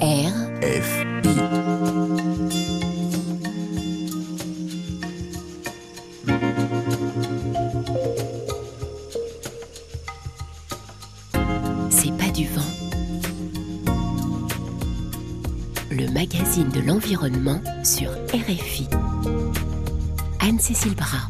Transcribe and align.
R 0.00 0.32
F 0.62 1.04
I. 1.24 1.30
C'est 11.88 12.12
pas 12.12 12.30
du 12.34 12.46
vent. 12.46 12.60
Le 15.90 16.12
magazine 16.12 16.68
de 16.68 16.80
l'environnement 16.80 17.62
sur 17.82 18.10
RFI. 18.34 18.88
Anne-Cécile 20.40 20.94
Bras. 20.94 21.28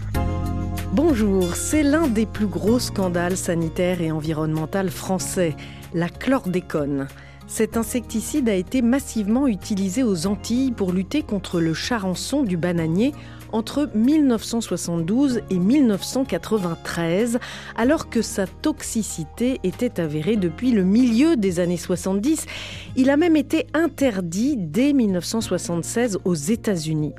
Bonjour, 0.92 1.54
c'est 1.54 1.84
l'un 1.84 2.08
des 2.08 2.26
plus 2.26 2.48
gros 2.48 2.80
scandales 2.80 3.36
sanitaires 3.36 4.00
et 4.00 4.10
environnementaux 4.10 4.88
français, 4.88 5.54
la 5.94 6.08
chlordécone. 6.08 7.06
Cet 7.46 7.76
insecticide 7.76 8.48
a 8.48 8.54
été 8.54 8.82
massivement 8.82 9.46
utilisé 9.46 10.02
aux 10.02 10.26
Antilles 10.26 10.72
pour 10.72 10.92
lutter 10.92 11.22
contre 11.22 11.60
le 11.60 11.74
charançon 11.74 12.42
du 12.42 12.56
bananier 12.56 13.12
entre 13.52 13.88
1972 13.94 15.42
et 15.50 15.58
1993, 15.58 17.38
alors 17.76 18.10
que 18.10 18.20
sa 18.20 18.46
toxicité 18.46 19.60
était 19.62 20.00
avérée 20.00 20.36
depuis 20.36 20.72
le 20.72 20.82
milieu 20.82 21.36
des 21.36 21.60
années 21.60 21.76
70. 21.76 22.46
Il 22.96 23.10
a 23.10 23.16
même 23.16 23.36
été 23.36 23.68
interdit 23.74 24.56
dès 24.56 24.92
1976 24.92 26.18
aux 26.24 26.34
États-Unis. 26.34 27.14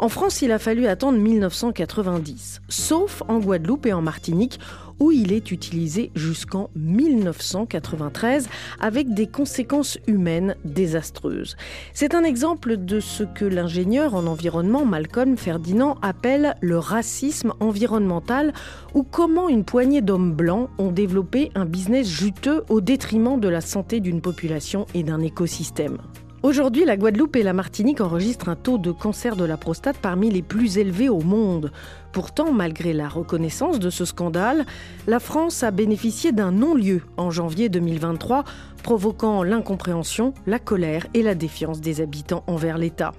En 0.00 0.08
France, 0.08 0.42
il 0.42 0.50
a 0.50 0.58
fallu 0.58 0.86
attendre 0.86 1.18
1990, 1.18 2.62
sauf 2.68 3.22
en 3.28 3.38
Guadeloupe 3.38 3.86
et 3.86 3.92
en 3.92 4.02
Martinique, 4.02 4.58
où 5.00 5.12
il 5.12 5.32
est 5.32 5.50
utilisé 5.50 6.10
jusqu'en 6.14 6.70
1993 6.76 8.48
avec 8.80 9.14
des 9.14 9.26
conséquences 9.26 9.98
humaines 10.06 10.56
désastreuses. 10.64 11.56
C'est 11.92 12.14
un 12.14 12.24
exemple 12.24 12.76
de 12.76 13.00
ce 13.00 13.24
que 13.24 13.44
l'ingénieur 13.44 14.14
en 14.14 14.26
environnement 14.26 14.84
Malcolm 14.84 15.36
Ferdinand 15.36 15.96
appelle 16.02 16.56
le 16.60 16.78
racisme 16.78 17.52
environnemental 17.60 18.52
ou 18.94 19.02
comment 19.02 19.48
une 19.48 19.64
poignée 19.64 20.02
d'hommes 20.02 20.32
blancs 20.32 20.70
ont 20.78 20.92
développé 20.92 21.50
un 21.54 21.64
business 21.64 22.08
juteux 22.08 22.64
au 22.68 22.80
détriment 22.80 23.40
de 23.40 23.48
la 23.48 23.60
santé 23.60 24.00
d'une 24.00 24.20
population 24.20 24.86
et 24.94 25.02
d'un 25.02 25.20
écosystème. 25.20 25.98
Aujourd'hui, 26.44 26.84
la 26.84 26.96
Guadeloupe 26.96 27.34
et 27.34 27.42
la 27.42 27.52
Martinique 27.52 28.00
enregistrent 28.00 28.48
un 28.48 28.54
taux 28.54 28.78
de 28.78 28.92
cancer 28.92 29.34
de 29.34 29.44
la 29.44 29.56
prostate 29.56 29.98
parmi 29.98 30.30
les 30.30 30.42
plus 30.42 30.78
élevés 30.78 31.08
au 31.08 31.20
monde. 31.20 31.72
Pourtant, 32.12 32.52
malgré 32.52 32.92
la 32.92 33.08
reconnaissance 33.08 33.78
de 33.78 33.90
ce 33.90 34.04
scandale, 34.04 34.64
la 35.06 35.20
France 35.20 35.62
a 35.62 35.70
bénéficié 35.70 36.32
d'un 36.32 36.52
non-lieu 36.52 37.02
en 37.16 37.30
janvier 37.30 37.68
2023, 37.68 38.44
provoquant 38.82 39.42
l'incompréhension, 39.42 40.34
la 40.46 40.58
colère 40.58 41.06
et 41.14 41.22
la 41.22 41.34
défiance 41.34 41.80
des 41.80 42.00
habitants 42.00 42.44
envers 42.46 42.78
l'État. 42.78 43.12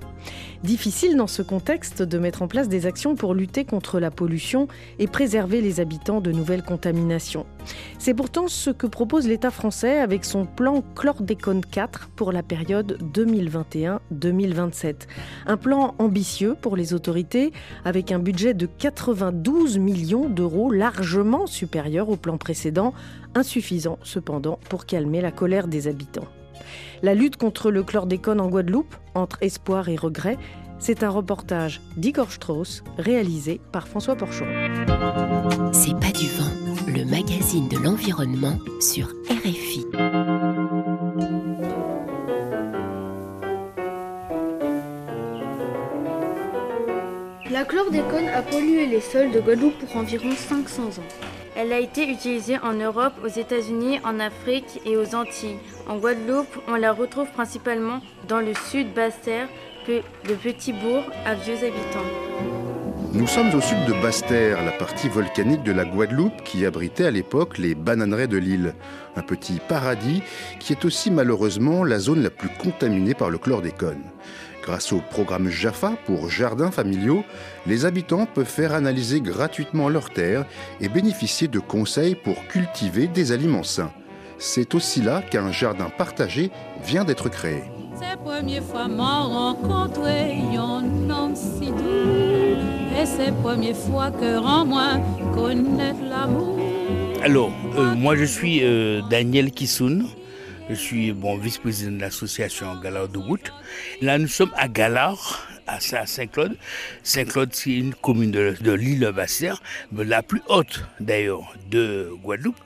Difficile 0.64 1.16
dans 1.16 1.28
ce 1.28 1.42
contexte 1.42 2.02
de 2.02 2.20
mettre 2.20 2.42
en 2.42 2.48
place 2.48 2.68
des 2.68 2.86
actions 2.86 3.16
pour 3.16 3.34
lutter 3.34 3.64
contre 3.64 4.00
la 4.00 4.12
pollution 4.12 4.68
et 5.00 5.08
préserver 5.08 5.62
les 5.62 5.80
habitants 5.80 6.20
de 6.20 6.34
nouvelles 6.34 6.64
contaminations. 6.64 7.46
C'est 7.98 8.14
pourtant 8.14 8.50
ce 8.50 8.70
que 8.70 8.86
propose 8.86 9.26
l'État 9.28 9.52
français 9.52 10.00
avec 10.00 10.26
son 10.26 10.46
plan 10.46 10.84
Chlordécone 10.96 11.64
4 11.64 12.10
pour 12.16 12.34
la 12.34 12.44
période 12.44 12.98
2021-2027. 13.14 15.08
Un 15.48 15.58
plan 15.58 15.96
ambitieux 15.98 16.56
pour 16.60 16.76
les 16.76 16.94
autorités 16.94 17.54
avec 17.86 18.12
un 18.12 18.20
budget 18.20 18.54
de 18.54 18.66
92 18.66 19.78
millions 19.78 20.28
d'euros 20.28 20.72
largement 20.72 21.48
supérieur 21.48 22.10
au 22.10 22.18
plan 22.18 22.38
précédent, 22.38 22.94
insuffisant 23.36 24.00
cependant 24.04 24.60
pour 24.70 24.86
calmer 24.86 25.22
la 25.22 25.32
colère 25.32 25.68
des 25.68 25.88
habitants. 25.88 26.28
La 27.02 27.14
lutte 27.14 27.38
contre 27.38 27.72
le 27.72 27.84
chlordécone 27.84 28.42
en 28.42 28.50
Guadeloupe, 28.50 28.96
entre 29.16 29.38
espoir 29.42 29.90
et 29.90 29.96
regret, 29.96 30.38
c'est 30.80 31.04
un 31.04 31.10
reportage 31.10 31.82
d'Igor 31.98 32.32
Strauss 32.32 32.84
réalisé 32.98 33.60
par 33.72 33.88
François 33.88 34.16
Porchon. 34.16 34.46
C'est 35.74 35.98
pas 36.00 36.12
du 36.12 36.28
vent. 36.28 36.52
Le 36.88 37.06
magazine 37.06 37.68
de 37.68 37.78
l'environnement 37.78 38.58
sur 38.82 39.08
RFI. 39.30 39.86
La 47.52 47.66
chlordécone 47.66 48.28
a 48.28 48.42
pollué 48.42 48.86
les 48.86 49.02
sols 49.02 49.32
de 49.32 49.40
Guadeloupe 49.40 49.78
pour 49.80 49.98
environ 49.98 50.32
500 50.32 50.84
ans. 50.84 51.39
Elle 51.62 51.74
a 51.74 51.80
été 51.80 52.10
utilisée 52.10 52.58
en 52.64 52.72
Europe, 52.72 53.16
aux 53.22 53.28
États-Unis, 53.28 54.00
en 54.06 54.22
Afrique 54.22 54.80
et 54.86 54.96
aux 54.96 55.14
Antilles. 55.14 55.58
En 55.90 55.98
Guadeloupe, 55.98 56.58
on 56.70 56.76
la 56.76 56.94
retrouve 56.94 57.30
principalement 57.32 58.00
dans 58.30 58.40
le 58.40 58.54
sud 58.72 58.94
Basse-Terre, 58.94 59.50
de 59.90 60.36
petits 60.36 60.72
bourgs 60.72 61.12
à 61.26 61.34
vieux 61.34 61.58
habitants. 61.58 62.08
Nous 63.12 63.28
sommes 63.28 63.54
au 63.54 63.60
sud 63.60 63.84
de 63.88 64.02
Basse-Terre, 64.02 64.64
la 64.64 64.72
partie 64.72 65.10
volcanique 65.10 65.64
de 65.64 65.74
la 65.74 65.84
Guadeloupe 65.84 66.44
qui 66.46 66.66
abritait 66.66 67.06
à 67.06 67.12
l'époque 67.12 67.58
les 67.58 67.76
bananeraies 67.76 68.28
de 68.28 68.38
l'île. 68.38 68.76
Un 69.18 69.22
petit 69.22 69.60
paradis 69.68 70.24
qui 70.62 70.72
est 70.72 70.86
aussi 70.86 71.12
malheureusement 71.12 71.84
la 71.84 72.00
zone 72.00 72.24
la 72.24 72.30
plus 72.30 72.50
contaminée 72.58 73.16
par 73.16 73.32
le 73.32 73.38
chlordécone. 73.38 74.04
Grâce 74.70 74.94
au 74.94 75.02
programme 75.02 75.50
JAFA 75.50 75.94
pour 76.06 76.30
jardins 76.30 76.70
familiaux, 76.70 77.24
les 77.66 77.86
habitants 77.86 78.28
peuvent 78.28 78.46
faire 78.46 78.72
analyser 78.72 79.20
gratuitement 79.20 79.90
leurs 79.90 80.12
terres 80.12 80.46
et 80.80 80.90
bénéficier 80.90 81.48
de 81.48 81.58
conseils 81.58 82.14
pour 82.14 82.36
cultiver 82.50 83.08
des 83.08 83.32
aliments 83.32 83.64
sains. 83.64 83.92
C'est 84.38 84.76
aussi 84.76 85.02
là 85.02 85.24
qu'un 85.24 85.52
jardin 85.52 85.90
partagé 85.90 86.52
vient 86.84 87.04
d'être 87.04 87.30
créé. 87.30 87.64
C'est 88.00 88.16
première 88.24 88.62
fois 88.62 88.88
m'en 88.88 89.54
rencontrer 89.54 90.36
un 90.56 91.10
homme 91.10 91.36
si 91.36 91.72
doux 91.72 92.96
Et 92.96 93.08
c'est 93.08 93.34
première 93.42 93.76
fois 93.76 94.12
que 94.12 94.38
rend 94.38 94.68
moi 94.68 95.00
connaître 95.34 96.04
l'amour 96.08 96.60
Alors, 97.24 97.52
euh, 97.76 97.96
moi 97.96 98.16
je 98.16 98.26
suis 98.26 98.60
euh, 98.62 99.02
Daniel 99.10 99.50
Kissoun. 99.50 100.06
Je 100.70 100.76
suis 100.76 101.12
bon, 101.14 101.36
vice-président 101.36 101.94
de 101.94 102.02
l'association 102.02 102.80
Galard 102.80 103.10
de 103.10 103.18
Wout. 103.18 103.40
Là, 104.02 104.20
nous 104.20 104.28
sommes 104.28 104.54
à 104.56 104.68
Galard, 104.68 105.48
à 105.66 105.80
Saint-Claude. 105.80 106.58
Saint-Claude, 107.02 107.50
c'est 107.54 107.72
une 107.72 107.96
commune 107.96 108.30
de, 108.30 108.56
de 108.62 108.72
l'île 108.72 109.12
la 109.92 110.22
plus 110.22 110.42
haute 110.48 110.84
d'ailleurs 111.00 111.56
de 111.72 112.12
Guadeloupe 112.22 112.60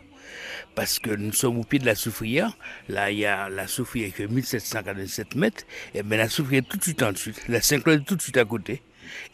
parce 0.76 1.00
que 1.00 1.12
nous 1.12 1.32
sommes 1.32 1.60
au 1.60 1.64
pied 1.64 1.80
de 1.80 1.86
la 1.86 1.96
soufrière. 1.96 2.58
Là, 2.90 3.10
il 3.10 3.20
y 3.20 3.26
a 3.26 3.48
la 3.48 3.68
soufrière 3.68 4.14
qui 4.14 4.24
est 4.24 4.28
1747 4.28 5.36
mètres, 5.36 5.64
et 5.94 6.04
bien 6.04 6.18
la 6.18 6.30
soufrière 6.30 6.64
tout 6.68 6.78
de 6.78 6.84
suite 6.84 7.04
en 7.04 7.12
dessous. 7.12 7.32
La 7.48 7.62
Saint-Claude 7.62 8.02
est 8.02 8.06
tout 8.06 8.16
de 8.16 8.22
suite 8.22 8.38
à 8.38 8.44
côté. 8.44 8.82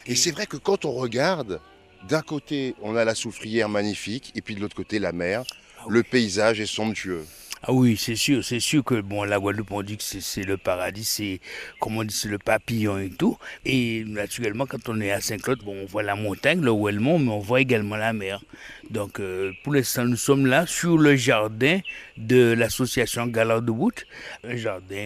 Et 0.06 0.14
c'est 0.14 0.30
vrai 0.30 0.46
que 0.46 0.58
quand 0.58 0.84
on 0.84 0.92
regarde, 0.92 1.60
d'un 2.08 2.22
côté, 2.22 2.74
on 2.82 2.94
a 2.94 3.04
la 3.04 3.14
soufrière 3.14 3.68
magnifique, 3.68 4.32
et 4.36 4.42
puis 4.42 4.54
de 4.54 4.60
l'autre 4.60 4.76
côté, 4.76 4.98
la 4.98 5.12
mer. 5.12 5.42
Le 5.88 6.02
paysage 6.02 6.60
est 6.60 6.66
somptueux. 6.66 7.24
Ah 7.62 7.74
oui, 7.74 7.98
c'est 7.98 8.16
sûr, 8.16 8.42
c'est 8.42 8.58
sûr 8.58 8.82
que 8.82 9.02
bon, 9.02 9.22
la 9.24 9.38
Guadeloupe, 9.38 9.70
on 9.72 9.82
dit 9.82 9.98
que 9.98 10.02
c'est 10.02 10.44
le 10.44 10.56
paradis, 10.56 11.04
c'est, 11.04 11.40
comme 11.78 11.98
on 11.98 12.04
dit, 12.04 12.14
c'est 12.14 12.30
le 12.30 12.38
papillon 12.38 12.98
et 12.98 13.10
tout. 13.10 13.36
Et 13.66 14.02
naturellement, 14.06 14.64
quand 14.64 14.88
on 14.88 14.98
est 15.02 15.10
à 15.10 15.20
Saint-Claude, 15.20 15.62
bon, 15.62 15.76
on 15.82 15.84
voit 15.84 16.02
la 16.02 16.14
montagne, 16.14 16.62
le 16.62 16.70
Ouelmont, 16.70 17.18
mais 17.18 17.30
on 17.30 17.38
voit 17.38 17.60
également 17.60 17.96
la 17.96 18.14
mer. 18.14 18.40
Donc, 18.88 19.20
euh, 19.20 19.52
pour 19.62 19.74
l'instant, 19.74 20.06
nous 20.06 20.16
sommes 20.16 20.46
là 20.46 20.66
sur 20.66 20.96
le 20.96 21.16
jardin 21.16 21.80
de 22.16 22.54
l'association 22.54 23.26
Galard 23.26 23.60
de 23.60 23.72
Wood, 23.72 23.94
un 24.42 24.56
jardin 24.56 25.04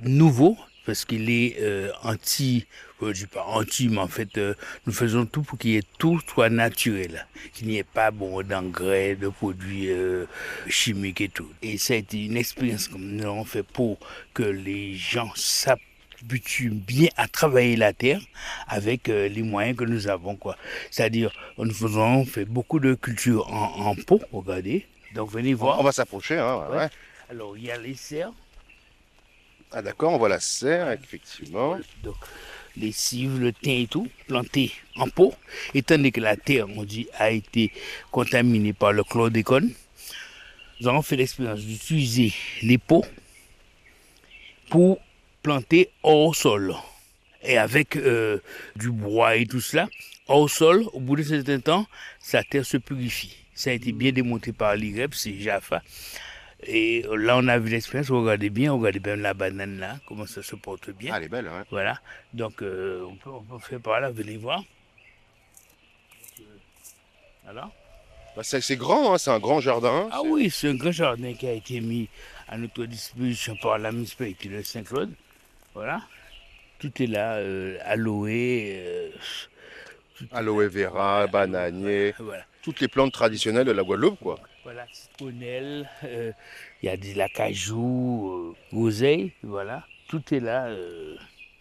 nouveau, 0.00 0.56
parce 0.84 1.04
qu'il 1.04 1.28
est 1.28 1.56
euh, 1.60 1.90
anti, 2.04 2.66
je 3.00 3.12
dis 3.12 3.26
pas 3.26 3.44
anti, 3.44 3.88
mais 3.88 3.98
en 3.98 4.08
fait, 4.08 4.38
euh, 4.38 4.54
nous 4.86 4.92
faisons 4.92 5.26
tout 5.26 5.42
pour 5.42 5.58
qu'il 5.58 5.70
y 5.72 5.76
ait 5.76 5.82
tout 5.98 6.20
soit 6.26 6.48
naturel, 6.50 7.26
qu'il 7.52 7.68
n'y 7.68 7.76
ait 7.76 7.84
pas 7.84 8.10
bon 8.10 8.42
d'engrais, 8.42 9.16
de 9.16 9.28
produits 9.28 9.90
euh, 9.90 10.26
chimiques 10.68 11.20
et 11.20 11.28
tout. 11.28 11.50
Et 11.62 11.78
ça 11.78 11.94
a 11.94 11.96
été 11.96 12.24
une 12.24 12.36
expérience 12.36 12.88
que 12.88 12.96
nous 12.96 13.24
avons 13.24 13.44
fait 13.44 13.62
pour 13.62 13.98
que 14.34 14.42
les 14.42 14.94
gens 14.94 15.30
s'habituent 15.34 16.70
bien 16.70 17.08
à 17.16 17.28
travailler 17.28 17.76
la 17.76 17.92
terre 17.92 18.20
avec 18.66 19.08
euh, 19.08 19.28
les 19.28 19.42
moyens 19.42 19.76
que 19.76 19.84
nous 19.84 20.08
avons, 20.08 20.36
quoi. 20.36 20.56
C'est-à-dire, 20.90 21.32
nous 21.58 21.74
faisons, 21.74 22.20
on 22.20 22.24
fait 22.24 22.46
beaucoup 22.46 22.80
de 22.80 22.94
culture 22.94 23.52
en, 23.52 23.90
en 23.90 23.94
pot, 23.94 24.20
regardez. 24.32 24.86
Donc 25.14 25.30
venez 25.30 25.54
voir. 25.54 25.80
On 25.80 25.82
va 25.84 25.92
s'approcher, 25.92 26.38
hein, 26.38 26.64
ouais. 26.70 26.76
Ouais. 26.76 26.88
Alors, 27.30 27.56
il 27.56 27.64
y 27.64 27.70
a 27.70 27.76
les 27.76 27.94
serres. 27.94 28.32
Ah 29.72 29.82
d'accord, 29.82 30.12
on 30.12 30.18
voit 30.18 30.28
la 30.28 30.40
serre, 30.40 30.92
effectivement. 30.92 31.76
Donc, 32.02 32.14
les 32.76 32.92
cives, 32.92 33.38
le 33.38 33.52
thym 33.52 33.82
et 33.82 33.86
tout, 33.86 34.08
plantés 34.26 34.72
en 34.96 35.08
pot. 35.08 35.34
Étant 35.74 35.96
donné 35.96 36.12
que 36.12 36.20
la 36.20 36.36
terre, 36.36 36.66
on 36.76 36.84
dit, 36.84 37.06
a 37.14 37.30
été 37.30 37.72
contaminée 38.10 38.72
par 38.72 38.92
le 38.92 39.04
chlordécone, 39.04 39.72
nous 40.80 40.88
avons 40.88 41.02
fait 41.02 41.16
l'expérience 41.16 41.60
d'utiliser 41.60 42.34
les 42.62 42.78
pots 42.78 43.04
pour 44.68 44.98
planter 45.42 45.90
hors 46.02 46.34
sol. 46.34 46.74
Et 47.42 47.56
avec 47.56 47.96
euh, 47.96 48.38
du 48.74 48.90
bois 48.90 49.36
et 49.36 49.46
tout 49.46 49.60
cela, 49.60 49.88
hors 50.26 50.50
sol, 50.50 50.84
au 50.92 51.00
bout 51.00 51.16
de 51.16 51.22
certain 51.22 51.60
temps, 51.60 51.86
sa 52.18 52.42
terre 52.42 52.66
se 52.66 52.76
purifie. 52.76 53.36
Ça 53.54 53.70
a 53.70 53.72
été 53.72 53.92
bien 53.92 54.12
démontré 54.12 54.52
par 54.52 54.76
l'IREP, 54.76 55.14
c'est 55.14 55.38
Jaffa. 55.38 55.82
Et 56.62 57.04
là, 57.16 57.36
on 57.36 57.48
a 57.48 57.58
vu 57.58 57.70
l'expérience, 57.70 58.10
regardez 58.10 58.50
bien, 58.50 58.72
regardez 58.72 58.98
bien 58.98 59.16
la 59.16 59.34
banane 59.34 59.78
là, 59.78 59.98
comment 60.08 60.26
ça 60.26 60.42
se 60.42 60.56
porte 60.56 60.90
bien. 60.90 61.12
Ah, 61.12 61.18
elle 61.18 61.24
est 61.24 61.28
belle, 61.28 61.46
ouais. 61.46 61.62
Voilà, 61.70 62.00
donc 62.32 62.62
euh, 62.62 63.04
on, 63.06 63.14
peut, 63.16 63.30
on 63.30 63.42
peut 63.42 63.58
faire 63.58 63.80
par 63.80 64.00
là, 64.00 64.10
venez 64.10 64.36
voir. 64.36 64.62
Voilà. 67.44 67.70
Bah, 68.34 68.42
c'est 68.42 68.60
c'est 68.60 68.76
grand, 68.76 69.14
hein, 69.14 69.18
c'est 69.18 69.30
un 69.30 69.38
grand 69.38 69.60
jardin. 69.60 70.08
Ah 70.10 70.22
oui, 70.24 70.50
c'est 70.50 70.68
un 70.68 70.74
grand 70.74 70.92
jardin 70.92 71.34
qui 71.34 71.46
a 71.46 71.52
été 71.52 71.80
mis 71.80 72.08
à 72.48 72.56
notre 72.56 72.84
disposition 72.86 73.54
par 73.56 73.78
la 73.78 73.92
municipalité 73.92 74.48
de 74.48 74.62
Saint-Claude. 74.62 75.12
Voilà. 75.74 76.00
Tout 76.78 77.02
est 77.02 77.06
là, 77.06 77.36
euh, 77.36 77.78
aloe, 77.84 78.28
euh, 78.28 79.10
Aloe 80.32 80.68
vera, 80.68 81.26
bananier, 81.26 82.14
voilà. 82.18 82.44
toutes 82.62 82.80
les 82.80 82.88
plantes 82.88 83.12
traditionnelles 83.12 83.66
de 83.66 83.72
la 83.72 83.82
Guadeloupe, 83.82 84.18
quoi. 84.20 84.38
Voilà, 84.66 84.84
citronnelle, 84.92 85.88
euh, 86.02 86.32
il 86.82 86.86
y 86.86 86.88
a 86.88 86.96
de 86.96 87.16
la 87.16 87.28
cajou, 87.28 88.32
euh, 88.32 88.74
groseille, 88.74 89.30
voilà. 89.44 89.86
Tout 90.08 90.22
est 90.34 90.40
là. 90.40 90.66
euh. 90.66 91.14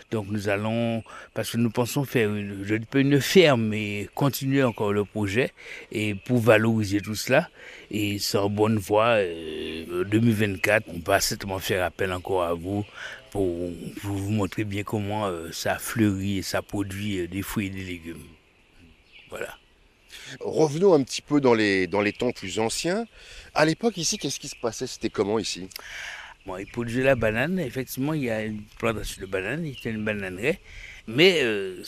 Donc 0.10 0.26
nous 0.30 0.50
allons, 0.50 1.04
parce 1.36 1.52
que 1.52 1.58
nous 1.58 1.70
pensons 1.70 2.04
faire, 2.04 2.34
une, 2.34 2.64
je 2.64 2.76
ferme, 3.20 3.68
mais 3.68 4.10
continuer 4.16 4.64
encore 4.64 4.92
le 4.92 5.06
projet 5.06 5.52
et 5.92 6.16
pour 6.16 6.40
valoriser 6.40 7.00
tout 7.00 7.14
cela. 7.14 7.48
Et 7.92 8.18
en 8.38 8.50
bonne 8.50 8.78
voie. 8.78 9.18
euh, 9.20 10.04
2024, 10.06 10.86
on 10.90 11.00
va 11.06 11.20
certainement 11.20 11.60
faire 11.60 11.84
appel 11.84 12.12
encore 12.12 12.44
à 12.44 12.54
vous 12.56 12.86
pour, 13.32 13.70
pour 14.02 14.16
vous 14.16 14.32
montrer 14.32 14.64
bien 14.64 14.82
comment 14.84 15.28
euh, 15.28 15.52
ça 15.52 15.78
fleurit 15.78 16.40
et 16.40 16.42
ça 16.42 16.64
produit 16.64 17.20
euh, 17.20 17.28
des 17.28 17.44
fruits 17.44 17.68
et 17.68 17.70
des 17.70 17.84
légumes. 17.84 18.24
Voilà. 19.30 19.50
Revenons 20.40 20.94
un 20.94 21.04
petit 21.04 21.22
peu 21.22 21.42
dans 21.42 21.54
les, 21.54 21.88
dans 21.88 22.02
les 22.02 22.14
temps 22.14 22.32
plus 22.32 22.60
anciens. 22.60 23.06
À 23.54 23.66
l'époque, 23.66 23.98
ici, 23.98 24.18
qu'est-ce 24.18 24.40
qui 24.40 24.48
se 24.48 24.56
passait? 24.56 24.88
C'était 24.88 25.10
comment 25.10 25.40
ici? 25.40 25.68
Bon, 26.46 26.58
il 26.58 26.68
produisait 26.68 27.04
la 27.04 27.16
banane. 27.16 27.60
Effectivement, 27.60 28.14
il 28.14 28.24
y 28.24 28.30
a 28.30 28.44
une 28.44 28.62
plantation 28.78 29.22
de 29.22 29.28
banane. 29.28 29.66
Il 29.66 29.76
y 29.84 29.88
a 29.88 29.92
une 29.92 30.04
bananerie. 30.04 30.58
Mais 31.08 31.42
euh, 31.44 31.82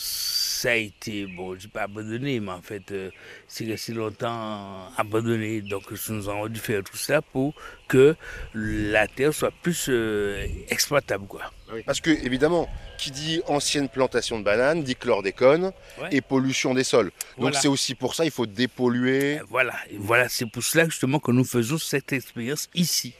ça 0.58 0.70
a 0.72 0.74
été, 0.74 1.26
bon, 1.26 1.54
je 1.54 1.60
dis 1.60 1.68
pas 1.68 1.82
abandonné, 1.82 2.40
mais 2.40 2.50
en 2.52 2.62
fait, 2.62 2.90
euh, 2.90 3.10
c'est 3.46 3.64
resté 3.66 3.92
longtemps 3.92 4.88
abandonné. 4.96 5.60
Donc, 5.62 5.84
nous 6.08 6.28
avons 6.28 6.48
dû 6.48 6.58
faire 6.60 6.82
tout 6.82 6.96
ça 6.96 7.22
pour 7.22 7.54
que 7.86 8.16
la 8.54 9.06
terre 9.06 9.32
soit 9.32 9.52
plus 9.62 9.86
euh, 9.88 10.46
exploitable, 10.68 11.26
quoi. 11.26 11.42
Parce 11.86 12.00
que, 12.00 12.10
évidemment, 12.10 12.68
qui 12.98 13.10
dit 13.10 13.40
ancienne 13.46 13.88
plantation 13.88 14.38
de 14.38 14.44
bananes 14.44 14.82
dit 14.82 14.96
chlordécone 14.96 15.72
Ouais. 16.00 16.08
et 16.12 16.20
pollution 16.20 16.74
des 16.74 16.84
sols. 16.84 17.06
Donc 17.10 17.12
Voilà. 17.38 17.60
c'est 17.60 17.68
aussi 17.68 17.94
pour 17.94 18.14
ça 18.14 18.24
il 18.24 18.30
faut 18.30 18.46
dépolluer. 18.46 19.40
Voilà, 19.48 19.74
et 19.90 19.96
voilà, 19.98 20.28
c'est 20.28 20.46
pour 20.46 20.62
cela 20.62 20.84
justement 20.86 21.18
que 21.20 21.30
nous 21.30 21.44
faisons 21.44 21.78
cette 21.78 22.12
expérience 22.12 22.68
ici. 22.74 23.14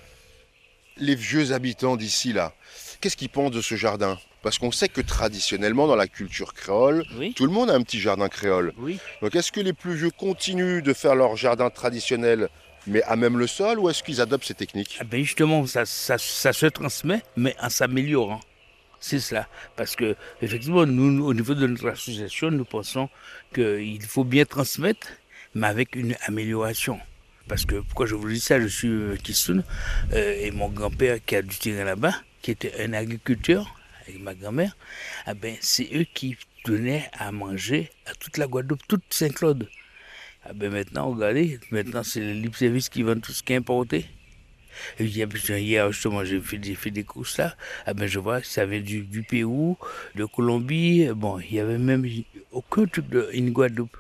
Les 0.97 1.15
vieux 1.15 1.53
habitants 1.53 1.97
d'ici, 1.97 2.33
là, 2.33 2.55
qu'est-ce 3.01 3.17
qu'ils 3.17 3.29
pensent 3.29 3.53
de 3.53 3.61
ce 3.61 3.77
jardin? 3.77 4.19
Parce 4.43 4.59
qu'on 4.59 4.71
sait 4.71 4.89
que 4.89 5.01
traditionnellement, 5.01 5.87
dans 5.89 5.97
la 5.97 6.07
culture 6.07 6.55
créole, 6.55 7.05
Oui, 7.17 7.33
tout 7.35 7.45
le 7.47 7.53
monde 7.53 7.71
a 7.71 7.75
un 7.75 7.83
petit 7.83 7.99
jardin 8.01 8.29
créole. 8.29 8.73
oui. 8.79 8.99
Donc 9.21 9.35
est-ce 9.35 9.51
que 9.51 9.61
les 9.61 9.73
plus 9.73 9.95
vieux 9.95 10.11
continuent 10.11 10.81
de 10.83 10.93
faire 10.93 11.15
leur 11.17 11.37
jardin 11.37 11.71
traditionnel, 11.71 12.49
mais 12.87 13.03
à 13.03 13.17
même 13.17 13.37
le 13.39 13.47
sol, 13.49 13.79
ou 13.81 13.91
est-ce 13.91 14.03
qu'ils 14.03 14.21
adoptent 14.21 14.45
ces 14.47 14.55
techniques? 14.55 14.97
Ah 15.01 15.05
ben 15.05 15.23
justement, 15.25 15.67
ça, 15.67 15.85
ça, 15.85 16.19
ça 16.19 16.53
se 16.53 16.67
transmet, 16.67 17.21
mais 17.37 17.57
en 17.61 17.69
s'améliorant. 17.69 18.41
C'est 19.01 19.21
cela. 19.21 19.47
Parce 19.77 19.95
que, 19.95 20.17
effectivement, 20.43 20.85
nous, 20.87 21.25
au 21.25 21.33
niveau 21.35 21.55
de 21.55 21.67
notre 21.69 21.89
association, 21.89 22.51
nous 22.51 22.65
pensons 22.65 23.09
qu'il 23.55 24.03
faut 24.03 24.25
bien 24.25 24.45
transmettre, 24.45 25.07
mais 25.55 25.67
avec 25.69 25.95
une 25.95 26.17
amélioration. 26.27 26.99
Parce 27.49 27.65
que, 27.65 27.77
pourquoi 27.77 28.07
je 28.07 28.15
vous 28.17 28.29
dis 28.29 28.41
ça, 28.41 28.61
je 28.61 28.67
suis 28.67 28.89
euh, 28.89 29.17
Kissoun, 29.17 29.63
euh, 30.15 30.35
et 30.41 30.51
mon 30.51 30.69
grand-père 30.69 31.19
qui 31.25 31.37
a 31.37 31.43
du 31.43 31.57
terrain 31.57 31.85
là-bas, 31.85 32.15
qui 32.43 32.51
était 32.51 32.73
un 32.85 32.93
agriculteur, 32.93 33.73
avec 34.09 34.21
ma 34.21 34.35
grand-mère, 34.35 34.77
ah 35.27 35.35
ben, 35.35 35.57
c'est 35.61 35.89
eux 35.95 36.07
qui 36.15 36.37
donnaient 36.65 37.09
à 37.13 37.31
manger 37.33 37.91
à 38.07 38.15
toute 38.15 38.39
la 38.39 38.47
Guadeloupe, 38.47 38.87
toute 38.89 39.05
Saint-Claude. 39.11 39.69
Ah 40.45 40.53
ben 40.55 40.73
maintenant, 40.73 41.11
regardez, 41.11 41.59
maintenant 41.71 42.03
c'est 42.03 42.21
le 42.21 42.33
libre 42.33 42.57
service 42.57 42.89
qui 42.89 43.03
vend 43.03 43.19
tout 43.21 43.33
ce 43.33 43.43
qui 43.43 43.53
est 43.53 43.57
importé. 43.57 44.07
Et 44.99 45.05
hier, 45.05 45.29
hier, 45.49 45.91
justement, 45.91 46.25
j'ai 46.25 46.41
fait 46.41 46.91
des, 46.91 47.05
courses 47.05 47.39
là. 47.39 47.57
Ah 47.85 47.95
ben, 47.95 48.07
je 48.07 48.19
vois 48.21 48.41
que 48.41 48.47
ça 48.47 48.65
vient 48.65 48.81
du, 48.81 49.25
Pérou, 49.29 49.77
de 50.15 50.25
Colombie. 50.25 51.09
Bon, 51.17 51.41
il 51.41 51.55
y 51.55 51.61
avait 51.61 51.79
même 51.79 52.07
aucun 52.53 52.87
truc 52.87 53.09
de 53.09 53.29
une 53.33 53.51
Guadeloupe. 53.51 53.97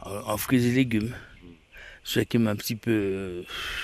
En 0.00 0.36
fruits 0.36 0.66
et 0.66 0.72
légumes. 0.72 1.14
Ce 2.06 2.20
qui 2.20 2.36
m'a 2.38 2.50
un 2.50 2.56
petit 2.56 2.76
peu 2.76 2.90
euh, 2.90 3.42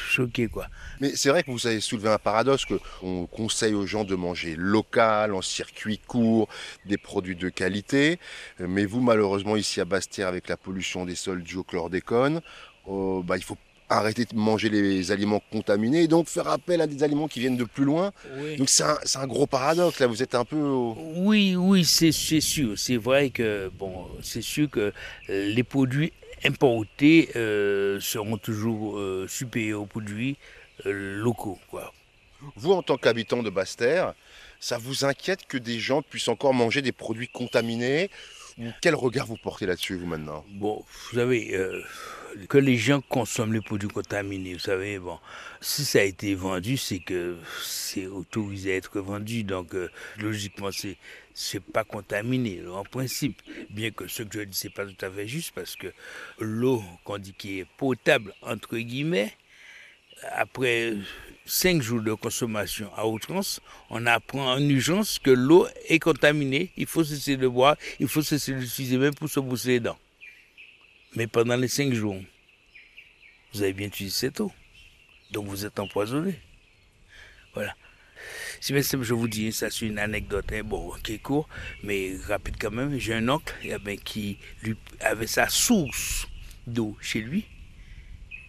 choqué, 0.09 0.47
quoi. 0.49 0.67
Mais 1.01 1.13
c'est 1.17 1.31
vrai 1.31 1.43
que 1.43 1.51
vous 1.51 1.67
avez 1.67 1.81
soulevé 1.81 2.11
un 2.11 2.19
paradoxe 2.19 2.67
que 2.67 2.75
on 3.03 3.25
conseille 3.27 3.73
aux 3.75 3.87
gens 3.87 4.05
de 4.05 4.15
manger 4.15 4.55
local, 4.57 5.33
en 5.35 5.41
circuit 5.41 5.99
court, 6.07 6.47
des 6.85 6.99
produits 6.99 7.37
de 7.37 7.49
qualité. 7.49 8.19
Mais 8.59 8.85
vous, 8.85 9.01
malheureusement, 9.01 9.57
ici 9.57 9.81
à 9.81 9.87
Basse-Terre, 9.87 10.29
avec 10.29 10.49
la 10.49 10.59
pollution 10.59 11.07
des 11.07 11.15
sols 11.15 11.43
due 11.43 11.57
au 11.57 11.65
chlordécone, 11.65 12.43
euh, 12.89 13.23
bah, 13.23 13.37
il 13.39 13.43
faut 13.43 13.57
arrêter 13.89 14.25
de 14.25 14.37
manger 14.37 14.69
les 14.69 15.11
aliments 15.11 15.43
contaminés 15.51 16.03
et 16.03 16.07
donc 16.07 16.29
faire 16.29 16.47
appel 16.47 16.81
à 16.81 16.87
des 16.87 17.03
aliments 17.03 17.27
qui 17.27 17.41
viennent 17.41 17.57
de 17.57 17.65
plus 17.65 17.85
loin. 17.85 18.13
Donc 18.57 18.69
c'est 18.69 18.85
un, 18.85 19.27
gros 19.27 19.47
paradoxe, 19.49 19.99
là, 19.99 20.07
vous 20.07 20.23
êtes 20.23 20.37
un 20.37 20.45
peu... 20.45 20.61
au- 20.61 20.97
Oui, 21.17 21.57
oui, 21.57 21.85
c'est 21.85 22.13
c'est 22.13 22.41
sûr. 22.41 22.79
C'est 22.79 22.99
vrai 22.99 23.31
que, 23.31 23.69
bon, 23.77 24.07
c'est 24.23 24.43
sûr 24.43 24.71
que 24.71 24.93
euh, 25.31 25.49
les 25.49 25.65
produits 25.65 26.13
importés 26.45 27.31
euh, 27.37 28.01
seront 28.01 28.39
toujours 28.39 28.99
euh, 28.99 29.27
supérieurs 29.29 29.83
aux 29.83 29.87
produits 29.87 30.37
euh, 30.87 31.21
locaux, 31.21 31.59
quoi. 31.69 31.93
Vous, 32.57 32.73
en 32.73 32.83
tant 32.83 32.97
qu'habitant 32.97 33.43
de 33.43 33.51
Basse-Terre, 33.51 34.15
ça 34.61 34.79
vous 34.79 35.05
inquiète 35.05 35.47
que 35.47 35.59
des 35.59 35.79
gens 35.79 36.01
puissent 36.03 36.29
encore 36.29 36.55
manger 36.55 36.81
des 36.83 36.93
produits 36.93 37.29
contaminés? 37.29 38.11
Ou 38.59 38.65
Quel 38.81 38.95
regard 38.95 39.27
vous 39.27 39.37
portez 39.37 39.67
là-dessus, 39.67 39.97
vous, 39.97 40.07
maintenant? 40.07 40.45
Bon, 40.51 40.85
vous 41.11 41.17
savez, 41.17 41.55
euh, 41.55 41.83
que 42.49 42.59
les 42.59 42.77
gens 42.77 43.01
consomment 43.01 43.55
les 43.55 43.61
produits 43.61 43.89
contaminés, 43.89 44.55
vous 44.55 44.59
savez, 44.59 44.99
bon, 44.99 45.19
si 45.61 45.85
ça 45.85 46.01
a 46.01 46.03
été 46.03 46.35
vendu, 46.35 46.77
c'est 46.77 46.99
que 46.99 47.37
c'est 47.63 48.07
autorisé 48.07 48.73
à 48.73 48.77
être 48.77 49.01
vendu, 49.01 49.45
donc 49.45 49.75
euh, 49.75 49.91
logiquement, 50.19 50.71
c'est 50.73 50.97
c'est 51.41 51.65
pas 51.65 51.85
contaminé 51.85 52.61
en 52.67 52.85
principe. 52.85 53.41
Bien 53.71 53.91
que 53.91 54.07
ce 54.07 54.23
que 54.23 54.41
je 54.41 54.45
dis, 54.45 54.57
c'est 54.57 54.71
pas 54.71 54.85
tout 54.85 55.05
à 55.05 55.11
fait 55.11 55.27
juste 55.27 55.53
parce 55.55 55.75
que 55.75 55.93
l'eau 56.39 56.83
qu'on 57.05 57.19
dit 57.19 57.33
qui 57.33 57.61
est 57.61 57.67
potable 57.79 58.35
entre 58.43 58.77
guillemets, 58.77 59.33
après 60.33 60.95
cinq 61.47 61.81
jours 61.81 62.03
de 62.03 62.13
consommation 62.13 62.93
à 62.95 63.07
outrance, 63.07 63.61
on 63.89 64.05
apprend 64.07 64.53
en 64.53 64.61
urgence 64.61 65.19
que 65.19 65.31
l'eau 65.31 65.67
est 65.89 65.99
contaminée. 65.99 66.73
Il 66.77 66.87
faut 66.87 67.05
cesser 67.05 67.39
de 67.39 67.49
boire, 67.49 67.77
il 67.99 68.07
faut 68.07 68.23
cesser 68.23 68.53
d'utiliser 68.53 68.99
même 68.99 69.15
pour 69.15 69.31
se 69.31 69.41
brosser 69.41 69.69
les 69.69 69.81
dents. 69.81 69.99
Mais 71.17 71.27
pendant 71.27 71.57
les 71.57 71.69
cinq 71.69 71.95
jours, 71.95 72.17
vous 73.55 73.63
avez 73.63 73.73
bien 73.73 73.87
utilisé 73.87 74.15
cette 74.15 74.41
eau. 74.41 74.53
Donc 75.31 75.47
vous 75.47 75.65
êtes 75.65 75.79
empoisonné. 75.81 76.35
Voilà. 77.55 77.75
Si 78.61 78.83
simple, 78.83 79.05
je 79.05 79.15
vous 79.15 79.29
dis, 79.29 79.53
ça 79.53 79.71
c'est 79.71 79.87
une 79.87 79.99
anecdote, 79.99 80.47
hein, 80.53 80.63
bon, 80.65 80.93
qui 81.03 81.15
est 81.15 81.19
court, 81.19 81.49
mais 81.83 82.17
rapide 82.27 82.57
quand 82.59 82.71
même. 82.71 82.99
J'ai 82.99 83.15
un 83.15 83.29
oncle 83.29 83.55
eh 83.63 83.79
ben, 83.79 83.99
qui 83.99 84.39
avait 85.01 85.27
sa 85.27 85.49
source 85.49 86.27
d'eau 86.67 86.97
chez 87.01 87.21
lui. 87.21 87.47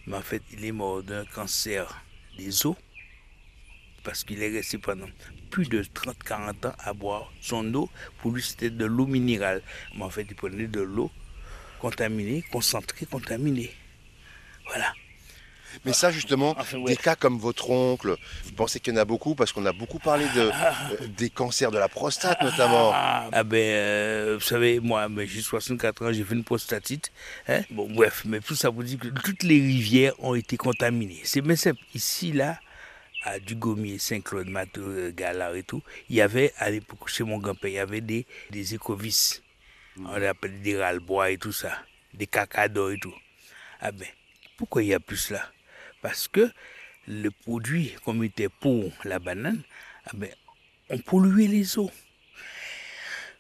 Mais 0.08 0.18
en 0.18 0.22
fait, 0.22 0.42
il 0.52 0.66
est 0.66 0.72
mort 0.72 1.04
d'un 1.04 1.26
cancer 1.26 2.04
des 2.38 2.66
os 2.66 2.76
parce 4.04 4.24
qu'il 4.24 4.42
est 4.42 4.50
resté 4.50 4.78
pendant 4.78 5.08
plus 5.50 5.70
de 5.70 5.84
30-40 5.84 6.68
ans 6.68 6.76
à 6.80 6.94
boire 6.94 7.32
son 7.42 7.74
eau. 7.76 7.90
Pour 8.20 8.32
lui, 8.32 8.42
c'était 8.42 8.70
de 8.70 8.86
l'eau 8.86 9.06
minérale. 9.06 9.62
Mais 9.96 10.04
en 10.04 10.10
fait, 10.10 10.26
il 10.28 10.36
prenait 10.36 10.68
de 10.68 10.82
l'eau 10.82 11.12
contaminée, 11.80 12.44
concentrée, 12.52 13.06
contaminée. 13.06 13.72
Voilà. 14.68 14.94
Mais 15.86 15.94
ça, 15.94 16.12
justement, 16.12 16.56
Enfin, 16.58 16.78
ouais. 16.80 16.92
des 16.92 16.98
cas 16.98 17.16
comme 17.16 17.38
votre 17.38 17.70
oncle, 17.70 18.16
vous 18.46 18.52
pensez 18.54 18.80
qu'il 18.80 18.94
y 18.94 18.98
en 18.98 19.00
a 19.02 19.06
beaucoup 19.06 19.36
Parce 19.36 19.52
qu'on 19.54 19.66
a 19.66 19.74
beaucoup 19.74 20.00
parlé 20.00 20.26
de, 20.36 20.42
euh, 20.42 21.08
des 21.18 21.30
cancers 21.30 21.72
de 21.72 21.78
la 21.78 21.88
prostate, 21.88 22.42
notamment. 22.42 22.92
Ah, 22.94 23.30
ah 23.32 23.44
ben, 23.44 23.58
euh, 23.58 24.38
vous 24.40 24.46
savez, 24.46 24.80
moi, 24.80 25.08
j'ai 25.26 25.42
64 25.42 26.06
ans, 26.06 26.12
j'ai 26.14 26.24
fait 26.24 26.36
une 26.36 26.44
prostatite. 26.44 27.12
Hein? 27.48 27.62
Bon, 27.72 27.90
bref, 27.90 28.24
mais 28.26 28.40
tout 28.40 28.56
ça 28.56 28.70
vous 28.70 28.84
dit 28.84 28.98
que 28.98 29.08
toutes 29.08 29.44
les 29.44 29.60
rivières 29.60 30.14
ont 30.20 30.36
été 30.36 30.58
contaminées. 30.58 31.22
C'est 31.24 31.42
bien 31.42 31.56
simple. 31.56 31.80
Ici, 31.96 32.32
là, 32.32 32.60
à 33.24 33.40
Dugommier, 33.40 34.00
Saint-Claude, 34.00 34.48
Matou, 34.50 34.82
euh, 34.82 35.12
Galard 35.16 35.56
et 35.56 35.64
tout, 35.64 35.82
il 36.10 36.16
y 36.16 36.22
avait, 36.22 36.54
à 36.58 36.70
l'époque, 36.70 37.08
chez 37.08 37.24
mon 37.24 37.38
grand-père, 37.38 37.70
il 37.70 37.76
y 37.76 37.80
avait 37.80 38.02
des, 38.02 38.26
des 38.50 38.74
écovis. 38.74 39.42
On 40.04 40.18
les 40.18 40.28
appelle 40.28 40.62
des 40.62 40.78
râles-bois 40.82 41.32
et 41.32 41.38
tout 41.38 41.52
ça. 41.52 41.72
Des 42.14 42.26
cacados 42.28 42.90
et 42.92 42.98
tout. 43.00 43.14
Ah 43.80 43.92
ben, 43.92 44.08
pourquoi 44.58 44.84
il 44.84 44.90
y 44.90 44.94
a 44.94 45.00
plus 45.00 45.30
là? 45.32 45.42
Parce 46.02 46.28
que 46.28 46.52
le 47.08 47.30
produit, 47.32 47.94
comme 48.04 48.24
il 48.24 48.28
était 48.28 48.50
pour 48.50 48.92
la 49.04 49.20
banane, 49.20 49.62
ah 50.06 50.12
ben, 50.14 50.30
on 50.90 50.98
polluait 50.98 51.48
les 51.48 51.78
eaux. 51.78 51.92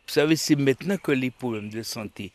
Vous 0.07 0.13
savez, 0.13 0.35
c'est 0.35 0.55
maintenant 0.55 0.97
que 0.97 1.11
les 1.11 1.31
problèmes 1.31 1.69
de 1.69 1.83
santé 1.83 2.33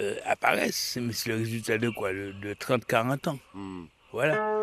euh, 0.00 0.16
apparaissent, 0.24 0.98
mais 1.00 1.12
c'est 1.12 1.30
le 1.30 1.36
résultat 1.36 1.78
de 1.78 1.88
quoi? 1.90 2.12
De, 2.12 2.32
de 2.32 2.54
30-40 2.54 3.28
ans. 3.28 3.38
Hmm. 3.54 3.84
Voilà. 4.12 4.61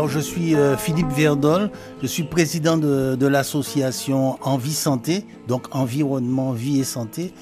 Alors 0.00 0.08
je 0.08 0.18
suis 0.18 0.54
euh, 0.54 0.78
Philippe 0.78 1.10
Verdol, 1.10 1.70
je 2.00 2.06
suis 2.06 2.22
président 2.22 2.78
de, 2.78 3.26
l'association 3.26 4.38
Envie 4.40 4.72
Santé, 4.72 5.26
donc 5.46 5.74
environnement, 5.74 6.52
vie 6.52 6.80
et 6.80 6.84
santé. 6.84 7.34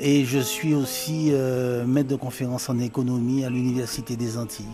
Et 0.00 0.24
je 0.24 0.38
suis 0.38 0.74
aussi 0.74 1.30
euh, 1.32 1.84
maître 1.84 2.08
de 2.08 2.14
conférence 2.14 2.70
en 2.70 2.78
économie 2.78 3.44
à 3.44 3.50
l'Université 3.50 4.14
des 4.14 4.38
Antilles. 4.38 4.64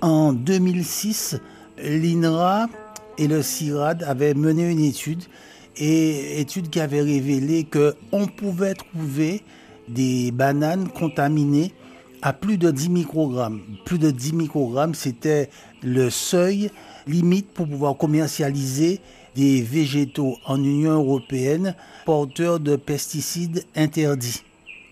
En 0.00 0.32
2006, 0.32 1.38
l'INRA 1.78 2.66
et 3.18 3.28
le 3.28 3.40
CIRAD 3.40 4.02
avaient 4.02 4.34
mené 4.34 4.68
une 4.68 4.82
étude, 4.82 5.22
et 5.76 6.40
étude 6.40 6.70
qui 6.70 6.80
avait 6.80 7.02
révélé 7.02 7.68
qu'on 7.70 8.26
pouvait 8.26 8.74
trouver 8.74 9.44
des 9.88 10.32
bananes 10.32 10.88
contaminées 10.88 11.72
à 12.22 12.32
plus 12.32 12.58
de 12.58 12.70
10 12.70 12.90
microgrammes. 12.90 13.60
Plus 13.84 13.98
de 13.98 14.10
10 14.10 14.34
microgrammes, 14.34 14.94
c'était 14.94 15.50
le 15.82 16.10
seuil 16.10 16.70
limite 17.06 17.48
pour 17.52 17.66
pouvoir 17.66 17.96
commercialiser 17.96 19.00
des 19.34 19.62
végétaux 19.62 20.36
en 20.46 20.62
Union 20.62 20.92
européenne 20.92 21.74
porteurs 22.04 22.60
de 22.60 22.76
pesticides 22.76 23.64
interdits. 23.76 24.42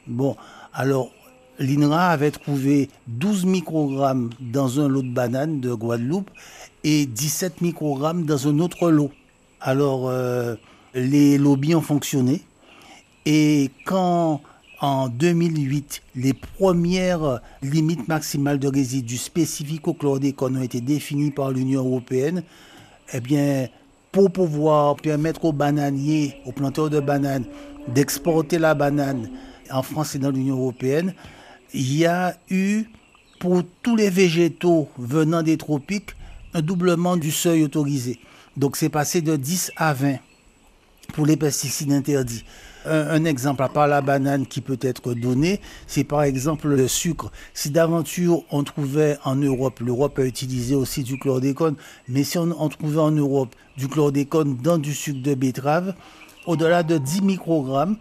Bon, 0.06 0.36
alors 0.72 1.10
l'INRA 1.58 2.08
avait 2.08 2.30
trouvé 2.30 2.88
12 3.08 3.44
microgrammes 3.44 4.30
dans 4.40 4.80
un 4.80 4.88
lot 4.88 5.02
de 5.02 5.12
bananes 5.12 5.60
de 5.60 5.74
Guadeloupe 5.74 6.30
et 6.84 7.06
17 7.06 7.60
microgrammes 7.60 8.24
dans 8.24 8.48
un 8.48 8.58
autre 8.60 8.90
lot. 8.90 9.10
Alors 9.60 10.08
euh, 10.08 10.54
les 10.94 11.36
lobbies 11.36 11.74
ont 11.74 11.82
fonctionné 11.82 12.42
et 13.26 13.70
quand 13.84 14.40
en 14.80 15.08
2008, 15.08 16.02
les 16.14 16.34
premières 16.34 17.40
limites 17.62 18.06
maximales 18.06 18.58
de 18.58 18.68
résidus 18.68 19.18
spécifiques 19.18 19.88
au 19.88 19.94
chlordécone 19.94 20.58
ont 20.58 20.62
été 20.62 20.80
définies 20.80 21.32
par 21.32 21.50
l'Union 21.50 21.84
européenne. 21.84 22.42
Eh 23.12 23.20
bien, 23.20 23.68
pour 24.12 24.30
pouvoir 24.30 24.96
permettre 24.96 25.44
aux 25.44 25.52
bananiers, 25.52 26.36
aux 26.46 26.52
planteurs 26.52 26.90
de 26.90 27.00
bananes, 27.00 27.44
d'exporter 27.88 28.58
la 28.58 28.74
banane 28.74 29.28
en 29.70 29.82
France 29.82 30.14
et 30.14 30.18
dans 30.18 30.30
l'Union 30.30 30.56
européenne, 30.56 31.14
il 31.74 31.96
y 31.96 32.06
a 32.06 32.36
eu, 32.50 32.84
pour 33.40 33.62
tous 33.82 33.96
les 33.96 34.10
végétaux 34.10 34.88
venant 34.98 35.42
des 35.42 35.56
tropiques, 35.56 36.10
un 36.54 36.62
doublement 36.62 37.16
du 37.16 37.30
seuil 37.30 37.64
autorisé. 37.64 38.18
Donc 38.56 38.76
c'est 38.76 38.88
passé 38.88 39.22
de 39.22 39.36
10 39.36 39.72
à 39.76 39.92
20 39.92 40.16
pour 41.14 41.26
les 41.26 41.36
pesticides 41.36 41.92
interdits. 41.92 42.44
Un, 42.90 43.24
exemple, 43.24 43.62
à 43.62 43.68
part 43.68 43.86
la 43.86 44.00
banane 44.00 44.46
qui 44.46 44.60
peut 44.60 44.78
être 44.80 45.14
donné, 45.14 45.60
c'est 45.86 46.04
par 46.04 46.22
exemple 46.22 46.68
le 46.68 46.88
sucre. 46.88 47.30
Si 47.54 47.70
d'aventure 47.70 48.44
on 48.50 48.64
trouvait 48.64 49.18
en 49.24 49.36
Europe, 49.36 49.80
l'Europe 49.80 50.18
a 50.18 50.24
utilisé 50.24 50.74
aussi 50.74 51.02
du 51.02 51.18
chlordécone, 51.18 51.76
mais 52.08 52.24
si 52.24 52.38
on, 52.38 52.54
on 52.58 52.68
trouvait 52.68 53.00
en 53.00 53.10
Europe 53.10 53.54
du 53.76 53.88
chlordécone 53.88 54.56
dans 54.56 54.78
du 54.78 54.94
sucre 54.94 55.22
de 55.22 55.34
betterave, 55.34 55.94
au-delà 56.46 56.82
de 56.82 56.98
10 56.98 57.22
microgrammes, 57.22 57.96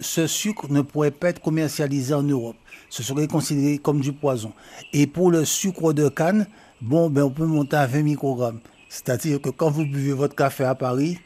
ce 0.00 0.26
sucre 0.26 0.70
ne 0.70 0.80
pourrait 0.80 1.10
pas 1.12 1.28
être 1.28 1.40
commercialisé 1.40 2.12
en 2.14 2.22
Europe. 2.22 2.56
Ce 2.90 3.02
serait 3.02 3.28
considéré 3.28 3.78
comme 3.78 4.00
du 4.00 4.12
poison. 4.12 4.52
Et 4.92 5.06
pour 5.06 5.30
le 5.30 5.44
sucre 5.44 5.92
de 5.92 6.08
canne, 6.08 6.46
bon, 6.80 7.08
ben 7.08 7.22
on 7.22 7.30
peut 7.30 7.46
monter 7.46 7.76
à 7.76 7.86
20 7.86 8.02
microgrammes. 8.02 8.60
C'est-à-dire 8.88 9.40
que 9.40 9.48
quand 9.48 9.70
vous 9.70 9.86
buvez 9.86 10.12
votre 10.12 10.34
café 10.34 10.64
à 10.64 10.74
Paris, 10.74 11.18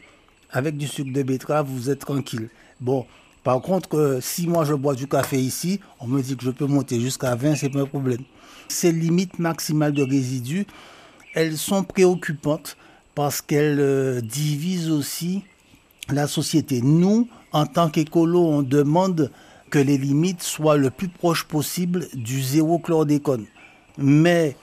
avec 0.51 0.77
du 0.77 0.87
sucre 0.87 1.13
de 1.13 1.23
betterave, 1.23 1.67
vous 1.69 1.91
êtes 1.91 2.01
tranquille. 2.01 2.49
Bon, 2.81 3.07
par 3.43 3.61
contre, 3.63 4.19
si 4.21 4.47
moi 4.47 4.65
je 4.65 4.75
bois 4.75 4.95
du 4.95 5.07
café 5.07 5.39
ici, 5.39 5.81
on 6.01 6.07
me 6.07 6.21
dit 6.21 6.37
que 6.37 6.45
je 6.45 6.51
peux 6.51 6.67
monter 6.67 7.01
jusqu'à 7.01 7.35
20, 7.35 7.55
c'est 7.55 7.71
pas 7.71 7.81
un 7.81 7.87
problème. 7.87 8.23
Ces 8.69 8.93
limites 8.93 9.39
maximales 9.39 9.93
de 9.93 10.03
résidus, 10.03 10.67
elles 11.35 11.57
sont 11.57 11.85
préoccupantes 11.85 12.77
parce 13.15 13.41
qu'elles 13.41 13.81
euh, 13.81 14.21
divisent 14.21 14.91
aussi 14.91 15.43
la 16.11 16.27
société. 16.27 16.83
Nous, 16.83 17.29
en 17.53 17.67
tant 17.67 17.89
qu'écolo, 17.89 18.41
on 18.41 18.63
demande 18.63 19.31
que 19.71 19.79
les 19.79 19.99
limites 19.99 20.43
soient 20.43 20.77
le 20.77 20.91
plus 20.91 21.09
proches 21.09 21.45
possible 21.45 22.07
du 22.15 22.43
zéro 22.43 22.79
chlordécone. 22.79 23.47
Mais 23.99 24.57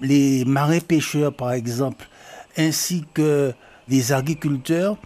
les 0.00 0.44
marins 0.44 0.80
pêcheurs, 0.80 1.32
par 1.32 1.52
exemple, 1.52 2.08
ainsi 2.56 3.04
que 3.14 3.52
les 3.88 4.12
agriculteurs, 4.12 4.96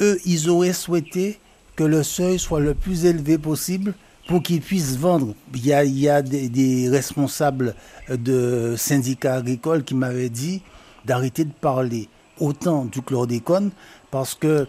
eux, 0.00 0.18
ils 0.24 0.48
auraient 0.48 0.72
souhaité 0.72 1.38
que 1.78 1.84
le 1.84 2.02
seuil 2.02 2.40
soit 2.40 2.58
le 2.58 2.74
plus 2.74 3.04
élevé 3.04 3.38
possible 3.38 3.94
pour 4.26 4.42
qu'ils 4.42 4.60
puissent 4.60 4.96
vendre. 4.96 5.32
Il 5.54 5.64
y 5.64 6.08
a, 6.08 6.22
des, 6.22 6.88
responsables 6.90 7.76
de 8.10 8.74
syndicats 8.76 9.36
agricoles 9.36 9.84
qui 9.84 9.94
m'avaient 9.94 10.28
dit 10.28 10.60
d'arrêter 11.04 11.44
de 11.44 11.52
parler 11.52 12.08
autant 12.40 12.84
du 12.84 13.00
chlordécone 13.00 13.70
parce 14.10 14.34
que 14.34 14.66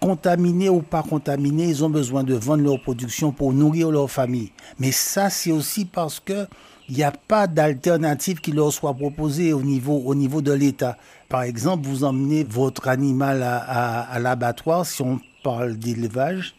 contaminés 0.00 0.68
ou 0.68 0.82
pas 0.82 1.02
contaminés, 1.02 1.70
ils 1.70 1.82
ont 1.82 1.88
besoin 1.88 2.24
de 2.24 2.34
vendre 2.34 2.62
leur 2.62 2.82
production 2.82 3.32
pour 3.32 3.54
nourrir 3.54 3.90
leur 3.90 4.10
famille. 4.10 4.52
Mais 4.78 4.92
ça, 4.92 5.30
c'est 5.30 5.52
aussi 5.52 5.86
parce 5.86 6.20
que 6.20 6.46
il 6.90 6.96
n'y 6.96 7.04
a 7.04 7.12
pas 7.12 7.46
d'alternative 7.46 8.40
qui 8.40 8.52
leur 8.52 8.70
soit 8.70 8.92
proposée 8.92 9.54
au 9.54 9.62
niveau, 9.62 10.02
au 10.04 10.14
niveau 10.14 10.42
de 10.42 10.52
l'État. 10.52 10.98
Par 11.30 11.42
exemple, 11.42 11.86
vous 11.86 12.04
emmenez 12.04 12.44
votre 12.44 12.88
animal 12.88 13.42
à, 13.44 14.00
à 14.02 14.18
l'abattoir, 14.18 14.84
si 14.84 15.00
on 15.00 15.20
parle 15.42 15.76
d'élevage, 15.76 16.54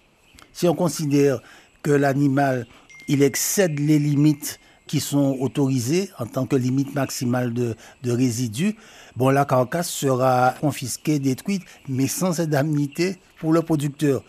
si 0.53 0.67
on 0.67 0.75
considère 0.75 1.41
que 1.83 1.91
l'animal, 1.91 2.67
il 3.07 3.23
excède 3.23 3.79
les 3.79 3.99
limites 3.99 4.59
qui 4.87 4.99
sont 4.99 5.37
autorisées 5.39 6.09
en 6.19 6.25
tant 6.25 6.45
que 6.45 6.55
limite 6.55 6.93
maximale 6.93 7.53
de, 7.53 7.75
résidus, 8.03 8.75
bon, 9.15 9.29
la 9.29 9.45
carcasse 9.45 9.89
sera 9.89 10.53
confisquée, 10.59 11.17
détruite, 11.17 11.63
mais 11.87 12.07
sans 12.07 12.41
indemnité 12.41 13.17
pour 13.39 13.53
le 13.53 13.61
producteur. 13.61 14.21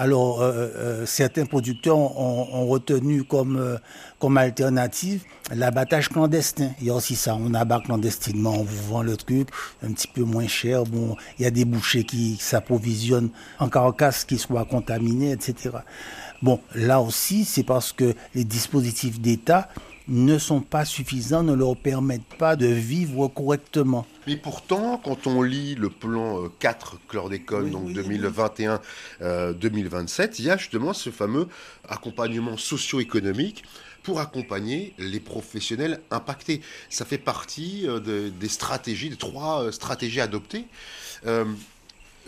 Alors, 0.00 0.42
euh, 0.42 0.52
euh, 0.76 1.06
certains 1.06 1.44
producteurs 1.44 1.96
ont, 1.98 2.66
retenu 2.68 3.24
comme, 3.24 3.56
euh, 3.56 3.78
comme 4.20 4.36
alternative 4.36 5.24
l'abattage 5.52 6.08
clandestin. 6.08 6.70
Il 6.80 6.86
y 6.86 6.90
a 6.90 6.94
aussi 6.94 7.16
ça, 7.16 7.34
on 7.34 7.52
abat 7.52 7.80
clandestinement, 7.80 8.60
on 8.60 8.62
vous 8.62 8.92
vend 8.92 9.02
le 9.02 9.16
truc 9.16 9.48
un 9.82 9.90
petit 9.90 10.06
peu 10.06 10.22
moins 10.22 10.46
cher. 10.46 10.84
Bon, 10.84 11.16
il 11.36 11.42
y 11.42 11.46
a 11.46 11.50
des 11.50 11.64
bouchers 11.64 12.04
qui 12.04 12.36
s'approvisionnent 12.36 13.30
en 13.58 13.68
carcasse 13.68 14.24
qui 14.24 14.38
soient 14.38 14.66
contaminés, 14.66 15.32
etc. 15.32 15.70
Bon, 16.42 16.60
là 16.76 17.00
aussi, 17.00 17.44
c'est 17.44 17.64
parce 17.64 17.92
que 17.92 18.14
les 18.36 18.44
dispositifs 18.44 19.20
d'État 19.20 19.68
ne 20.06 20.38
sont 20.38 20.60
pas 20.60 20.84
suffisants, 20.84 21.42
ne 21.42 21.54
leur 21.54 21.76
permettent 21.76 22.36
pas 22.38 22.54
de 22.54 22.66
vivre 22.66 23.26
correctement. 23.26 24.06
Mais 24.28 24.36
pourtant, 24.36 25.00
quand 25.02 25.26
on 25.26 25.40
lit 25.40 25.74
le 25.74 25.88
plan 25.88 26.50
4 26.58 26.94
euh, 26.94 26.98
chlordécone, 27.08 27.70
donc 27.70 27.88
2021-2027, 27.92 28.78
euh, 29.22 29.54
il 30.38 30.44
y 30.44 30.50
a 30.50 30.58
justement 30.58 30.92
ce 30.92 31.08
fameux 31.08 31.48
accompagnement 31.88 32.58
socio-économique 32.58 33.64
pour 34.02 34.20
accompagner 34.20 34.92
les 34.98 35.18
professionnels 35.18 36.02
impactés. 36.10 36.60
Ça 36.90 37.06
fait 37.06 37.16
partie 37.16 37.88
euh, 37.88 38.00
des 38.28 38.48
stratégies, 38.50 39.08
des 39.08 39.16
trois 39.16 39.72
stratégies 39.72 40.20
adoptées. 40.20 40.66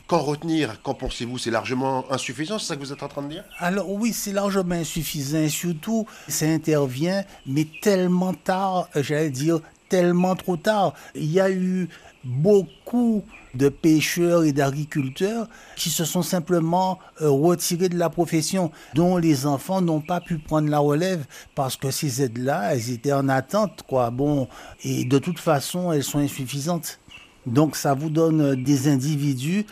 Qu'en 0.06 0.20
retenir 0.20 0.80
Qu'en 0.82 0.94
pensez-vous? 0.94 1.36
C'est 1.36 1.50
largement 1.50 2.10
insuffisant, 2.10 2.58
c'est 2.58 2.68
ça 2.68 2.76
que 2.76 2.80
vous 2.80 2.94
êtes 2.94 3.02
en 3.02 3.08
train 3.08 3.22
de 3.22 3.28
dire? 3.28 3.44
Alors 3.58 3.90
oui, 3.90 4.14
c'est 4.14 4.32
largement 4.32 4.74
insuffisant. 4.74 5.46
Surtout, 5.50 6.06
ça 6.28 6.46
intervient, 6.46 7.24
mais 7.46 7.66
tellement 7.82 8.32
tard, 8.32 8.88
j'allais 8.96 9.28
dire 9.28 9.60
tellement 9.90 10.34
trop 10.34 10.56
tard. 10.56 10.94
Il 11.14 11.30
y 11.30 11.40
a 11.40 11.50
eu 11.50 11.90
beaucoup 12.24 13.22
de 13.54 13.68
pêcheurs 13.68 14.44
et 14.44 14.52
d'agriculteurs 14.52 15.48
qui 15.76 15.90
se 15.90 16.04
sont 16.04 16.22
simplement 16.22 16.98
euh, 17.20 17.28
retirés 17.28 17.88
de 17.88 17.98
la 17.98 18.08
profession, 18.08 18.70
dont 18.94 19.16
les 19.16 19.44
enfants 19.44 19.82
n'ont 19.82 20.00
pas 20.00 20.20
pu 20.20 20.38
prendre 20.38 20.68
la 20.70 20.78
relève 20.78 21.24
parce 21.54 21.76
que 21.76 21.90
ces 21.90 22.22
aides-là, 22.22 22.74
elles 22.74 22.90
étaient 22.90 23.12
en 23.12 23.28
attente, 23.28 23.82
quoi. 23.86 24.10
Bon, 24.10 24.48
et 24.84 25.04
de 25.04 25.18
toute 25.18 25.38
façon, 25.38 25.92
elles 25.92 26.04
sont 26.04 26.20
insuffisantes. 26.20 27.00
Donc 27.46 27.74
ça 27.76 27.94
vous 27.94 28.10
donne 28.10 28.62
des 28.62 28.88
individus 28.88 29.66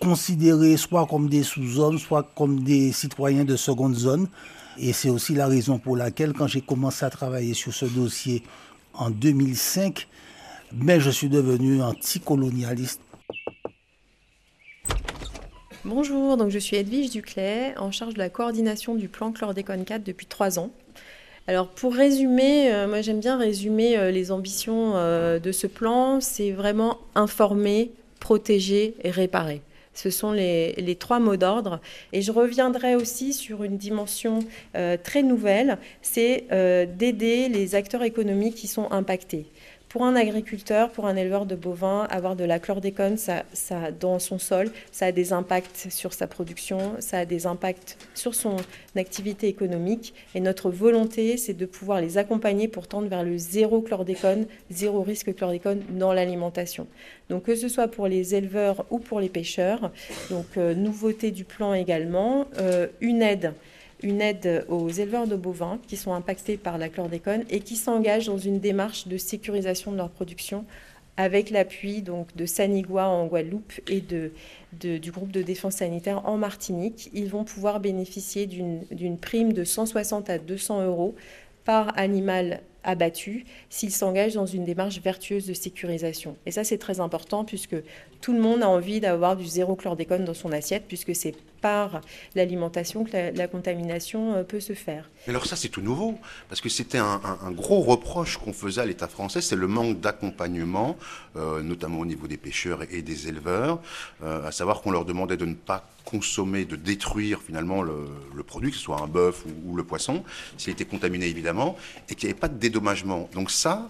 considérés 0.00 0.76
soit 0.76 1.06
comme 1.06 1.28
des 1.28 1.44
sous-hommes, 1.44 1.98
soit 1.98 2.28
comme 2.34 2.64
des 2.64 2.92
citoyens 2.92 3.44
de 3.44 3.56
seconde 3.56 3.94
zone. 3.94 4.28
Et 4.78 4.92
c'est 4.92 5.10
aussi 5.10 5.34
la 5.34 5.46
raison 5.46 5.78
pour 5.78 5.96
laquelle, 5.96 6.32
quand 6.32 6.46
j'ai 6.46 6.62
commencé 6.62 7.04
à 7.04 7.10
travailler 7.10 7.54
sur 7.54 7.72
ce 7.72 7.84
dossier 7.84 8.42
en 8.94 9.10
2005, 9.10 10.08
mais 10.72 11.00
je 11.00 11.10
suis 11.10 11.28
devenu 11.28 11.82
anticolonialiste. 11.82 13.00
Bonjour, 15.84 16.36
donc 16.36 16.50
je 16.50 16.58
suis 16.58 16.76
Edwige 16.76 17.10
Duclet, 17.10 17.74
en 17.76 17.90
charge 17.90 18.14
de 18.14 18.18
la 18.18 18.28
coordination 18.28 18.94
du 18.94 19.08
plan 19.08 19.32
Chlordécone 19.32 19.84
4 19.84 20.04
depuis 20.04 20.26
trois 20.26 20.58
ans. 20.58 20.70
Alors 21.48 21.66
pour 21.68 21.94
résumer, 21.94 22.72
euh, 22.72 22.86
moi 22.86 23.00
j'aime 23.00 23.18
bien 23.18 23.36
résumer 23.36 23.98
euh, 23.98 24.12
les 24.12 24.30
ambitions 24.30 24.92
euh, 24.94 25.40
de 25.40 25.50
ce 25.50 25.66
plan, 25.66 26.20
c'est 26.20 26.52
vraiment 26.52 26.98
informer, 27.16 27.90
protéger 28.20 28.94
et 29.02 29.10
réparer. 29.10 29.60
Ce 29.94 30.10
sont 30.10 30.32
les, 30.32 30.96
trois 30.98 31.20
mots 31.20 31.36
d'ordre. 31.36 31.80
Et 32.12 32.22
je 32.22 32.32
reviendrai 32.32 32.94
aussi 32.96 33.32
sur 33.32 33.62
une 33.62 33.76
dimension 33.76 34.40
euh, 34.74 34.96
très 35.02 35.22
nouvelle, 35.22 35.78
c'est 36.00 36.46
euh, 36.52 36.86
d'aider 36.86 37.48
les 37.48 37.74
acteurs 37.74 38.02
économiques 38.02 38.54
qui 38.54 38.68
sont 38.68 38.90
impactés. 38.90 39.46
Pour 39.92 40.04
un 40.04 40.16
agriculteur, 40.16 40.88
pour 40.88 41.04
un 41.04 41.16
éleveur 41.16 41.44
de 41.44 41.54
bovins, 41.54 42.06
avoir 42.08 42.34
de 42.34 42.44
la 42.44 42.58
chlordécone 42.58 43.18
dans 44.00 44.18
son 44.18 44.38
sol, 44.38 44.70
ça 44.90 45.04
a 45.04 45.12
des 45.12 45.34
impacts 45.34 45.88
sur 45.90 46.14
sa 46.14 46.26
production, 46.26 46.94
ça 46.98 47.18
a 47.18 47.24
des 47.26 47.46
impacts 47.46 47.98
sur 48.14 48.34
son 48.34 48.56
activité 48.96 49.48
économique. 49.48 50.14
Et 50.34 50.40
notre 50.40 50.70
volonté, 50.70 51.36
c'est 51.36 51.52
de 51.52 51.66
pouvoir 51.66 52.00
les 52.00 52.16
accompagner 52.16 52.68
pour 52.68 52.88
tendre 52.88 53.08
vers 53.08 53.22
le 53.22 53.36
zéro 53.36 53.82
chlordécone, 53.82 54.46
zéro 54.70 55.02
risque 55.02 55.34
chlordécone 55.34 55.82
dans 55.90 56.14
l'alimentation. 56.14 56.86
Donc 57.28 57.42
que 57.42 57.54
ce 57.54 57.68
soit 57.68 57.88
pour 57.88 58.08
les 58.08 58.34
éleveurs 58.34 58.86
ou 58.88 58.98
pour 58.98 59.20
les 59.20 59.28
pêcheurs. 59.28 59.90
Donc 60.30 60.46
euh, 60.56 60.74
nouveauté 60.74 61.32
du 61.32 61.44
plan 61.44 61.74
également, 61.74 62.46
euh, 62.56 62.86
une 63.02 63.20
aide 63.20 63.52
une 64.02 64.20
aide 64.20 64.64
aux 64.68 64.88
éleveurs 64.88 65.26
de 65.26 65.36
bovins 65.36 65.78
qui 65.86 65.96
sont 65.96 66.12
impactés 66.12 66.56
par 66.56 66.78
la 66.78 66.88
chlordécone 66.88 67.44
et 67.50 67.60
qui 67.60 67.76
s'engagent 67.76 68.26
dans 68.26 68.38
une 68.38 68.58
démarche 68.58 69.08
de 69.08 69.16
sécurisation 69.16 69.92
de 69.92 69.96
leur 69.96 70.10
production 70.10 70.64
avec 71.16 71.50
l'appui 71.50 72.02
donc 72.02 72.34
de 72.36 72.46
Sanigua 72.46 73.08
en 73.08 73.26
Guadeloupe 73.26 73.72
et 73.88 74.00
de, 74.00 74.32
du 74.98 75.12
groupe 75.12 75.30
de 75.30 75.42
défense 75.42 75.76
sanitaire 75.76 76.26
en 76.26 76.38
Martinique. 76.38 77.10
Ils 77.12 77.28
vont 77.28 77.44
pouvoir 77.44 77.80
bénéficier 77.80 78.46
d'une 78.46 79.18
prime 79.18 79.52
de 79.52 79.64
160 79.64 80.30
à 80.30 80.38
200 80.38 80.86
euros 80.86 81.14
par 81.64 81.96
animal 81.98 82.60
abattu 82.84 83.44
s'ils 83.70 83.92
s'engagent 83.92 84.34
dans 84.34 84.46
une 84.46 84.64
démarche 84.64 85.00
vertueuse 85.00 85.46
de 85.46 85.54
sécurisation. 85.54 86.36
Et 86.46 86.50
ça, 86.50 86.64
c'est 86.64 86.78
très 86.78 86.98
important 86.98 87.44
puisque 87.44 87.76
tout 88.20 88.32
le 88.32 88.40
monde 88.40 88.62
a 88.62 88.68
envie 88.68 89.00
d'avoir 89.00 89.36
du 89.36 89.46
zéro 89.46 89.76
chlordécone 89.76 90.24
dans 90.24 90.34
son 90.34 90.50
assiette 90.50 90.84
puisque 90.88 91.14
c'est 91.14 91.34
par 91.62 92.00
l'alimentation 92.34 93.04
que 93.04 93.34
la, 93.34 93.48
contamination 93.48 94.34
euh, 94.34 94.42
peut 94.42 94.60
se 94.60 94.74
faire. 94.74 95.08
Mais 95.26 95.30
alors 95.30 95.46
ça, 95.46 95.56
c'est 95.56 95.68
tout 95.68 95.80
nouveau, 95.80 96.18
parce 96.48 96.60
que 96.60 96.68
c'était 96.68 96.98
un, 96.98 97.20
gros 97.52 97.80
reproche 97.80 98.36
qu'on 98.36 98.52
faisait 98.52 98.80
à 98.80 98.84
l'État 98.84 99.08
français, 99.08 99.40
c'est 99.40 99.56
le 99.56 99.68
manque 99.68 100.00
d'accompagnement, 100.00 100.98
euh, 101.36 101.62
notamment 101.62 102.00
au 102.00 102.06
niveau 102.06 102.26
des 102.26 102.36
pêcheurs 102.36 102.82
et 102.90 103.00
des 103.02 103.28
éleveurs, 103.28 103.80
euh, 104.22 104.46
à 104.46 104.52
savoir 104.52 104.82
qu'on 104.82 104.90
leur 104.90 105.04
demandait 105.04 105.36
de 105.36 105.46
ne 105.46 105.54
pas 105.54 105.88
consommer, 106.04 106.64
de 106.64 106.74
détruire 106.74 107.40
finalement 107.40 107.80
le, 107.80 108.42
produit, 108.42 108.72
que 108.72 108.76
ce 108.76 108.82
soit 108.82 109.00
un 109.00 109.06
bœuf 109.06 109.44
ou, 109.64 109.76
le 109.76 109.84
poisson, 109.84 110.24
s'il 110.58 110.72
était 110.72 110.84
contaminé 110.84 111.26
évidemment, 111.26 111.76
et 112.10 112.16
qu'il 112.16 112.26
n'y 112.26 112.32
avait 112.32 112.40
pas 112.40 112.48
de 112.48 112.58
dédommagement. 112.58 113.30
Donc 113.34 113.52
ça, 113.52 113.88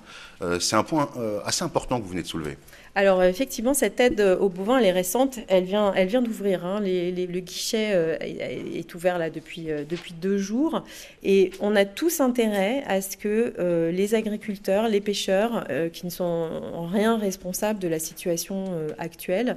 c'est 0.61 0.77
un 0.77 0.83
point 0.83 1.09
assez 1.47 1.65
important 1.65 1.99
que 1.99 2.03
vous 2.03 2.11
venez 2.11 2.23
de 2.23 2.27
soulever. 2.27 2.59
Alors 2.95 3.25
effectivement, 3.25 3.73
cette 3.73 3.99
aide 4.01 4.21
aux 4.21 4.51
bovins, 4.51 4.77
elle 4.77 4.85
est 4.85 4.93
récente, 4.93 5.39
elle 5.49 5.65
vient, 5.65 5.95
elle 5.95 6.09
vient 6.09 6.21
d'ouvrir. 6.21 6.67
Hein. 6.67 6.81
le 6.81 7.41
guichet 7.41 7.93
euh, 7.95 8.19
est 8.21 8.95
ouvert 8.95 9.19
là 9.19 9.31
depuis, 9.31 9.71
euh, 9.71 9.85
depuis 9.89 10.13
deux 10.13 10.37
jours. 10.37 10.85
Et 11.23 11.53
on 11.61 11.75
a 11.75 11.87
tous 11.87 12.21
intérêt 12.21 12.83
à 12.87 13.01
ce 13.01 13.17
que 13.17 13.55
euh, 13.59 13.91
les 13.91 14.15
agriculteurs, 14.15 14.89
les 14.89 15.01
pêcheurs, 15.01 15.67
qui 15.93 16.05
ne 16.05 16.11
sont 16.11 16.25
en 16.75 16.87
rien 16.87 17.17
responsables 17.17 17.79
de 17.79 17.89
la 17.89 17.99
situation 17.99 18.65
actuelle, 18.99 19.57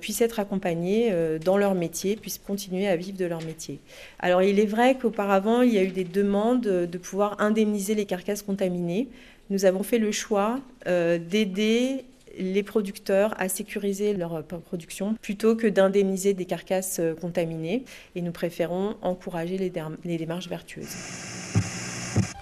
puissent 0.00 0.20
être 0.20 0.38
accompagnés 0.38 1.12
dans 1.44 1.56
leur 1.56 1.74
métier, 1.74 2.16
puissent 2.16 2.38
continuer 2.38 2.86
à 2.86 2.96
vivre 2.96 3.18
de 3.18 3.24
leur 3.24 3.42
métier. 3.42 3.80
Alors 4.18 4.42
il 4.42 4.60
est 4.60 4.66
vrai 4.66 4.96
qu'auparavant, 4.96 5.62
il 5.62 5.72
y 5.72 5.78
a 5.78 5.82
eu 5.82 5.88
des 5.90 6.04
demandes 6.04 6.60
de 6.60 6.98
pouvoir 6.98 7.40
indemniser 7.40 7.94
les 7.94 8.04
carcasses 8.04 8.42
contaminées. 8.42 9.08
Nous 9.50 9.64
avons 9.64 9.82
fait 9.82 9.98
le 9.98 10.12
choix 10.12 10.60
d'aider 10.86 12.04
les 12.38 12.62
producteurs 12.62 13.34
à 13.38 13.48
sécuriser 13.48 14.14
leur 14.14 14.44
production 14.44 15.14
plutôt 15.20 15.56
que 15.56 15.66
d'indemniser 15.66 16.34
des 16.34 16.44
carcasses 16.44 16.98
euh, 17.00 17.14
contaminées. 17.14 17.84
Et 18.14 18.22
nous 18.22 18.32
préférons 18.32 18.96
encourager 19.02 19.58
les, 19.58 19.72
les 20.04 20.18
démarches 20.18 20.48
vertueuses. 20.48 20.94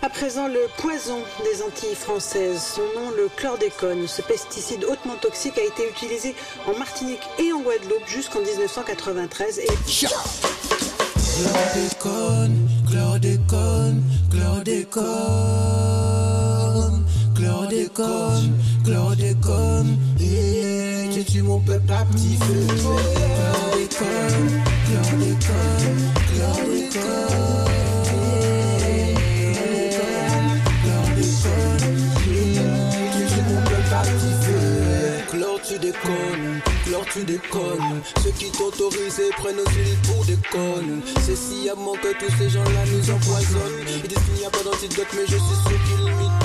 À 0.02 0.08
présent, 0.10 0.48
le 0.48 0.60
poison 0.76 1.18
des 1.44 1.62
Antilles 1.62 1.94
françaises, 1.94 2.60
son 2.60 2.82
nom 3.00 3.10
le 3.16 3.28
chlordécone. 3.36 4.06
Ce 4.06 4.20
pesticide 4.22 4.84
hautement 4.84 5.16
toxique 5.16 5.56
a 5.56 5.62
été 5.62 5.88
utilisé 5.88 6.34
en 6.66 6.78
Martinique 6.78 7.22
et 7.38 7.52
en 7.52 7.60
Guadeloupe 7.62 8.06
jusqu'en 8.06 8.40
1993. 8.40 9.60
Et... 9.60 9.66
Chlordécone, 11.34 12.68
chlordécone, 12.88 14.02
chlordécone, 14.30 15.04
chlordécone, 17.64 18.52
chlordécone, 18.84 19.96
et 20.20 21.08
tu 21.12 21.24
tues 21.24 21.42
mon 21.42 21.60
peuple 21.60 21.92
à 21.92 22.04
petit 22.04 22.36
feu. 22.36 22.66
Chlordécone, 23.46 24.62
chlordécone, 24.86 26.12
chlordécone. 26.34 27.64
tu 35.66 35.78
déconnes, 35.78 36.60
chlore 36.84 37.06
tu 37.12 37.24
déconnes. 37.24 38.02
Ceux 38.22 38.30
qui 38.32 38.50
t'autorisent 38.50 39.20
prennent 39.38 39.56
nos 39.56 39.62
îles 39.62 39.98
pour 40.06 40.24
des 40.26 40.38
connes. 40.52 41.00
C'est 41.22 41.36
si 41.36 41.68
avant 41.70 41.94
que 41.94 42.12
tous 42.18 42.32
ces 42.38 42.50
gens-là 42.50 42.84
nous 42.92 43.10
empoisonnent. 43.10 43.86
Ils 43.86 44.08
disent 44.08 44.18
qu'il 44.18 44.34
n'y 44.34 44.44
a 44.44 44.50
pas 44.50 44.62
d'antidote, 44.62 45.06
mais 45.14 45.26
je 45.26 45.36
sais 45.36 45.56
ce 45.64 45.70
qu'ils 45.70 46.04
m'y 46.04 46.43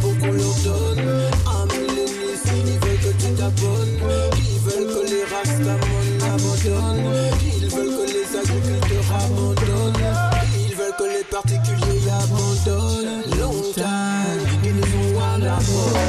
pour 0.00 0.18
qu'on 0.18 0.32
leur 0.32 0.54
donne. 0.64 1.04
Un 1.46 1.66
millénisme, 1.66 2.54
ils 2.66 2.78
veulent 2.78 2.98
que 2.98 3.12
tu 3.22 3.32
t'abonnes. 3.34 3.98
Ils 4.38 4.58
veulent 4.60 4.88
que 4.94 5.02
les 5.10 5.24
rastamons 5.24 6.02
abandonnent. 6.34 7.30
Ils 7.62 7.68
veulent 7.68 7.94
que 7.96 8.06
les 8.12 8.28
agriculteurs 8.38 9.10
abandonnent. 9.24 10.10
Ils 10.58 10.74
veulent 10.76 10.96
que 10.98 11.18
les 11.18 11.24
particuliers 11.24 12.10
abandonnent. 12.22 13.22
Longtemps, 13.38 14.24
ils 14.64 14.74
nous 14.74 15.16
ont 15.16 15.20
à 15.20 15.38
la 15.38 15.54
mort. 15.54 16.00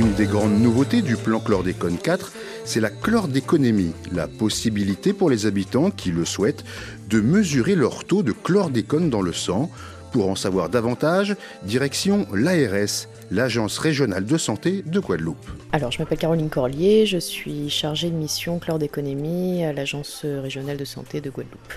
Une 0.00 0.14
des 0.14 0.24
grandes 0.24 0.58
nouveautés 0.58 1.02
du 1.02 1.18
plan 1.18 1.40
chlordécone 1.40 1.98
4, 1.98 2.32
c'est 2.64 2.80
la 2.80 2.88
chlordéconémie, 2.88 3.92
la 4.12 4.28
possibilité 4.28 5.12
pour 5.12 5.28
les 5.28 5.44
habitants 5.44 5.90
qui 5.90 6.10
le 6.10 6.24
souhaitent 6.24 6.64
de 7.10 7.20
mesurer 7.20 7.74
leur 7.74 8.06
taux 8.06 8.22
de 8.22 8.32
chlordécone 8.32 9.10
dans 9.10 9.20
le 9.20 9.34
sang. 9.34 9.70
Pour 10.10 10.30
en 10.30 10.36
savoir 10.36 10.70
davantage, 10.70 11.36
direction 11.64 12.26
l'ARS, 12.32 13.08
l'Agence 13.30 13.76
régionale 13.76 14.24
de 14.24 14.38
santé 14.38 14.82
de 14.86 15.00
Guadeloupe. 15.00 15.50
Alors, 15.72 15.92
je 15.92 15.98
m'appelle 15.98 16.16
Caroline 16.16 16.48
Corlier, 16.48 17.04
je 17.04 17.18
suis 17.18 17.68
chargée 17.68 18.08
de 18.08 18.16
mission 18.16 18.58
chlordéconémie 18.58 19.64
à 19.64 19.74
l'Agence 19.74 20.24
régionale 20.24 20.78
de 20.78 20.86
santé 20.86 21.20
de 21.20 21.28
Guadeloupe. 21.28 21.74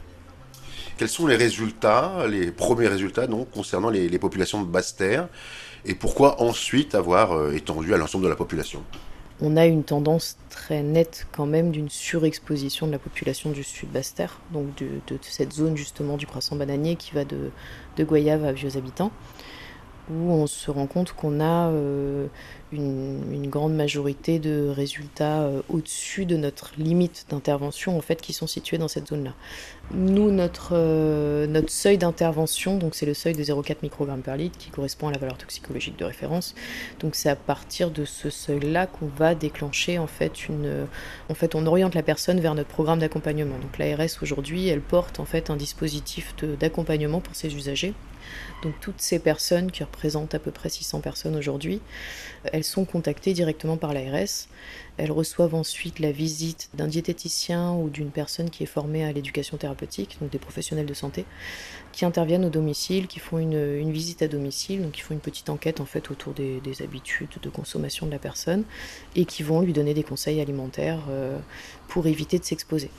Quels 0.97 1.09
sont 1.09 1.27
les 1.27 1.35
résultats, 1.35 2.25
les 2.29 2.51
premiers 2.51 2.87
résultats 2.87 3.27
donc, 3.27 3.49
concernant 3.51 3.89
les, 3.89 4.07
populations 4.19 4.61
de 4.61 4.67
basse-terre? 4.67 5.27
Et 5.85 5.95
pourquoi 5.95 6.41
ensuite 6.41 6.95
avoir 6.95 7.33
euh, 7.33 7.51
étendu 7.51 7.93
à 7.93 7.97
l'ensemble 7.97 8.23
de 8.23 8.29
la 8.29 8.35
population? 8.35 8.81
On 9.41 9.57
a 9.57 9.65
une 9.65 9.83
tendance 9.83 10.37
très 10.49 10.83
nette 10.83 11.27
quand 11.31 11.45
même 11.45 11.71
d'une 11.71 11.89
surexposition 11.89 12.87
de 12.87 12.91
la 12.91 12.99
population 12.99 13.49
du 13.49 13.63
sud 13.63 13.89
Basse-Terre, 13.89 14.39
donc 14.53 14.67
de, 14.77 15.17
cette 15.21 15.51
zone 15.51 15.75
justement 15.75 16.17
du 16.17 16.27
croissant 16.27 16.55
bananier 16.55 16.95
qui 16.95 17.13
va 17.13 17.25
de, 17.25 17.49
de 17.97 18.45
à 18.45 18.51
Vieux 18.51 18.77
Habitants 18.77 19.11
où 20.09 20.31
on 20.31 20.47
se 20.47 20.69
rend 20.69 20.87
compte 20.87 21.13
qu'on 21.13 21.39
a 21.39 21.69
euh, 21.69 22.27
une, 22.71 23.47
grande 23.47 23.73
majorité 23.73 24.39
de 24.39 24.67
résultats 24.67 25.43
euh, 25.43 25.61
au-dessus 25.69 26.25
de 26.25 26.35
notre 26.35 26.71
limite 26.77 27.25
d'intervention 27.29 27.97
en 27.97 28.01
fait 28.01 28.19
qui 28.21 28.33
sont 28.33 28.47
situés 28.47 28.77
dans 28.77 28.87
cette 28.87 29.07
zone-là. 29.07 29.33
Nous, 29.93 30.31
notre, 30.31 30.73
euh, 30.73 31.61
seuil 31.67 31.97
d'intervention, 31.97 32.77
donc 32.77 32.95
c'est 32.95 33.05
le 33.05 33.13
seuil 33.13 33.33
de 33.33 33.43
0,4 33.43 33.77
microgrammes 33.83 34.21
par 34.21 34.37
litre 34.37 34.57
qui 34.57 34.69
correspond 34.71 35.07
à 35.07 35.11
la 35.11 35.17
valeur 35.17 35.37
toxicologique 35.37 35.97
de 35.97 36.05
référence. 36.05 36.55
Donc 36.99 37.15
c'est 37.15 37.29
à 37.29 37.35
partir 37.35 37.91
de 37.91 38.03
ce 38.03 38.29
seuil-là 38.29 38.87
qu'on 38.87 39.07
va 39.07 39.35
déclencher 39.35 39.99
en 39.99 40.07
fait 40.07 40.49
une, 40.49 40.87
en 41.29 41.33
fait 41.33 41.55
on 41.55 41.65
oriente 41.65 41.95
la 41.95 42.03
personne 42.03 42.39
vers 42.39 42.55
notre 42.55 42.69
programme 42.69 42.99
d'accompagnement. 42.99 43.55
Donc 43.59 43.77
l'ARS 43.77 44.21
aujourd'hui, 44.21 44.67
elle 44.67 44.81
porte 44.81 45.19
en 45.19 45.25
fait 45.25 45.49
un 45.49 45.55
dispositif 45.55 46.33
d'accompagnement 46.59 47.21
pour 47.21 47.35
ses 47.35 47.55
usagers 47.55 47.93
donc 48.63 48.73
toutes 48.79 49.01
ces 49.01 49.19
personnes, 49.19 49.71
qui 49.71 49.83
représentent 49.83 50.35
à 50.35 50.39
peu 50.39 50.51
près 50.51 50.69
600 50.69 51.01
personnes 51.01 51.35
aujourd'hui, 51.35 51.81
elles 52.45 52.63
sont 52.63 52.85
contactées 52.85 53.33
directement 53.33 53.77
par 53.77 53.93
l'ARS. 53.93 54.47
Elles 54.97 55.11
reçoivent 55.11 55.55
ensuite 55.55 55.99
la 55.99 56.11
visite 56.11 56.69
d'un 56.73 56.87
diététicien 56.87 57.73
ou 57.73 57.89
d'une 57.89 58.11
personne 58.11 58.49
qui 58.49 58.63
est 58.63 58.67
formée 58.67 59.03
à 59.03 59.11
l'éducation 59.11 59.57
thérapeutique, 59.57 60.17
donc 60.21 60.29
des 60.29 60.39
professionnels 60.39 60.85
de 60.85 60.93
santé, 60.93 61.25
qui 61.91 62.05
interviennent 62.05 62.45
au 62.45 62.49
domicile, 62.49 63.07
qui 63.07 63.19
font 63.19 63.39
une, 63.39 63.91
visite 63.91 64.21
à 64.21 64.27
domicile, 64.27 64.81
donc 64.83 64.91
qui 64.91 65.01
font 65.01 65.13
une 65.13 65.19
petite 65.19 65.49
enquête 65.49 65.79
en 65.79 65.85
fait 65.85 66.11
autour 66.11 66.33
des, 66.33 66.61
habitudes 66.81 67.29
de 67.41 67.49
consommation 67.49 68.05
de 68.05 68.11
la 68.11 68.19
personne 68.19 68.63
et 69.15 69.25
qui 69.25 69.43
vont 69.43 69.61
lui 69.61 69.73
donner 69.73 69.93
des 69.93 70.03
conseils 70.03 70.41
alimentaires 70.41 71.03
euh, 71.09 71.37
pour 71.87 72.07
éviter 72.07 72.39
de 72.39 72.43
s'exposer. 72.43 72.89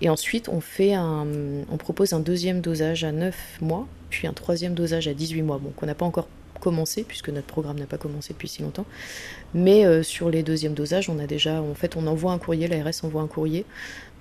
Et 0.00 0.08
ensuite, 0.08 0.48
on, 0.48 0.60
fait 0.60 0.94
un, 0.94 1.26
on 1.70 1.76
propose 1.76 2.12
un 2.12 2.20
deuxième 2.20 2.60
dosage 2.60 3.04
à 3.04 3.12
9 3.12 3.58
mois, 3.60 3.86
puis 4.10 4.26
un 4.26 4.32
troisième 4.32 4.74
dosage 4.74 5.08
à 5.08 5.14
18 5.14 5.42
mois, 5.42 5.58
bon, 5.58 5.70
qu'on 5.70 5.86
n'a 5.86 5.94
pas 5.94 6.04
encore 6.04 6.28
commencer, 6.60 7.04
puisque 7.04 7.28
notre 7.28 7.46
programme 7.46 7.78
n'a 7.78 7.86
pas 7.86 7.98
commencé 7.98 8.32
depuis 8.32 8.48
si 8.48 8.62
longtemps. 8.62 8.86
Mais 9.52 10.02
sur 10.04 10.30
les 10.30 10.44
deuxièmes 10.44 10.74
dosages, 10.74 11.08
on 11.10 11.18
a 11.18 11.26
déjà, 11.26 11.60
envoie 11.60 12.32
un 12.32 12.38
courrier, 12.38 12.68
l'ARS 12.68 13.02
envoie 13.02 13.22
un 13.22 13.26
courrier 13.26 13.64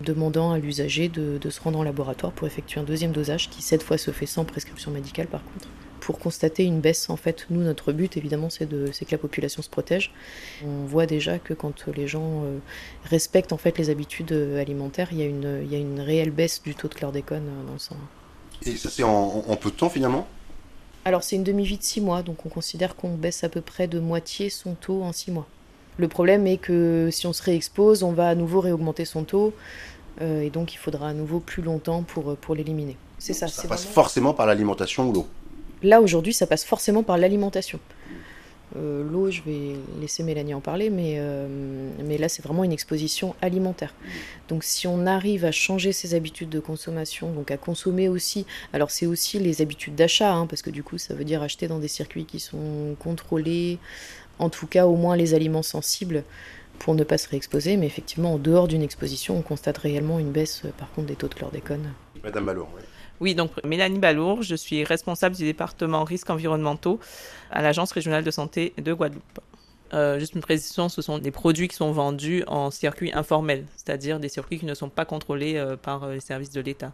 demandant 0.01 0.51
à 0.51 0.57
l'usager 0.57 1.07
de, 1.07 1.49
se 1.49 1.61
rendre 1.61 1.79
en 1.79 1.83
laboratoire 1.83 2.31
pour 2.31 2.47
effectuer 2.47 2.81
un 2.81 2.83
deuxième 2.83 3.11
dosage, 3.11 3.49
qui 3.49 3.61
cette 3.61 3.83
fois 3.83 3.97
se 3.97 4.11
fait 4.11 4.25
sans 4.25 4.45
prescription 4.45 4.91
médicale 4.91 5.27
par 5.27 5.43
contre 5.43 5.67
pour 6.01 6.19
constater 6.19 6.65
une 6.65 6.81
baisse. 6.81 7.09
En 7.09 7.15
fait, 7.15 7.45
nous, 7.49 7.61
notre 7.61 7.93
but, 7.93 8.17
évidemment, 8.17 8.49
c'est 8.49 8.67
que 8.67 9.11
la 9.11 9.17
population 9.17 9.61
se 9.61 9.69
protège. 9.69 10.11
On 10.65 10.85
voit 10.85 11.05
déjà 11.05 11.39
que 11.39 11.53
quand 11.53 11.87
les 11.95 12.07
gens 12.07 12.43
euh, 12.43 12.57
respectent 13.05 13.53
en 13.53 13.57
fait 13.57 13.77
les 13.77 13.89
habitudes 13.89 14.33
euh, 14.33 14.59
alimentaires, 14.59 15.09
il 15.11 15.19
y, 15.19 15.21
a 15.21 15.25
une, 15.25 15.61
il 15.63 15.71
y 15.71 15.75
a 15.75 15.79
une 15.79 16.01
réelle 16.01 16.31
baisse 16.31 16.61
du 16.61 16.75
taux 16.75 16.89
de 16.89 16.95
chlordécone 16.95 17.47
euh, 17.47 17.67
dans 17.67 17.73
le 17.73 17.79
sang. 17.79 17.95
Et 18.63 18.75
ça, 18.75 18.89
c'est 18.89 19.03
en, 19.03 19.41
peu 19.55 19.69
de 19.69 19.75
temps 19.75 19.89
finalement? 19.89 20.27
Alors, 21.05 21.23
c'est 21.23 21.35
une 21.35 21.43
demi-vie 21.43 21.77
de 21.77 21.83
6 21.83 22.01
mois, 22.01 22.23
donc 22.23 22.45
on 22.45 22.49
considère 22.49 22.95
qu'on 22.95 23.13
baisse 23.15 23.43
à 23.43 23.49
peu 23.49 23.61
près 23.61 23.87
de 23.87 23.99
moitié 23.99 24.49
son 24.49 24.73
taux 24.73 25.03
en 25.03 25.13
6 25.13 25.31
mois. 25.31 25.47
Le 25.97 26.07
problème 26.07 26.47
est 26.47 26.57
que 26.57 27.09
si 27.11 27.27
on 27.27 27.33
se 27.33 27.43
réexpose, 27.43 28.03
on 28.03 28.11
va 28.11 28.29
à 28.29 28.35
nouveau 28.35 28.59
réaugmenter 28.59 29.05
son 29.05 29.23
taux, 29.23 29.53
et 30.19 30.49
donc 30.51 30.73
il 30.73 30.77
faudra 30.77 31.09
à 31.09 31.13
nouveau 31.13 31.39
plus 31.39 31.63
longtemps 31.63 32.03
pour, 32.03 32.35
pour 32.37 32.53
l'éliminer. 32.53 32.97
C'est 33.17 33.33
ça. 33.33 33.47
Ça 33.47 33.67
passe 33.67 33.85
forcément 33.85 34.33
par 34.33 34.45
l'alimentation 34.45 35.09
ou 35.09 35.13
l'eau? 35.13 35.27
Là, 35.83 36.01
aujourd'hui, 36.01 36.33
ça 36.33 36.47
passe 36.47 36.63
forcément 36.63 37.03
par 37.03 37.17
l'alimentation. 37.17 37.79
Euh, 38.77 39.03
l'eau, 39.03 39.29
je 39.29 39.41
vais 39.41 39.75
laisser 39.99 40.23
Mélanie 40.23 40.53
en 40.53 40.61
parler, 40.61 40.89
mais, 40.89 41.15
euh, 41.17 41.47
mais 42.05 42.17
là, 42.17 42.29
c'est 42.29 42.41
vraiment 42.41 42.63
une 42.63 42.71
exposition 42.71 43.35
alimentaire. 43.41 43.93
Donc, 44.47 44.63
si 44.63 44.87
on 44.87 45.05
arrive 45.05 45.43
à 45.43 45.51
changer 45.51 45.91
ses 45.91 46.13
habitudes 46.13 46.49
de 46.49 46.59
consommation, 46.59 47.31
donc 47.31 47.51
à 47.51 47.57
consommer 47.57 48.07
aussi, 48.07 48.45
alors 48.71 48.91
c'est 48.91 49.05
aussi 49.05 49.39
les 49.39 49.61
habitudes 49.61 49.95
d'achat, 49.95 50.33
hein, 50.33 50.47
parce 50.47 50.61
que 50.61 50.69
du 50.69 50.83
coup, 50.83 50.97
ça 50.97 51.13
veut 51.13 51.25
dire 51.25 51.41
acheter 51.41 51.67
dans 51.67 51.79
des 51.79 51.89
circuits 51.89 52.25
qui 52.25 52.39
sont 52.39 52.95
contrôlés, 52.99 53.77
en 54.39 54.49
tout 54.49 54.67
cas, 54.67 54.85
au 54.87 54.95
moins 54.95 55.17
les 55.17 55.33
aliments 55.33 55.63
sensibles 55.63 56.23
pour 56.79 56.95
ne 56.95 57.03
pas 57.03 57.17
se 57.17 57.27
réexposer, 57.29 57.77
mais 57.77 57.85
effectivement, 57.85 58.35
en 58.35 58.37
dehors 58.37 58.67
d'une 58.67 58.81
exposition, 58.81 59.37
on 59.37 59.41
constate 59.41 59.77
réellement 59.77 60.17
une 60.17 60.31
baisse, 60.31 60.63
par 60.77 60.91
contre, 60.93 61.07
des 61.07 61.15
taux 61.15 61.27
de 61.27 61.35
chlordécone. 61.35 61.93
Madame 62.23 62.45
Balour, 62.45 62.69
oui. 62.75 62.81
Oui, 63.21 63.35
donc 63.35 63.51
Mélanie 63.63 63.99
Balour, 63.99 64.41
je 64.41 64.55
suis 64.55 64.83
responsable 64.83 65.35
du 65.35 65.43
département 65.43 66.03
risques 66.03 66.31
environnementaux 66.31 66.99
à 67.51 67.61
l'Agence 67.61 67.91
régionale 67.91 68.23
de 68.23 68.31
santé 68.31 68.73
de 68.77 68.93
Guadeloupe. 68.93 69.39
Euh, 69.93 70.17
juste 70.17 70.33
une 70.33 70.41
précision, 70.41 70.89
ce 70.89 71.03
sont 71.03 71.19
des 71.19 71.29
produits 71.29 71.67
qui 71.67 71.75
sont 71.75 71.91
vendus 71.91 72.43
en 72.47 72.71
circuit 72.71 73.11
informel, 73.13 73.65
c'est-à-dire 73.75 74.19
des 74.19 74.29
circuits 74.29 74.57
qui 74.57 74.65
ne 74.65 74.73
sont 74.73 74.89
pas 74.89 75.05
contrôlés 75.05 75.57
euh, 75.57 75.77
par 75.77 76.03
euh, 76.05 76.13
les 76.15 76.19
services 76.19 76.49
de 76.49 76.61
l'État. 76.61 76.93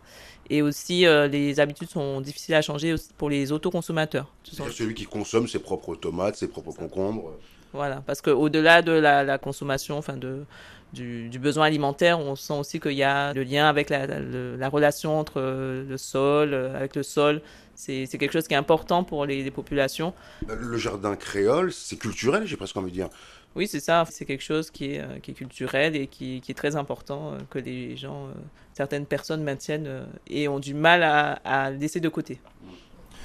Et 0.50 0.62
aussi, 0.62 1.06
les 1.06 1.60
habitudes 1.62 1.90
sont 1.90 2.20
difficiles 2.20 2.56
à 2.56 2.62
changer 2.62 2.96
pour 3.18 3.30
les 3.30 3.54
autoconsommateurs. 3.54 4.28
C'est-à-dire 4.44 4.74
celui 4.74 4.96
qui 4.96 5.06
consomme 5.06 5.48
ses 5.48 5.60
propres 5.60 5.96
tomates, 5.96 6.36
ses 6.36 6.50
propres 6.50 6.74
concombres. 6.74 7.32
Voilà, 7.74 8.02
parce 8.06 8.22
qu'au-delà 8.22 8.82
de 8.82 8.94
la, 8.94 9.24
la, 9.24 9.38
consommation, 9.38 9.98
enfin 9.98 10.16
de, 10.16 10.46
du, 10.94 11.40
besoin 11.40 11.66
alimentaire, 11.66 12.20
on 12.20 12.36
sent 12.36 12.54
aussi 12.54 12.80
qu'il 12.80 12.94
y 12.94 13.04
a 13.04 13.34
le 13.34 13.44
lien 13.44 13.68
avec 13.68 13.90
la, 13.90 14.08
la, 14.08 14.70
relation 14.70 15.20
entre 15.20 15.42
le 15.42 15.98
sol, 15.98 16.54
avec 16.54 16.96
le 16.96 17.04
sol. 17.04 17.42
C'est 17.76 18.08
quelque 18.08 18.34
chose 18.34 18.48
qui 18.48 18.56
est 18.56 18.58
important 18.58 19.04
pour 19.04 19.26
les, 19.26 19.52
populations. 19.52 20.14
Le 20.48 20.78
jardin 20.78 21.16
créole, 21.16 21.72
c'est 21.72 21.98
culturel, 21.98 22.48
j'ai 22.48 22.58
presque 22.58 22.76
envie 22.76 22.90
de 22.90 22.96
dire. 22.96 23.10
Oui, 23.56 23.68
c'est 23.68 23.80
ça. 23.80 24.06
C'est 24.10 24.26
quelque 24.26 24.44
chose 24.44 24.70
qui 24.70 24.94
est, 24.94 25.00
euh, 25.00 25.20
qui 25.20 25.32
est 25.32 25.34
culturel 25.34 25.96
et 25.96 26.08
qui, 26.08 26.42
qui, 26.42 26.52
est 26.52 26.56
très 26.56 26.76
important 26.76 27.34
euh, 27.34 27.38
que 27.50 27.58
les 27.58 27.98
gens, 27.98 28.28
euh, 28.28 28.32
certaines 28.74 29.08
personnes 29.08 29.44
maintiennent 29.44 30.06
et 30.28 30.48
ont 30.48 30.60
du 30.60 30.76
mal 30.76 31.02
à, 31.02 31.34
à 31.44 31.72
laisser 31.72 32.00
de 32.00 32.10
côté. 32.10 32.40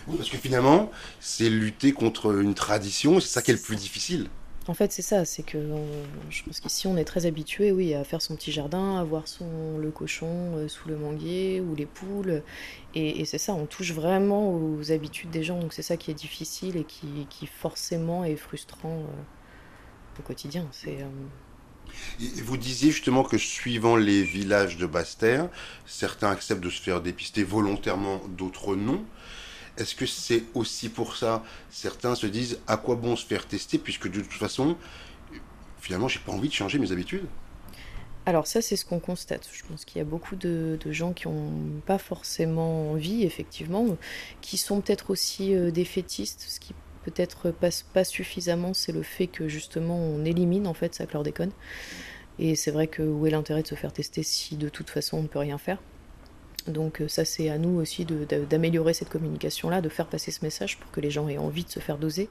Oui, 0.08 0.16
parce 0.16 0.30
que 0.30 0.38
finalement, 0.38 0.90
c'est 1.20 1.50
lutter 1.50 1.92
contre 1.92 2.40
une 2.40 2.54
tradition, 2.54 3.20
c'est 3.20 3.28
ça 3.28 3.42
qui 3.42 3.50
est 3.50 3.54
le 3.54 3.60
plus 3.60 3.76
difficile. 3.76 4.28
En 4.68 4.74
fait, 4.74 4.92
c'est 4.92 5.02
ça, 5.02 5.24
c'est 5.24 5.42
que 5.42 5.58
je 6.30 6.42
pense 6.44 6.60
qu'ici 6.60 6.86
on 6.86 6.96
est 6.96 7.04
très 7.04 7.26
habitué, 7.26 7.72
oui, 7.72 7.94
à 7.94 8.04
faire 8.04 8.22
son 8.22 8.36
petit 8.36 8.52
jardin, 8.52 8.96
à 8.96 9.04
voir 9.04 9.26
son 9.26 9.78
le 9.78 9.90
cochon 9.90 10.56
euh, 10.56 10.68
sous 10.68 10.88
le 10.88 10.96
manguier 10.96 11.60
ou 11.60 11.74
les 11.74 11.86
poules, 11.86 12.42
et, 12.94 13.24
c'est 13.24 13.38
ça, 13.38 13.54
on 13.54 13.66
touche 13.66 13.92
vraiment 13.92 14.54
aux 14.54 14.92
habitudes 14.92 15.30
des 15.30 15.42
gens, 15.42 15.58
donc 15.58 15.72
c'est 15.72 15.82
ça 15.82 15.96
qui 15.96 16.10
est 16.10 16.14
difficile 16.14 16.76
et 16.76 16.84
qui, 16.84 17.46
forcément 17.46 18.24
est 18.24 18.36
frustrant 18.36 18.98
euh, 19.00 20.20
au 20.20 20.22
quotidien. 20.22 20.68
C'est 20.70 21.00
euh, 21.00 21.08
vous 22.44 22.56
disiez 22.56 22.90
justement 22.90 23.24
que 23.24 23.38
suivant 23.38 23.96
les 23.96 24.22
villages 24.22 24.76
de 24.76 24.86
Basse-Terre, 24.86 25.48
certains 25.86 26.30
acceptent 26.30 26.62
de 26.62 26.70
se 26.70 26.80
faire 26.80 27.00
dépister 27.00 27.42
volontairement, 27.42 28.20
d'autres 28.28 28.76
non. 28.76 29.04
Est-ce 29.82 29.96
que 29.96 30.06
c'est 30.06 30.44
aussi 30.54 30.88
pour 30.88 31.16
ça? 31.16 31.42
Certains 31.70 32.14
se 32.14 32.26
disent 32.26 32.60
à 32.68 32.76
quoi 32.76 32.94
bon 32.94 33.16
se 33.16 33.26
faire 33.26 33.46
tester 33.46 33.78
puisque 33.78 34.08
de 34.08 34.20
toute 34.20 34.32
façon, 34.32 34.76
finalement, 35.80 36.06
j'ai 36.06 36.20
pas 36.20 36.32
envie 36.32 36.48
de 36.48 36.54
changer 36.54 36.78
mes 36.78 36.92
habitudes? 36.92 37.26
Alors 38.24 38.46
ça, 38.46 38.62
c'est 38.62 38.76
ce 38.76 38.84
qu'on 38.84 39.00
constate. 39.00 39.48
Je 39.52 39.64
pense 39.64 39.84
qu'il 39.84 39.98
y 39.98 40.00
a 40.00 40.04
beaucoup 40.04 40.36
de, 40.36 40.78
gens 40.86 41.12
qui 41.12 41.26
n'ont 41.26 41.80
pas 41.84 41.98
forcément 41.98 42.92
envie, 42.92 43.24
effectivement, 43.24 43.84
qui 44.40 44.56
sont 44.56 44.80
peut-être 44.80 45.10
aussi 45.10 45.52
euh, 45.52 45.72
des 45.72 45.84
fétistes. 45.84 46.44
Ce 46.48 46.60
qui 46.60 46.74
peut-être 47.04 47.50
passe 47.50 47.82
pas 47.82 48.04
suffisamment, 48.04 48.74
c'est 48.74 48.92
le 48.92 49.02
fait 49.02 49.26
que 49.26 49.48
justement 49.48 49.98
on 49.98 50.24
élimine 50.24 50.68
en 50.68 50.74
fait 50.74 50.94
sa 50.94 51.06
chlordécone. 51.06 51.50
Et 52.38 52.54
c'est 52.54 52.70
vrai 52.70 52.86
que 52.86 53.02
où 53.02 53.26
est 53.26 53.30
l'intérêt 53.30 53.62
de 53.62 53.66
se 53.66 53.74
faire 53.74 53.92
tester 53.92 54.22
si 54.22 54.56
de 54.56 54.68
toute 54.68 54.88
façon 54.88 55.18
on 55.18 55.22
ne 55.22 55.26
peut 55.26 55.40
rien 55.40 55.58
faire? 55.58 55.78
Donc 56.68 57.00
euh, 57.00 57.08
ça 57.08 57.24
c'est 57.24 57.48
à 57.48 57.58
nous 57.58 57.80
aussi 57.80 58.04
d'améliorer 58.04 58.94
cette 58.94 59.08
communication-là, 59.08 59.80
de 59.80 59.88
faire 59.88 60.06
passer 60.06 60.30
ce 60.30 60.44
message 60.44 60.78
pour 60.78 60.90
que 60.90 61.00
les 61.00 61.10
gens 61.10 61.28
aient 61.28 61.38
envie 61.38 61.64
de 61.64 61.70
se 61.70 61.80
faire 61.80 61.98
doser. 61.98 62.28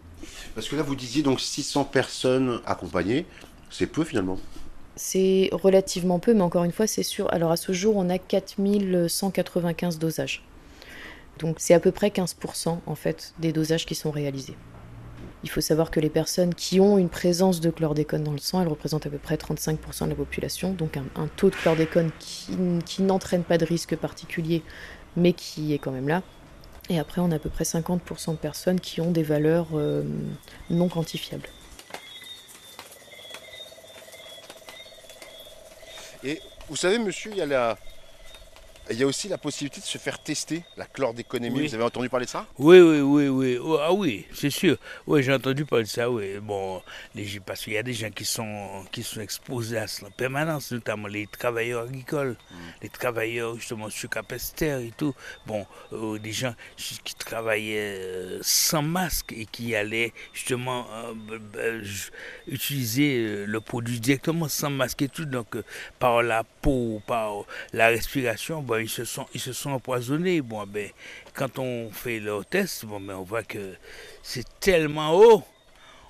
Parce 0.56 0.70
que 0.70 0.76
là 0.76 0.84
vous 0.84 0.96
disiez 0.96 1.24
donc 1.24 1.42
600 1.42 1.86
personnes 1.86 2.62
accompagnées, 2.66 3.26
c'est 3.70 3.88
peu 3.88 4.04
finalement 4.04 4.38
C'est 4.96 5.50
relativement 5.52 6.20
peu, 6.20 6.34
mais 6.34 6.42
encore 6.42 6.64
une 6.64 6.72
fois 6.72 6.88
c'est 6.88 7.04
sûr. 7.04 7.32
Alors 7.34 7.52
à 7.52 7.58
ce 7.58 7.72
jour 7.72 7.96
on 7.98 8.10
a 8.10 8.18
4195 8.18 10.00
dosages. 10.00 10.44
Donc 11.40 11.58
c'est 11.60 11.74
à 11.74 11.80
peu 11.80 11.92
près 11.92 12.10
15% 12.10 12.80
en 12.86 12.96
fait 12.96 13.34
des 13.40 13.52
dosages 13.52 13.86
qui 13.86 13.96
sont 13.96 14.12
réalisés. 14.12 14.56
Il 15.44 15.50
faut 15.50 15.62
savoir 15.62 15.90
que 15.90 16.00
les 16.00 16.10
personnes 16.10 16.54
qui 16.54 16.80
ont 16.80 16.98
une 16.98 17.10
présence 17.10 17.62
de 17.62 17.72
chlordécone 17.72 18.24
dans 18.24 18.32
le 18.32 18.38
sang, 18.38 18.62
elles 18.62 18.68
représentent 18.68 19.08
à 19.08 19.10
peu 19.10 19.18
près 19.18 19.36
35% 19.36 20.06
de 20.06 20.10
la 20.10 20.16
population, 20.16 20.74
donc 20.74 20.98
un, 20.98 21.28
taux 21.36 21.50
de 21.50 21.56
chlordécone 21.56 22.12
qui, 22.20 23.02
n'entraîne 23.02 23.44
pas 23.44 23.58
de 23.58 23.66
risque 23.66 23.96
particulier, 23.96 24.62
mais 25.18 25.34
qui 25.34 25.74
est 25.74 25.80
quand 25.80 25.92
même 25.92 26.08
là. 26.08 26.22
Et 26.90 27.00
après, 27.00 27.22
on 27.22 27.32
a 27.32 27.36
à 27.36 27.40
peu 27.40 27.50
près 27.50 27.64
50% 27.64 28.32
de 28.32 28.38
personnes 28.38 28.80
qui 28.80 29.02
ont 29.02 29.12
des 29.12 29.24
valeurs 29.24 29.68
euh, 29.74 30.04
non 30.70 30.90
quantifiables. 30.90 31.48
Et 36.24 36.40
vous 36.70 36.76
savez, 36.76 37.00
monsieur, 37.00 37.32
il 37.32 37.38
y 37.38 37.42
a 37.42 37.46
la, 37.48 37.78
il 38.90 39.00
y 39.00 39.04
a 39.04 39.08
aussi 39.08 39.28
la 39.28 39.38
possibilité 39.38 39.80
de 39.80 39.86
se 39.86 39.98
faire 39.98 40.22
tester 40.22 40.64
la 40.78 40.86
chlordéconémie. 40.86 41.68
Vous 41.68 41.76
avez 41.76 41.84
entendu 41.84 42.10
parler 42.10 42.26
de 42.26 42.32
ça? 42.32 42.48
Oui, 42.58 42.80
oui, 42.80 43.00
oui, 43.00 43.28
oui. 43.28 43.60
Oh, 43.62 43.78
ah 43.80 43.94
oui, 43.94 44.26
c'est 44.34 44.50
sûr. 44.50 44.78
Oui, 45.08 45.24
j'ai 45.24 45.34
entendu 45.34 45.66
parler 45.66 45.86
de 45.86 45.90
ça, 45.90 46.10
oui. 46.10 46.40
Bon, 46.42 46.82
les, 47.16 47.40
parce 47.46 47.64
qu'il 47.64 47.74
y 47.74 47.78
a 47.78 47.84
des 47.84 47.94
gens 47.94 48.10
qui 48.10 48.26
sont, 48.26 48.86
qui 48.92 49.04
sont 49.04 49.22
exposés 49.22 49.78
à 49.78 49.88
cela 49.88 50.10
en 50.10 50.12
permanence, 50.12 50.72
notamment 50.72 51.08
les 51.08 51.28
travailleurs 51.28 51.84
agricoles, 51.84 52.36
mm. 52.52 52.56
les 52.82 52.90
travailleurs 52.90 53.56
justement 53.56 53.90
sur 53.90 54.10
Capester 54.10 54.86
et 54.86 54.94
tout. 54.98 55.14
Bon, 55.46 55.66
euh, 55.94 56.20
des 56.20 56.32
gens 56.32 56.54
qui 56.78 57.16
travaillaient 57.16 58.00
euh, 58.00 58.40
sans 58.42 58.82
masque 58.82 59.34
et 59.34 59.46
qui 59.46 59.76
allaient 59.76 60.14
justement 60.34 60.86
euh, 61.56 61.84
utiliser 62.48 63.46
le 63.46 63.62
produit 63.62 64.00
directement 64.00 64.48
sans 64.48 64.70
masque 64.70 65.02
et 65.04 65.10
tout. 65.10 65.26
Donc, 65.26 65.56
par 66.00 66.24
la 66.24 66.44
peau, 66.44 67.02
par 67.06 67.44
la 67.74 67.88
respiration, 67.88 68.62
ils 68.80 68.90
se 68.90 69.04
sont, 69.06 69.26
ils 69.34 69.40
se 69.40 69.54
sont 69.54 69.72
empoisonnés. 69.72 70.42
Bon, 70.42 70.66
ben, 70.66 70.90
quand 71.34 71.60
on 71.60 71.90
fait 71.92 72.20
leur 72.20 72.46
test, 72.46 72.86
bon, 72.86 73.00
ben, 73.00 73.16
on 73.16 73.24
voit 73.24 73.44
que 73.44 73.76
c'est 74.24 74.46
tellement 74.60 75.14
haut. 75.14 75.44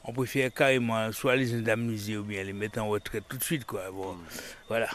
On 0.03 0.13
préfère 0.13 0.51
carrément 0.53 1.11
soit 1.11 1.35
les 1.35 1.53
indemniser 1.53 2.17
ou 2.17 2.23
bien 2.23 2.43
les 2.43 2.53
mettre 2.53 2.79
en 2.79 2.87
retraite 2.89 3.23
tout 3.29 3.37
de 3.37 3.43
suite. 3.43 3.65
Quoi. 3.65 3.91
Bon, 3.91 4.17
voilà. 4.67 4.89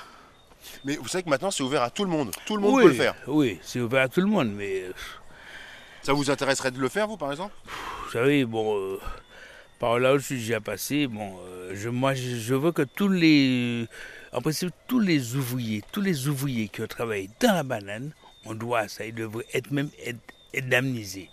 Mais 0.85 0.97
vous 0.97 1.07
savez 1.09 1.23
que 1.23 1.29
maintenant 1.29 1.51
c'est 1.51 1.63
ouvert 1.63 1.83
à 1.83 1.91
tout 1.91 2.05
le 2.05 2.11
monde. 2.11 2.33
Tout 2.45 2.57
le 2.57 2.63
monde 2.63 2.83
peut 2.83 2.89
le 2.89 2.95
faire. 2.95 3.15
Oui, 3.27 3.59
c'est 3.63 3.81
ouvert 3.81 4.03
à 4.03 4.09
tout 4.09 4.21
le 4.21 4.27
monde, 4.27 4.53
mais. 4.53 4.83
Euh, 4.83 4.93
Ça 6.03 6.13
vous 6.13 6.31
intéresserait 6.31 6.71
de 6.73 6.81
le 6.81 6.89
faire, 6.89 7.07
vous, 7.07 7.17
par 7.17 7.31
exemple? 7.31 7.55
Vous 8.05 8.13
savez, 8.13 8.45
bon, 8.45 8.77
euh, 8.77 8.99
par 9.79 9.99
là 9.99 10.15
où 10.15 10.19
je 10.19 10.25
suis 10.25 10.39
déjà 10.39 10.61
passé, 10.61 11.07
bon, 11.07 11.37
euh, 11.47 11.73
je, 11.75 11.89
moi, 11.89 12.15
je, 12.15 12.55
veux 12.55 12.73
que 12.73 12.83
tous 12.83 13.09
les 13.09 13.87
en 14.37 14.42
principe, 14.42 14.70
tous 14.87 15.01
les 15.01 15.35
ouvriers, 15.35 15.83
tous 15.92 16.03
les 16.03 16.29
ouvriers 16.29 16.68
qui 16.68 16.83
ont 16.83 16.87
travaillé 16.87 17.31
dans 17.40 17.55
la 17.55 17.62
banane, 17.62 18.12
on 18.44 18.55
doit 18.55 18.87
ça, 18.87 19.07
ils 19.07 19.14
devraient 19.14 19.46
être 19.55 19.70
même 19.70 19.88
être. 20.53 21.31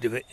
Il 0.00 0.08
devait 0.10 0.24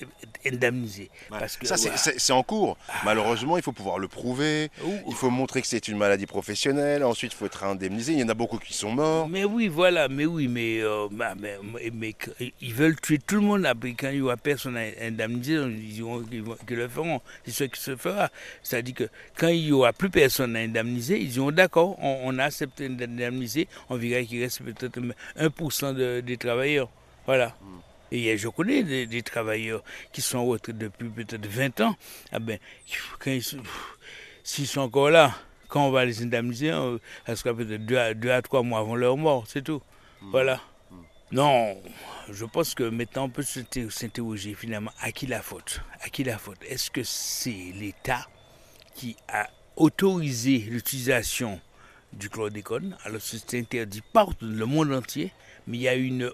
être 0.45 0.54
indemnisé. 0.54 1.10
Parce 1.30 1.58
que, 1.58 1.65
Ça, 1.67 1.78
c'est- 1.78 2.32
en 2.34 2.43
cours. 2.43 2.78
Malheureusement, 3.06 3.58
il 3.58 3.63
faut 3.63 3.71
pouvoir 3.71 3.99
le 3.99 4.08
prouver. 4.08 4.69
Il 5.08 5.13
faut 5.13 5.30
montrer 5.30 5.62
que 5.62 5.67
c'est 5.67 5.88
une 5.88 5.97
maladie 5.97 6.26
professionnelle. 6.26 7.04
Ensuite, 7.04 7.34
il 7.34 7.36
faut 7.36 7.45
être 7.45 7.63
indemnisé. 7.63 8.13
Il 8.13 8.19
y 8.19 8.23
en 8.23 8.30
a 8.30 8.34
beaucoup 8.34 8.58
qui 8.58 8.73
sont 8.73 8.91
morts. 8.91 9.28
Mais 9.30 9.43
oui, 9.45 9.67
voilà, 9.67 10.08
mais 10.08 10.26
oui, 10.26 10.47
mais, 10.47 10.80
euh, 10.82 11.08
mais, 11.12 11.58
mais- 11.63 11.91
mais 11.93 12.13
que- 12.13 12.32
ils 12.62 12.73
veulent 12.73 12.99
tuer 12.99 13.19
tout 13.19 13.36
le 13.36 13.41
monde. 13.41 13.65
Après, 13.65 13.93
quand 13.93 14.10
il 14.10 14.17
y 14.17 14.21
aura 14.21 14.38
personne 14.38 14.78
à 14.78 14.84
indemniser, 15.02 15.54
ils 15.56 15.93
diront 15.93 16.21
qu'ils 16.23 16.76
le 16.78 16.88
feront. 16.88 17.21
C'est 17.45 17.52
ce 17.52 17.63
qui 17.65 17.80
se 17.82 17.95
fera. 17.95 18.30
C'est-à-dire 18.63 18.95
que 18.95 19.10
quand 19.38 19.47
il 19.49 19.65
n'y 19.65 19.71
aura 19.71 19.93
plus 19.93 20.10
personne 20.10 20.56
à 20.56 20.60
indemniser, 20.60 21.19
ils 21.19 21.30
diront 21.30 21.52
d'accord, 21.52 21.95
on, 22.02 22.19
on 22.23 22.39
accepte 22.39 22.82
d'indemniser, 22.82 23.67
on 23.89 23.95
verra 23.95 24.23
qu'il 24.23 24.41
reste 24.41 24.62
peut-être 24.63 24.99
1% 25.38 25.93
de- 25.93 26.21
des 26.21 26.38
travailleurs. 26.38 26.89
Voilà. 27.26 27.56
Et 28.15 28.38
je 28.38 28.47
connais 28.47 28.84
des, 28.84 29.08
des 29.08 29.23
travailleurs 29.23 29.84
qui 30.12 30.21
sont 30.21 30.38
en 30.38 30.45
retraite 30.45 30.78
depuis 30.78 31.10
peut-être 31.10 31.47
20 31.47 31.82
ans. 31.82 31.95
Ah 32.32 32.38
ben, 32.39 32.60
s'ils 34.43 34.67
sont 34.67 34.82
encore 34.82 35.10
là, 35.10 35.36
quand 35.67 35.88
on 35.88 35.91
va 35.91 36.06
les 36.06 36.21
indemniser, 36.21 36.71
ça 37.26 37.36
sera 37.36 37.56
peut-être 37.56 37.86
deux 37.86 37.97
à, 37.97 38.13
deux 38.13 38.30
à 38.32 38.41
trois 38.43 38.62
mois 38.62 38.80
avant 38.80 38.95
leur 38.95 39.17
mort, 39.17 39.45
c'est 39.47 39.63
tout. 39.63 39.82
Voilà. 40.21 40.62
Non, 41.32 41.76
je 42.30 42.45
pense 42.45 42.76
que 42.76 42.84
maintenant 42.84 43.23
on 43.23 43.30
peut 43.30 43.41
s'inter- 43.41 43.89
s'interroger 43.89 44.54
finalement 44.54 44.91
à 45.02 45.12
qui 45.12 45.26
la 45.26 45.41
faute? 45.41 45.82
À 46.02 46.10
qui 46.10 46.23
la 46.23 46.38
faute? 46.38 46.60
Est-ce 46.69 46.91
que 46.91 47.02
c'est 47.04 47.49
l'État 47.73 48.28
qui 48.93 49.15
a 49.28 49.49
autorisé 49.76 50.60
l'utilisation 50.60 51.60
du 52.13 52.30
chlordécone? 52.30 52.95
Alors 53.04 53.21
c'est 53.21 53.58
interdit 53.58 54.04
partout 54.13 54.45
dans 54.47 54.56
le 54.60 54.65
monde 54.67 54.93
entier, 54.93 55.32
mais 55.65 55.78
il 55.78 55.82
y 55.82 55.88
a 55.88 55.95
une 55.95 56.30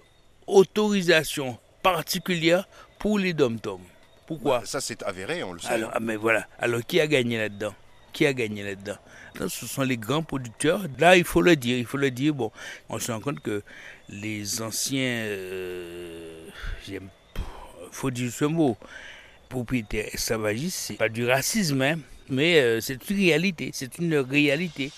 autorisation 0.47 1.57
particulière 1.81 2.67
pour 2.97 3.19
les 3.19 3.33
dom-toms. 3.33 3.81
Pourquoi 4.27 4.63
Ça, 4.65 4.79
c'est 4.81 5.01
avéré, 5.03 5.43
on 5.43 5.53
le 5.53 5.59
sait. 5.59 5.69
alors, 5.69 5.91
ah, 5.93 5.99
mais 5.99 6.15
voilà. 6.15 6.45
Alors, 6.59 6.81
qui 6.85 6.99
a 6.99 7.07
gagné 7.07 7.37
là-dedans? 7.37 7.73
Qui 8.13 8.25
a 8.25 8.33
gagné 8.33 8.63
là-dedans? 8.63 8.97
Là, 9.39 9.47
Ce 9.49 9.65
sont 9.65 9.81
les 9.83 9.97
grands 9.97 10.23
producteurs. 10.23 10.81
Là, 10.99 11.15
il 11.17 11.23
faut 11.23 11.41
le 11.41 11.55
dire. 11.55 11.77
Il 11.77 11.85
faut 11.85 11.97
le 11.97 12.11
dire. 12.11 12.33
Bon, 12.33 12.51
on 12.89 12.99
se 12.99 13.11
rend 13.11 13.19
compte 13.19 13.39
que 13.39 13.63
les 14.07 14.61
anciens, 14.61 15.01
euh, 15.25 16.47
j'aime, 16.87 17.09
faut 17.91 18.11
dire 18.11 18.31
ce 18.31 18.45
mot, 18.45 18.77
propriétaires 19.47 20.09
esclavagistes, 20.13 20.77
c'est 20.77 20.93
pas 20.95 21.09
du 21.09 21.25
racisme, 21.25 21.81
hein, 21.81 21.95
mais 22.29 22.59
euh, 22.59 22.81
c'est 22.81 23.09
une 23.09 23.17
réalité. 23.17 23.71
C'est 23.73 23.97
une 23.97 24.15
réalité. 24.17 24.91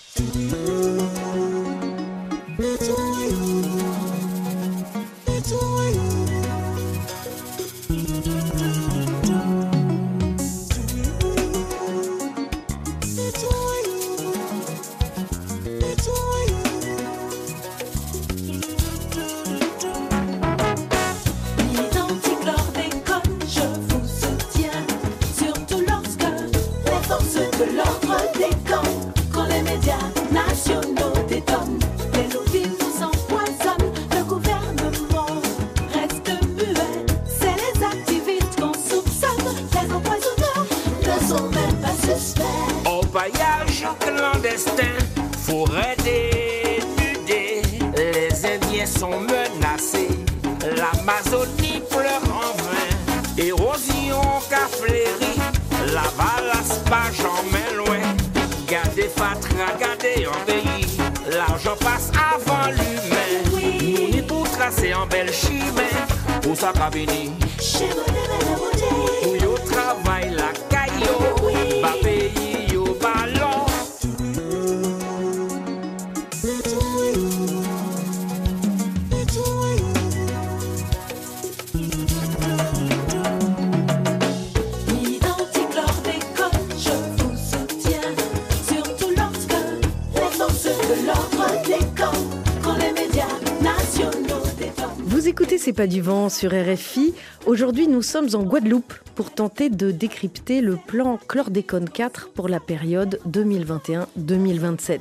C'est 95.64 95.72
pas 95.72 95.86
du 95.86 96.00
vent 96.00 96.28
sur 96.28 96.50
RFI. 96.50 97.14
Aujourd'hui, 97.46 97.86
nous 97.86 98.02
sommes 98.02 98.28
en 98.34 98.42
Guadeloupe 98.42 98.94
pour 99.14 99.30
tenter 99.30 99.70
de 99.70 99.92
décrypter 99.92 100.60
le 100.60 100.76
plan 100.76 101.20
Chlordécone 101.28 101.88
4 101.88 102.30
pour 102.30 102.48
la 102.48 102.58
période 102.58 103.20
2021-2027. 103.28 105.00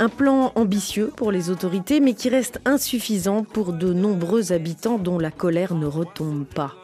Un 0.00 0.08
plan 0.08 0.52
ambitieux 0.54 1.10
pour 1.16 1.32
les 1.32 1.50
autorités, 1.50 1.98
mais 1.98 2.14
qui 2.14 2.28
reste 2.28 2.60
insuffisant 2.64 3.42
pour 3.42 3.72
de 3.72 3.92
nombreux 3.92 4.52
habitants 4.52 4.96
dont 4.96 5.18
la 5.18 5.32
colère 5.32 5.74
ne 5.74 5.86
retombe 5.86 6.44
pas. 6.44 6.76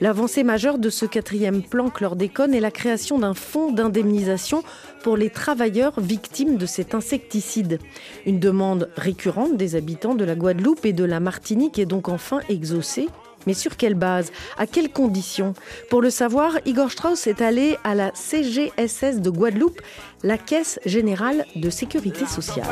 L'avancée 0.00 0.44
majeure 0.44 0.78
de 0.78 0.88
ce 0.88 1.04
quatrième 1.04 1.62
plan 1.62 1.90
chlordécone 1.90 2.54
est 2.54 2.60
la 2.60 2.70
création 2.70 3.18
d'un 3.18 3.34
fonds 3.34 3.72
d'indemnisation 3.72 4.62
pour 5.02 5.16
les 5.16 5.30
travailleurs 5.30 5.98
victimes 5.98 6.58
de 6.58 6.66
cet 6.66 6.94
insecticide. 6.94 7.80
Une 8.24 8.38
demande 8.38 8.88
récurrente 8.96 9.56
des 9.56 9.74
habitants 9.74 10.14
de 10.14 10.24
la 10.24 10.36
Guadeloupe 10.36 10.86
et 10.86 10.92
de 10.92 11.04
la 11.04 11.18
Martinique 11.18 11.80
est 11.80 11.86
donc 11.86 12.08
enfin 12.08 12.38
exaucée. 12.48 13.08
Mais 13.46 13.54
sur 13.54 13.78
quelle 13.78 13.94
base? 13.94 14.32
À 14.58 14.66
quelles 14.66 14.90
conditions? 14.90 15.54
Pour 15.88 16.02
le 16.02 16.10
savoir, 16.10 16.58
Igor 16.66 16.90
Strauss 16.90 17.26
est 17.26 17.40
allé 17.40 17.78
à 17.84 17.94
la 17.94 18.10
CGSS 18.14 19.20
de 19.20 19.30
Guadeloupe, 19.30 19.80
la 20.22 20.36
Caisse 20.36 20.78
générale 20.84 21.46
de 21.56 21.70
sécurité 21.70 22.26
sociale. 22.26 22.66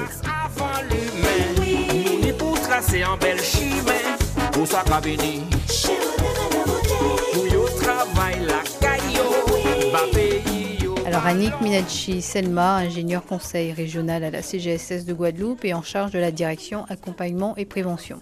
Alors 11.06 11.26
Annick 11.26 11.61
Minachi 11.62 12.20
Selma, 12.20 12.76
ingénieur 12.76 13.24
conseil 13.24 13.72
régional 13.72 14.24
à 14.24 14.30
la 14.30 14.42
CGSS 14.42 15.06
de 15.06 15.14
Guadeloupe 15.14 15.64
et 15.64 15.72
en 15.72 15.82
charge 15.82 16.12
de 16.12 16.18
la 16.18 16.30
direction 16.30 16.84
accompagnement 16.90 17.56
et 17.56 17.64
prévention. 17.64 18.20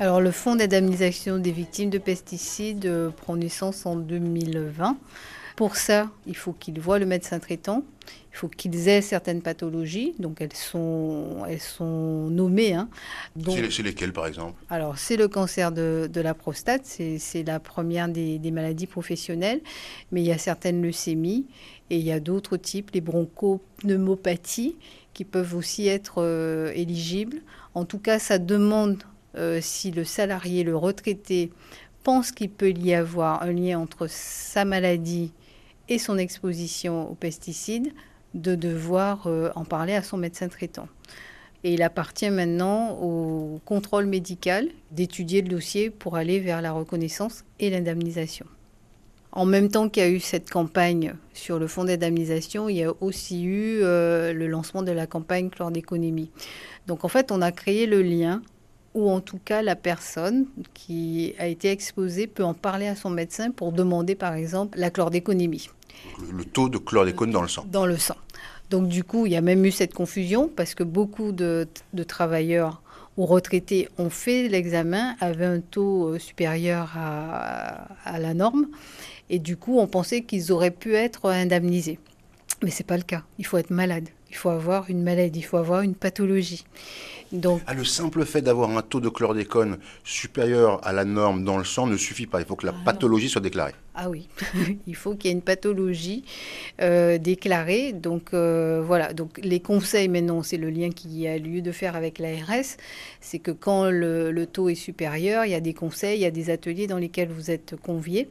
Alors 0.00 0.20
le 0.20 0.32
fonds 0.32 0.56
d'indemnisation 0.56 1.38
des 1.38 1.52
victimes 1.52 1.90
de 1.90 1.98
pesticides 1.98 2.86
euh, 2.86 3.10
prend 3.10 3.36
naissance 3.36 3.86
en 3.86 3.94
2020. 3.94 4.96
Pour 5.56 5.76
ça, 5.76 6.10
il 6.26 6.36
faut 6.36 6.52
qu'ils 6.52 6.80
voient 6.80 6.98
le 6.98 7.06
médecin 7.06 7.38
traitant, 7.38 7.84
il 8.32 8.36
faut 8.36 8.48
qu'ils 8.48 8.88
aient 8.88 9.00
certaines 9.00 9.40
pathologies, 9.40 10.14
donc 10.18 10.40
elles 10.40 10.52
sont, 10.52 11.44
elles 11.48 11.60
sont 11.60 12.28
nommées. 12.28 12.74
hein. 12.74 12.88
Donc- 13.36 13.54
C'est 13.54 13.62
les- 13.62 13.70
C'est 13.70 13.82
lesquels, 13.84 14.12
par 14.12 14.26
exemple? 14.26 14.54
Alors, 14.68 14.98
c'est 14.98 15.16
le 15.16 15.28
cancer 15.28 15.70
de, 15.70 16.10
de 16.12 16.20
la 16.20 16.34
prostate, 16.34 16.82
c'est 16.84 17.18
c'est 17.20 17.44
la 17.44 17.60
première 17.60 18.08
des, 18.08 18.40
des 18.40 18.50
maladies 18.50 18.88
professionnelles, 18.88 19.60
mais 20.10 20.22
il 20.22 20.26
y 20.26 20.32
a 20.32 20.38
certaines 20.38 20.82
leucémies 20.82 21.46
et 21.88 21.98
il 21.98 22.04
y 22.04 22.10
a 22.10 22.18
d'autres 22.18 22.56
types, 22.56 22.90
les 22.92 23.00
bronchopneumopathies, 23.00 24.76
qui 25.12 25.24
peuvent 25.24 25.54
aussi 25.54 25.86
être 25.86 26.14
euh, 26.18 26.72
éligibles. 26.74 27.42
En 27.74 27.84
tout 27.84 27.98
cas, 28.00 28.18
ça 28.18 28.38
demande, 28.38 29.04
euh, 29.36 29.60
si 29.62 29.92
le 29.92 30.02
salarié, 30.04 30.64
le 30.64 30.76
retraité, 30.76 31.52
pense 32.02 32.32
qu'il 32.32 32.50
peut 32.50 32.72
y 32.72 32.92
avoir 32.94 33.42
un 33.42 33.52
lien 33.52 33.78
entre 33.78 34.08
sa 34.08 34.64
maladie 34.64 35.32
et 35.88 35.98
son 35.98 36.18
exposition 36.18 37.10
aux 37.10 37.14
pesticides, 37.14 37.92
de 38.34 38.54
devoir 38.54 39.26
euh, 39.26 39.50
en 39.54 39.64
parler 39.64 39.94
à 39.94 40.02
son 40.02 40.16
médecin 40.16 40.48
traitant. 40.48 40.88
Et 41.62 41.72
il 41.74 41.82
appartient 41.82 42.30
maintenant 42.30 42.98
au 43.00 43.60
contrôle 43.64 44.06
médical 44.06 44.68
d'étudier 44.90 45.40
le 45.40 45.48
dossier 45.48 45.88
pour 45.88 46.16
aller 46.16 46.40
vers 46.40 46.60
la 46.60 46.72
reconnaissance 46.72 47.44
et 47.58 47.70
l'indemnisation. 47.70 48.46
En 49.32 49.46
même 49.46 49.68
temps 49.68 49.88
qu'il 49.88 50.02
y 50.02 50.06
a 50.06 50.10
eu 50.10 50.20
cette 50.20 50.50
campagne 50.50 51.14
sur 51.32 51.58
le 51.58 51.66
fonds 51.66 51.84
d'indemnisation, 51.84 52.68
il 52.68 52.76
y 52.76 52.84
a 52.84 52.92
aussi 53.00 53.44
eu 53.44 53.80
euh, 53.82 54.32
le 54.32 54.46
lancement 54.46 54.82
de 54.82 54.92
la 54.92 55.06
campagne 55.06 55.48
chlordéconémie. 55.48 56.30
Donc 56.86 57.04
en 57.04 57.08
fait, 57.08 57.32
on 57.32 57.40
a 57.40 57.50
créé 57.50 57.86
le 57.86 58.02
lien 58.02 58.42
ou 58.94 59.10
en 59.10 59.20
tout 59.20 59.40
cas 59.44 59.62
la 59.62 59.76
personne 59.76 60.46
qui 60.72 61.34
a 61.38 61.46
été 61.46 61.70
exposée 61.70 62.26
peut 62.26 62.44
en 62.44 62.54
parler 62.54 62.86
à 62.86 62.96
son 62.96 63.10
médecin 63.10 63.50
pour 63.50 63.72
demander 63.72 64.14
par 64.14 64.34
exemple 64.34 64.78
la 64.78 64.90
chlordéconémie. 64.90 65.68
Le, 66.32 66.44
taux 66.44 66.68
de 66.68 66.78
chlordécone 66.78 67.30
dans 67.30 67.42
le 67.42 67.48
sang. 67.48 67.64
Dans 67.70 67.86
le 67.86 67.96
sang. 67.96 68.16
Donc 68.70 68.88
du 68.88 69.04
coup, 69.04 69.26
il 69.26 69.32
y 69.32 69.36
a 69.36 69.40
même 69.40 69.64
eu 69.64 69.70
cette 69.70 69.94
confusion 69.94 70.48
parce 70.54 70.74
que 70.74 70.82
beaucoup 70.82 71.32
de, 71.32 71.68
de 71.92 72.02
travailleurs 72.02 72.82
ou 73.16 73.26
retraités 73.26 73.88
ont 73.98 74.10
fait 74.10 74.48
l'examen, 74.48 75.14
avaient 75.20 75.44
un 75.44 75.60
taux 75.60 76.08
euh, 76.08 76.18
supérieur 76.18 76.90
à, 76.96 77.86
à 78.04 78.18
la 78.18 78.34
norme, 78.34 78.66
et 79.30 79.38
du 79.38 79.56
coup, 79.56 79.78
on 79.78 79.86
pensait 79.86 80.22
qu'ils 80.22 80.50
auraient 80.50 80.72
pu 80.72 80.94
être 80.94 81.30
indemnisés. 81.30 82.00
Mais 82.62 82.70
c'est 82.70 82.86
pas 82.86 82.96
le 82.96 83.02
cas. 83.02 83.22
Il 83.38 83.46
faut 83.46 83.56
être 83.56 83.70
malade. 83.70 84.08
Il 84.34 84.36
faut 84.36 84.50
avoir 84.50 84.90
une 84.90 85.04
maladie. 85.04 85.38
Il 85.38 85.44
faut 85.44 85.58
avoir 85.58 85.82
une 85.82 85.94
pathologie. 85.94 86.64
Donc, 87.30 87.62
Ah, 87.66 87.74
le 87.74 87.84
simple 87.84 88.24
fait 88.24 88.42
d'avoir 88.42 88.68
un 88.76 88.82
taux 88.82 88.98
de 89.00 89.08
chlordécone 89.08 89.78
supérieur 90.02 90.84
à 90.84 90.92
la 90.92 91.04
norme 91.04 91.44
dans 91.44 91.56
le 91.56 91.62
sang 91.64 91.86
ne 91.86 91.96
suffit 91.96 92.26
pas. 92.26 92.40
Il 92.40 92.46
faut 92.46 92.56
que 92.56 92.66
la 92.66 92.72
pathologie 92.72 93.28
soit 93.28 93.40
déclarée. 93.40 93.74
Ah 93.94 94.10
oui, 94.10 94.28
il 94.88 94.96
faut 94.96 95.14
qu'il 95.14 95.30
y 95.30 95.32
ait 95.32 95.36
une 95.36 95.40
pathologie 95.42 96.24
euh, 96.80 97.16
déclarée. 97.16 97.92
Donc 97.92 98.34
euh, 98.34 98.82
voilà, 98.84 99.12
donc 99.12 99.38
les 99.40 99.60
conseils 99.60 100.08
maintenant, 100.08 100.42
c'est 100.42 100.56
le 100.56 100.68
lien 100.68 100.90
qui 100.90 101.28
a 101.28 101.38
lieu 101.38 101.62
de 101.62 101.70
faire 101.70 101.94
avec 101.94 102.18
l'ARS, 102.18 102.76
c'est 103.20 103.38
que 103.38 103.52
quand 103.52 103.88
le, 103.88 104.32
le 104.32 104.46
taux 104.46 104.68
est 104.68 104.74
supérieur, 104.74 105.44
il 105.44 105.52
y 105.52 105.54
a 105.54 105.60
des 105.60 105.74
conseils, 105.74 106.18
il 106.18 106.22
y 106.22 106.26
a 106.26 106.32
des 106.32 106.50
ateliers 106.50 106.88
dans 106.88 106.98
lesquels 106.98 107.28
vous 107.28 107.52
êtes 107.52 107.76
conviés. 107.76 108.28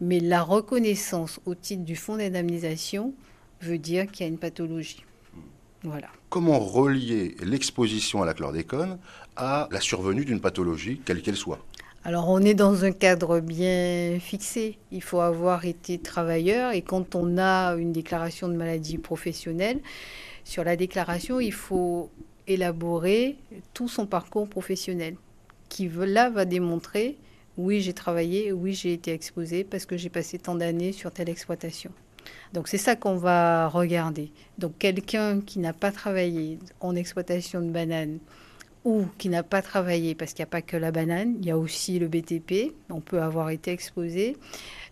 Mais 0.00 0.18
la 0.18 0.42
reconnaissance 0.42 1.38
au 1.46 1.54
titre 1.54 1.84
du 1.84 1.94
fonds 1.94 2.16
d'indemnisation 2.16 3.14
veut 3.62 3.78
dire 3.78 4.06
qu'il 4.10 4.26
y 4.26 4.28
a 4.28 4.32
une 4.32 4.38
pathologie. 4.38 5.04
Voilà. 5.82 6.08
Comment 6.28 6.58
relier 6.58 7.36
l'exposition 7.42 8.22
à 8.22 8.26
la 8.26 8.34
chlordécone 8.34 8.98
à 9.36 9.68
la 9.70 9.80
survenue 9.80 10.24
d'une 10.24 10.40
pathologie, 10.40 11.00
quelle 11.04 11.22
qu'elle 11.22 11.36
soit? 11.36 11.60
Alors 12.04 12.28
on 12.28 12.40
est 12.40 12.54
dans 12.54 12.84
un 12.84 12.92
cadre 12.92 13.40
bien 13.40 14.18
fixé. 14.20 14.78
Il 14.90 15.02
faut 15.02 15.20
avoir 15.20 15.64
été 15.64 15.98
travailleur 15.98 16.72
et 16.72 16.82
quand 16.82 17.14
on 17.14 17.38
a 17.38 17.74
une 17.76 17.92
déclaration 17.92 18.48
de 18.48 18.54
maladie 18.54 18.98
professionnelle, 18.98 19.80
sur 20.44 20.64
la 20.64 20.76
déclaration, 20.76 21.40
il 21.40 21.52
faut 21.52 22.10
élaborer 22.46 23.36
tout 23.74 23.88
son 23.88 24.06
parcours 24.06 24.48
professionnel 24.48 25.16
qui 25.68 25.88
là 25.88 26.30
va 26.30 26.44
démontrer 26.44 27.18
oui, 27.58 27.80
j'ai 27.80 27.92
travaillé, 27.92 28.52
oui, 28.52 28.72
j'ai 28.72 28.92
été 28.92 29.12
exposé 29.12 29.64
parce 29.64 29.84
que 29.84 29.96
j'ai 29.96 30.08
passé 30.08 30.38
tant 30.38 30.54
d'années 30.54 30.92
sur 30.92 31.10
telle 31.10 31.28
exploitation. 31.28 31.90
Donc 32.52 32.68
c'est 32.68 32.78
ça 32.78 32.96
qu'on 32.96 33.16
va 33.16 33.68
regarder. 33.68 34.32
Donc 34.58 34.78
quelqu'un 34.78 35.40
qui 35.40 35.58
n'a 35.58 35.72
pas 35.72 35.92
travaillé 35.92 36.58
en 36.80 36.96
exploitation 36.96 37.60
de 37.60 37.70
bananes 37.70 38.18
ou 38.84 39.04
qui 39.18 39.28
n'a 39.28 39.42
pas 39.42 39.60
travaillé, 39.60 40.14
parce 40.14 40.32
qu'il 40.32 40.42
n'y 40.42 40.48
a 40.48 40.50
pas 40.50 40.62
que 40.62 40.76
la 40.76 40.90
banane, 40.90 41.34
il 41.40 41.46
y 41.46 41.50
a 41.50 41.58
aussi 41.58 41.98
le 41.98 42.08
BTP, 42.08 42.74
on 42.90 43.00
peut 43.00 43.20
avoir 43.20 43.50
été 43.50 43.70
exposé, 43.70 44.36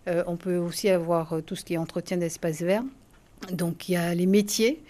Euh, 0.08 0.22
on 0.26 0.36
peut 0.36 0.56
aussi 0.56 0.88
avoir 0.88 1.32
euh, 1.32 1.40
tout 1.40 1.56
ce 1.56 1.64
qui 1.64 1.74
est 1.74 1.78
entretien 1.78 2.16
d'espaces 2.16 2.62
verts. 2.62 2.84
Donc 3.50 3.88
il 3.88 3.92
y 3.92 3.96
a 3.96 4.14
les 4.14 4.26
métiers 4.26 4.82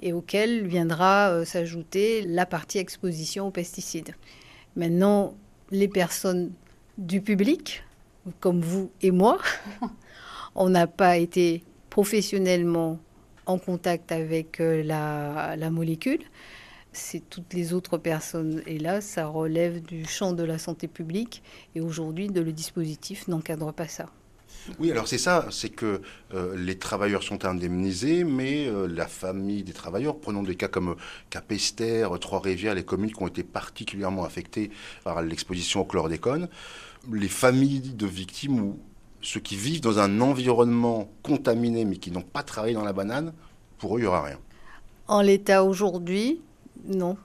et 0.00 0.12
auxquels 0.12 0.66
viendra 0.66 1.30
euh, 1.30 1.44
s'ajouter 1.44 2.22
la 2.22 2.46
partie 2.46 2.78
exposition 2.78 3.48
aux 3.48 3.50
pesticides. 3.50 4.14
Maintenant, 4.76 5.34
les 5.70 5.88
personnes 5.88 6.52
du 6.96 7.20
public, 7.20 7.82
comme 8.40 8.60
vous 8.60 8.90
et 9.02 9.10
moi, 9.10 9.38
on 10.54 10.68
n'a 10.68 10.86
pas 10.86 11.18
été 11.18 11.64
professionnellement 11.92 12.98
en 13.44 13.58
contact 13.58 14.12
avec 14.12 14.60
euh, 14.60 14.82
la, 14.82 15.70
molécule. 15.70 16.20
C'est 16.94 17.28
toutes 17.28 17.52
les 17.52 17.74
autres 17.74 17.98
personnes. 17.98 18.62
Et 18.66 18.78
là, 18.78 19.02
ça 19.02 19.26
relève 19.26 19.82
du 19.82 20.06
champ 20.06 20.32
de 20.32 20.42
la 20.42 20.56
santé 20.56 20.88
publique. 20.88 21.42
Et 21.74 21.82
aujourd'hui, 21.82 22.28
le 22.28 22.50
dispositif 22.50 23.28
n'encadre 23.28 23.74
pas 23.74 23.88
ça. 23.88 24.06
Oui, 24.78 24.90
alors 24.90 25.06
c'est 25.06 25.18
ça, 25.18 25.48
c'est 25.50 25.68
que 25.68 26.00
euh, 26.32 26.56
les 26.56 26.78
travailleurs 26.78 27.22
sont 27.22 27.44
indemnisés, 27.44 28.24
mais 28.24 28.68
euh, 28.68 28.86
la 28.86 29.06
famille 29.06 29.62
des 29.62 29.74
travailleurs, 29.74 30.18
prenons 30.18 30.42
des 30.42 30.54
cas 30.54 30.68
comme 30.68 30.96
Capester, 31.28 32.08
Trois-Rivières, 32.22 32.74
les 32.74 32.84
communes 32.84 33.12
qui 33.12 33.22
ont 33.22 33.28
été 33.28 33.42
particulièrement 33.42 34.24
affectées 34.24 34.70
par 35.04 35.20
l'exposition 35.20 35.82
au 35.82 35.84
chlordécone, 35.84 36.48
les 37.12 37.28
familles 37.28 37.80
de 37.80 38.06
victimes 38.06 38.60
ou 38.60 38.80
ceux 39.22 39.40
qui 39.40 39.56
vivent 39.56 39.80
dans 39.80 39.98
un 39.98 40.20
environnement 40.20 41.10
contaminé 41.22 41.84
mais 41.84 41.96
qui 41.96 42.10
n'ont 42.10 42.22
pas 42.22 42.42
travaillé 42.42 42.74
dans 42.74 42.84
la 42.84 42.92
banane, 42.92 43.32
pour 43.78 43.96
eux, 43.96 44.00
il 44.00 44.02
n'y 44.02 44.08
aura 44.08 44.22
rien. 44.22 44.38
En 45.08 45.20
l'état 45.22 45.64
aujourd'hui, 45.64 46.40
non. 46.84 47.16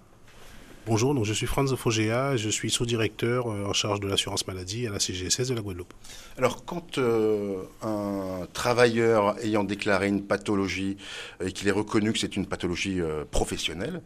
Bonjour, 0.86 1.14
donc 1.14 1.26
je 1.26 1.34
suis 1.34 1.48
Franz 1.48 1.76
Fogea, 1.76 2.38
je 2.38 2.48
suis 2.50 2.72
sous-directeur 2.72 3.52
euh, 3.52 3.66
en 3.66 3.74
charge 3.74 4.00
de 4.00 4.08
l'assurance 4.08 4.48
maladie 4.48 4.88
à 4.88 4.92
la 4.92 5.00
CGSS 5.00 5.50
de 5.50 5.54
la 5.54 5.60
Guadeloupe. 5.62 5.94
Alors, 6.38 6.64
quand 6.64 6.98
euh, 6.98 7.64
un 7.82 8.48
travailleur 8.54 9.38
ayant 9.44 9.66
déclaré 9.66 10.08
une 10.08 10.24
pathologie 10.24 10.96
et 11.44 11.52
qu'il 11.52 11.68
est 11.68 11.72
reconnu 11.72 12.14
que 12.14 12.20
c'est 12.20 12.38
une 12.38 12.46
pathologie 12.46 13.02
euh, 13.02 13.26
professionnelle, 13.30 14.02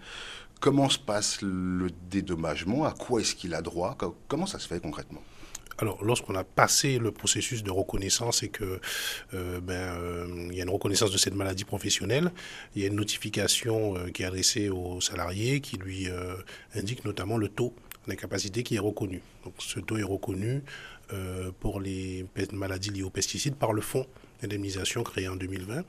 comment 0.60 0.90
se 0.90 0.98
passe 0.98 1.44
le 1.44 1.90
dédommagement? 2.10 2.84
À 2.86 2.94
quoi 2.94 3.22
est-ce 3.22 3.36
qu'il 3.36 3.54
a 3.54 3.62
droit? 3.62 3.94
Co- 3.96 4.16
Comment 4.28 4.48
ça 4.48 4.58
se 4.58 4.68
fait 4.68 4.80
concrètement? 4.82 5.22
Alors, 5.82 6.04
lorsqu'on 6.04 6.36
a 6.36 6.44
passé 6.44 7.00
le 7.00 7.12
processus 7.12 7.63
de 7.63 7.72
reconnaissance 7.72 8.44
et 8.44 8.50
que 8.50 8.80
euh, 9.34 9.60
ben, 9.60 9.74
euh, 9.74 10.48
il 10.52 10.56
y 10.56 10.60
a 10.60 10.63
une 10.63 10.70
reconnaissance 10.70 11.10
de 11.10 11.17
cette 11.17 11.34
maladie 11.34 11.63
professionnelle, 11.63 12.32
il 12.76 12.84
y 12.84 12.86
a 12.86 12.88
une 12.88 12.96
notification 12.96 13.98
euh, 13.98 14.10
qui 14.10 14.22
est 14.22 14.26
adressée 14.26 14.70
au 14.70 15.02
salarié 15.02 15.60
qui 15.60 15.78
lui 15.78 16.08
indique 16.76 17.04
notamment 17.04 17.38
le 17.38 17.48
taux 17.48 17.74
d'incapacité 18.08 18.62
qui 18.62 18.76
est 18.76 18.80
reconnu. 18.80 19.22
Donc, 19.44 19.56
ce 19.58 19.80
taux 19.80 19.98
est 19.98 20.04
reconnu 20.04 20.63
pour 21.60 21.82
les 21.82 22.26
maladies 22.54 22.89
liées 22.89 23.04
aux 23.04 23.10
pesticides 23.10 23.56
par 23.56 23.74
le 23.74 23.82
fonds 23.82 24.06
d'indemnisation 24.41 25.04
créé 25.04 25.28
en 25.28 25.36
2020. 25.36 25.84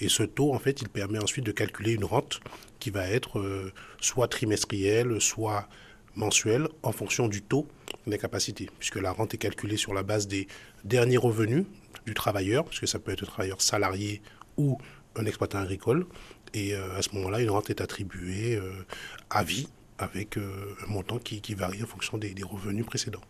Et 0.00 0.08
ce 0.08 0.24
taux, 0.24 0.52
en 0.52 0.58
fait, 0.58 0.82
il 0.82 0.88
permet 0.88 1.18
ensuite 1.18 1.44
de 1.44 1.52
calculer 1.52 1.92
une 1.92 2.04
rente 2.04 2.40
qui 2.80 2.90
va 2.90 3.08
être 3.08 3.72
soit 4.00 4.28
trimestrielle, 4.28 5.20
soit 5.20 5.68
mensuelle, 6.16 6.68
en 6.82 6.92
fonction 6.92 7.28
du 7.28 7.42
taux 7.42 7.68
d'incapacité, 8.06 8.68
puisque 8.78 8.96
la 8.96 9.12
rente 9.12 9.34
est 9.34 9.38
calculée 9.38 9.76
sur 9.76 9.94
la 9.94 10.02
base 10.02 10.26
des 10.26 10.46
derniers 10.84 11.16
revenus 11.16 11.64
du 12.06 12.14
travailleur, 12.14 12.64
puisque 12.64 12.88
ça 12.88 12.98
peut 12.98 13.12
être 13.12 13.24
un 13.24 13.26
travailleur 13.26 13.60
salarié 13.60 14.22
ou 14.56 14.78
un 15.16 15.24
exploitant 15.26 15.58
agricole. 15.58 16.06
Et 16.52 16.74
euh, 16.74 16.96
à 16.96 17.02
ce 17.02 17.14
moment-là, 17.14 17.40
une 17.40 17.50
rente 17.50 17.70
est 17.70 17.80
attribuée 17.80 18.56
euh, 18.56 18.84
à 19.30 19.42
vie 19.42 19.68
avec 19.98 20.36
euh, 20.36 20.74
un 20.84 20.90
montant 20.90 21.18
qui, 21.18 21.40
varie 21.54 21.82
en 21.82 21.86
fonction 21.86 22.18
des, 22.18 22.34
des 22.34 22.42
revenus 22.42 22.86
précédents. 22.86 23.22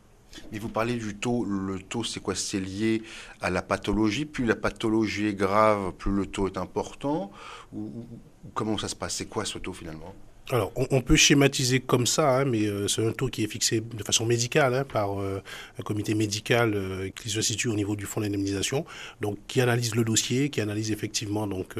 Mais 0.52 0.58
vous 0.58 0.68
parlez 0.68 0.96
du 0.96 1.14
taux. 1.16 1.44
Le 1.44 1.78
taux, 1.78 2.04
c'est 2.04 2.20
quoi? 2.20 2.34
C'est 2.34 2.60
lié 2.60 3.02
à 3.40 3.50
la 3.50 3.62
pathologie. 3.62 4.24
Plus 4.24 4.44
la 4.44 4.56
pathologie 4.56 5.26
est 5.26 5.34
grave, 5.34 5.92
plus 5.92 6.12
le 6.12 6.26
taux 6.26 6.48
est 6.48 6.58
important. 6.58 7.30
Ou 7.72 8.06
comment 8.52 8.76
ça 8.78 8.88
se 8.88 8.96
passe? 8.96 9.16
C'est 9.16 9.26
quoi 9.26 9.44
ce 9.44 9.58
taux 9.58 9.72
finalement? 9.72 10.14
Alors, 10.50 10.72
on, 10.76 11.00
peut 11.00 11.16
schématiser 11.16 11.80
comme 11.80 12.06
ça, 12.06 12.40
hein, 12.40 12.44
mais 12.44 12.66
euh, 12.66 12.86
c'est 12.86 13.04
un 13.04 13.12
taux 13.12 13.28
qui 13.28 13.42
est 13.44 13.46
fixé 13.46 13.80
de 13.80 14.02
façon 14.04 14.26
médicale 14.26 14.74
hein, 14.74 14.84
par 14.84 15.18
euh, 15.18 15.42
un 15.78 15.82
comité 15.82 16.14
médical 16.14 16.74
euh, 16.74 17.08
qui 17.08 17.30
se 17.30 17.40
situe 17.40 17.68
au 17.68 17.74
niveau 17.74 17.96
du 17.96 18.04
fonds 18.04 18.20
d'indemnisation, 18.20 18.84
donc 19.22 19.38
qui 19.48 19.62
analyse 19.62 19.94
le 19.94 20.04
dossier, 20.04 20.50
qui 20.50 20.60
analyse 20.60 20.92
effectivement 20.92 21.46
donc 21.46 21.76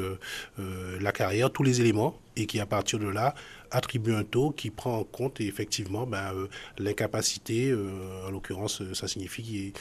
la 1.01 1.13
carrière, 1.13 1.51
tous 1.51 1.63
les 1.63 1.81
éléments, 1.83 2.19
et 2.37 2.47
qui 2.47 2.59
à 2.59 2.65
partir 2.67 2.99
de 2.99 3.07
là 3.09 3.35
attribue 3.71 4.15
un 4.15 4.25
taux 4.25 4.51
qui 4.51 4.71
prend 4.71 4.99
en 4.99 5.05
compte 5.05 5.41
effectivement 5.41 6.07
ben, 6.07 6.33
l'incapacité, 6.79 7.75
en 8.27 8.31
l'occurrence, 8.31 8.83
ça 8.95 9.09
signifie 9.09 9.73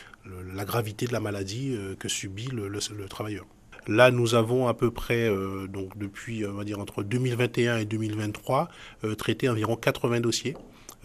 la 0.54 0.66
gravité 0.66 1.06
de 1.06 1.14
la 1.14 1.20
maladie 1.20 1.78
que 2.00 2.10
subit 2.10 2.48
le- 2.48 2.68
le 2.68 3.08
travailleur. 3.08 3.46
Là, 3.88 4.12
nous 4.12 4.36
avons 4.36 4.68
à 4.68 4.74
peu 4.74 4.92
près, 4.92 5.30
euh, 5.30 5.68
donc 5.68 5.98
depuis, 5.98 6.44
euh, 6.44 6.52
on 6.52 6.56
va 6.56 6.64
dire, 6.64 6.80
entre 6.80 7.04
2021 7.04 7.78
et 7.78 7.86
2023, 7.86 8.70
euh, 9.04 9.16
traité 9.16 9.50
environ 9.50 9.76
80 9.76 10.22
dossiers. 10.22 10.56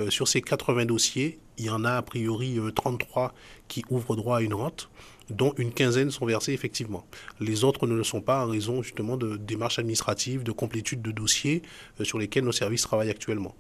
Euh, 0.01 0.11
sur 0.11 0.29
ces 0.29 0.43
80 0.43 0.85
dossiers, 0.85 1.39
il 1.59 1.65
y 1.67 1.71
en 1.71 1.85
a 1.85 1.93
a 1.95 2.03
priori 2.03 2.59
euh, 2.59 2.71
33 2.71 3.35
qui 3.67 3.85
ouvrent 3.91 4.15
droit 4.15 4.39
à 4.39 4.41
une 4.43 4.55
rente, 4.55 4.91
dont 5.31 5.53
une 5.59 5.73
quinzaine 5.73 6.11
sont 6.11 6.27
versés 6.27 6.53
effectivement. 6.53 7.07
Les 7.41 7.65
autres 7.65 7.87
ne 7.87 7.95
le 7.95 8.05
sont 8.05 8.21
pas 8.21 8.45
en 8.45 8.49
raison 8.49 8.83
justement 8.83 9.17
de 9.17 9.37
démarches 9.37 9.79
administratives, 9.79 10.43
de 10.43 10.53
complétude 10.53 11.03
de 11.03 11.11
dossiers 11.11 11.63
euh, 12.01 12.05
sur 12.05 12.19
lesquels 12.19 12.45
nos 12.45 12.53
services 12.53 12.83
travaillent 12.83 13.11
actuellement. 13.11 13.55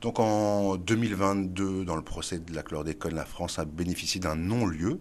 Donc 0.00 0.18
en 0.18 0.76
2022, 0.76 1.84
dans 1.84 1.96
le 1.96 2.02
procès 2.02 2.38
de 2.38 2.54
la 2.54 2.62
chlordécone, 2.62 3.14
la 3.14 3.24
France 3.24 3.58
a 3.58 3.64
bénéficié 3.64 4.20
d'un 4.20 4.36
non-lieu. 4.36 5.00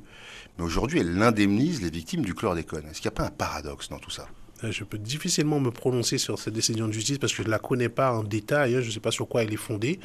Mais 0.58 0.64
aujourd'hui, 0.64 1.00
elle 1.00 1.22
indemnise 1.22 1.82
les 1.82 1.90
victimes 1.90 2.24
du 2.24 2.36
chlordécone. 2.36 2.86
Est-ce 2.86 3.02
qu'il 3.02 3.10
n'y 3.10 3.16
a 3.16 3.18
pas 3.18 3.26
un 3.26 3.32
paradoxe 3.32 3.90
dans 3.90 4.00
tout 4.00 4.12
ça? 4.12 4.28
Je 4.70 4.84
peux 4.84 4.98
difficilement 4.98 5.60
me 5.60 5.72
prononcer 5.72 6.18
sur 6.18 6.38
cette 6.38 6.54
décision 6.54 6.88
de 6.88 6.92
justice 6.92 7.18
parce 7.18 7.34
que 7.34 7.42
je 7.42 7.48
ne 7.48 7.52
la 7.52 7.60
connais 7.60 7.90
pas 7.90 8.14
en 8.14 8.24
détail, 8.24 8.76
hein, 8.76 8.82
je 8.82 8.88
ne 8.88 8.92
sais 8.92 9.00
pas 9.00 9.12
sur 9.12 9.28
quoi 9.28 9.44
elle 9.44 9.54
est 9.54 9.58
fondée, 9.58 10.00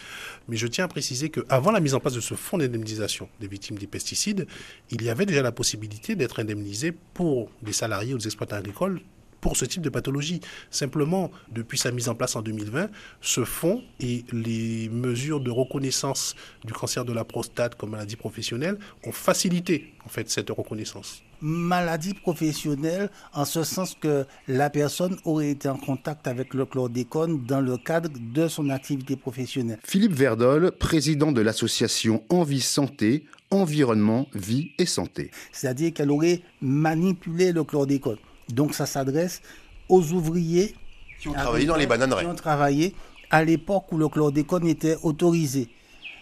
mais 0.49 0.57
je 0.57 0.67
tiens 0.67 0.87
à 0.87 0.89
préciser 0.89 1.29
qu'avant 1.29 1.73
la 1.73 1.81
mise 1.81 1.95
en 1.95 2.01
place 2.01 2.15
de 2.15 2.21
ce 2.21 2.35
fonds 2.35 2.59
d'indemnisation 2.59 3.29
des 3.41 3.49
victimes 3.49 3.79
des 3.79 3.87
pesticides, 3.87 4.47
il 4.91 5.03
y 5.03 5.11
avait 5.11 5.27
déjà 5.27 5.43
la 5.43 5.53
possibilité 5.53 6.17
d'être 6.17 6.41
indemnisé 6.41 6.93
pour 7.13 7.51
des 7.63 7.73
salariés 7.73 8.15
ou 8.15 8.19
des 8.19 8.27
exploitants 8.27 8.57
agricoles 8.57 9.01
pour 9.41 9.57
ce 9.57 9.65
type 9.65 9.83
de 9.83 9.89
pathologie. 9.91 10.41
Simplement, 10.71 11.31
depuis 11.51 11.79
sa 11.79 11.93
mise 11.93 12.09
en 12.09 12.15
place 12.15 12.37
en 12.37 12.43
2020, 12.43 12.89
ce 13.21 13.45
fonds 13.45 13.83
et 14.01 14.25
les 14.33 14.89
mesures 14.89 15.41
de 15.41 15.51
reconnaissance 15.51 16.35
du 16.65 16.73
cancer 16.73 17.05
de 17.05 17.13
la 17.13 17.25
prostate 17.25 17.75
comme 17.75 17.91
maladie 17.91 18.17
professionnelle 18.17 18.79
ont 19.05 19.13
facilité 19.13 19.95
en 20.05 20.09
fait 20.09 20.31
cette 20.31 20.51
reconnaissance 20.51 21.23
maladie 21.41 22.15
professionnelle 22.15 23.11
en 23.33 23.45
ce 23.45 23.63
sens 23.63 23.95
que 24.01 24.27
la 24.49 24.71
personne 24.71 25.17
aurait 25.25 25.51
été 25.51 25.69
en 25.69 25.77
contact 25.77 26.27
avec 26.27 26.55
le 26.55 26.65
chlordécone 26.65 27.45
dans 27.45 27.61
le 27.61 27.77
cadre 27.77 28.11
de 28.19 28.49
son 28.49 28.71
activité 28.71 29.17
professionnelle. 29.17 29.79
Philippe 29.85 30.13
Verdol, 30.15 30.73
président 30.73 31.33
de 31.33 31.41
l'association 31.41 32.23
Envie 32.29 32.61
Santé, 32.61 33.27
Environnement, 33.51 34.27
Vie 34.35 34.73
et 34.79 34.87
Santé. 34.87 35.31
C'est-à-dire 35.53 35.93
qu'elle 35.93 36.11
aurait 36.11 36.43
manipulé 36.61 37.53
le 37.53 37.65
chlordécone. 37.65 38.19
Donc 38.49 38.75
ça 38.75 38.87
s'adresse 38.87 39.43
aux 39.89 40.13
ouvriers 40.13 40.75
qui 41.21 41.29
ont 41.29 41.33
travaillé 41.33 41.67
dans 41.67 41.77
les 41.77 41.87
bananeraies. 41.87 42.25
Qui 42.25 42.31
ont 42.31 42.35
travaillé 42.35 42.95
à 43.31 43.45
l'époque 43.45 43.91
où 43.93 43.99
le 43.99 44.09
chlordécone 44.09 44.67
était 44.67 44.97
autorisé. 45.03 45.69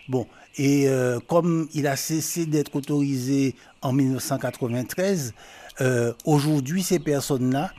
Bon, 0.08 0.26
et 0.56 0.88
euh, 0.88 1.18
comme 1.20 1.68
il 1.74 1.86
a 1.86 1.96
cessé 1.96 2.46
d'être 2.46 2.76
autorisé 2.76 3.54
en 3.82 3.92
1993, 3.92 5.34
euh, 5.80 6.12
aujourd'hui, 6.24 6.82
ces 6.82 6.98
personnes-là, 6.98 7.72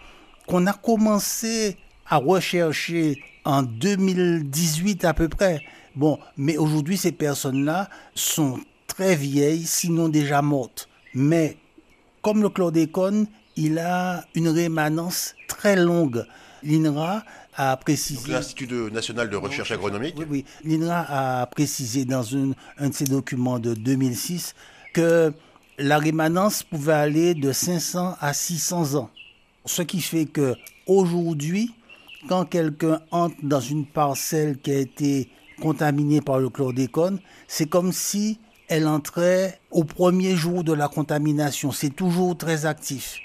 qu'on 0.47 0.67
a 0.67 0.73
commencé 0.73 1.77
à 2.07 2.17
rechercher 2.17 3.21
en 3.45 3.63
2018 3.63 5.05
à 5.05 5.13
peu 5.13 5.29
près, 5.29 5.61
bon, 5.95 6.19
mais 6.37 6.57
aujourd'hui, 6.57 6.97
ces 6.97 7.11
personnes-là 7.11 7.89
sont 8.13 8.59
très 8.87 9.15
vieilles, 9.15 9.65
sinon 9.65 10.09
déjà 10.09 10.41
mortes. 10.41 10.89
Mais 11.13 11.57
comme 12.21 12.41
le 12.41 12.49
chlordécone, 12.49 13.27
il 13.55 13.79
a 13.79 14.25
une 14.35 14.49
rémanence 14.49 15.35
très 15.47 15.75
longue. 15.75 16.25
L'INRA 16.63 17.23
a 17.55 17.77
précisé. 17.77 18.31
L'Institut 18.31 18.91
national 18.91 19.29
de 19.29 19.35
recherche 19.35 19.71
agronomique. 19.71 20.15
Oui, 20.17 20.25
oui. 20.29 20.45
L'INRA 20.63 21.41
a 21.41 21.45
précisé 21.45 22.05
dans 22.05 22.25
un 22.35 22.89
de 22.89 22.93
ses 22.93 23.05
documents 23.05 23.59
de 23.59 23.73
2006 23.73 24.55
que 24.93 25.33
la 25.77 25.97
rémanence 25.97 26.63
pouvait 26.63 26.93
aller 26.93 27.33
de 27.33 27.51
500 27.51 28.15
à 28.19 28.33
600 28.33 28.95
ans. 28.95 29.09
Ce 29.65 29.81
qui 29.81 30.01
fait 30.01 30.25
que 30.25 30.55
aujourd'hui, 30.87 31.73
quand 32.27 32.45
quelqu'un 32.45 33.01
entre 33.11 33.35
dans 33.43 33.59
une 33.59 33.85
parcelle 33.85 34.57
qui 34.57 34.71
a 34.71 34.79
été 34.79 35.29
contaminée 35.61 36.21
par 36.21 36.39
le 36.39 36.49
chlordécone, 36.49 37.19
c'est 37.47 37.67
comme 37.67 37.91
si 37.91 38.39
elle 38.67 38.87
entrait 38.87 39.59
au 39.71 39.83
premier 39.83 40.35
jour 40.35 40.63
de 40.63 40.73
la 40.73 40.87
contamination. 40.87 41.71
C'est 41.71 41.95
toujours 41.95 42.37
très 42.37 42.65
actif. 42.65 43.19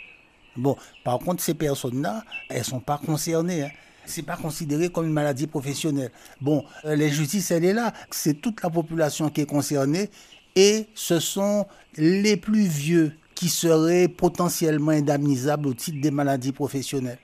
Bon, 0.57 0.77
par 1.05 1.19
contre, 1.19 1.43
ces 1.43 1.55
personnes-là, 1.55 2.25
elles 2.49 2.65
sont 2.65 2.81
pas 2.81 2.99
concernées. 2.99 3.65
Hein. 3.65 3.71
C'est 4.07 4.23
pas 4.25 4.37
considéré 4.37 4.89
comme 4.89 5.07
une 5.07 5.13
maladie 5.13 5.47
professionnelle. 5.47 6.11
Bon, 6.41 6.65
euh, 6.85 6.93
elle 6.93 7.65
est 7.65 7.73
là. 7.73 7.93
C'est 8.11 8.41
toute 8.41 8.63
la 8.63 8.71
population 8.71 9.29
qui 9.31 9.43
est 9.43 9.47
concernée 9.47 10.11
et 10.57 10.87
ce 10.95 11.21
sont 11.21 11.67
les 11.97 12.37
plus 12.37 12.67
vieux 12.67 13.13
qui 13.35 13.49
seraient 13.49 14.09
potentiellement 14.09 14.91
indemnisables 14.91 15.69
au 15.69 15.75
titre 15.75 16.01
des 16.01 16.11
maladies 16.11 16.53
professionnelles. 16.53 17.19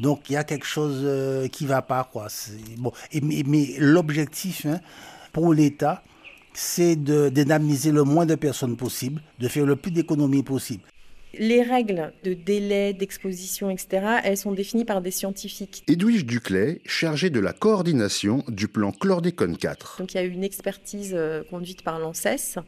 Donc 0.00 0.28
il 0.28 0.32
y 0.32 0.36
a 0.36 0.44
quelque 0.44 0.66
chose 0.66 1.00
euh, 1.04 1.46
qui 1.48 1.66
va 1.66 1.82
pas 1.82 2.08
quoi. 2.10 2.26
Bon, 2.78 2.92
mais, 3.22 3.76
l'objectif 3.78 4.66
hein, 4.66 4.80
pour 5.32 5.54
l'État, 5.54 6.02
c'est 6.52 6.96
d'indemniser 6.96 7.92
le 7.92 8.02
moins 8.04 8.26
de 8.26 8.34
personnes 8.34 8.76
possible, 8.76 9.22
de 9.38 9.48
faire 9.48 9.66
le 9.66 9.76
plus 9.76 9.90
d'économies 9.90 10.42
possible. 10.42 10.82
Les 11.38 11.62
règles 11.62 12.12
de 12.22 12.34
délai, 12.34 12.92
d'exposition, 12.92 13.70
etc., 13.70 14.18
elles 14.24 14.36
sont 14.36 14.52
définies 14.52 14.84
par 14.84 15.00
des 15.00 15.10
scientifiques. 15.10 15.84
Edwige 15.88 16.26
Duclet, 16.26 16.80
chargée 16.84 17.30
de 17.30 17.40
la 17.40 17.52
coordination 17.52 18.44
du 18.48 18.68
plan 18.68 18.92
Chlordécone 18.92 19.56
4. 19.56 19.96
Donc 19.98 20.14
il 20.14 20.16
y 20.16 20.20
a 20.20 20.24
eu 20.24 20.30
une 20.30 20.44
expertise 20.44 21.14
euh, 21.14 21.42
conduite 21.50 21.82
par 21.82 21.98
l'ANSES 21.98 22.58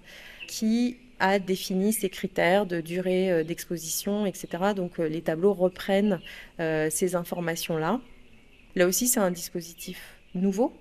qui 0.48 0.98
a 1.18 1.38
défini 1.38 1.92
ces 1.92 2.10
critères 2.10 2.66
de 2.66 2.80
durée 2.80 3.32
euh, 3.32 3.44
d'exposition, 3.44 4.26
etc. 4.26 4.48
Donc 4.74 4.98
euh, 4.98 5.08
les 5.08 5.22
tableaux 5.22 5.52
reprennent 5.52 6.20
ces 6.58 7.14
informations-là. 7.14 8.00
Là 8.74 8.86
aussi, 8.86 9.08
c'est 9.08 9.20
un 9.20 9.30
dispositif 9.30 10.16
nouveau 10.34 10.72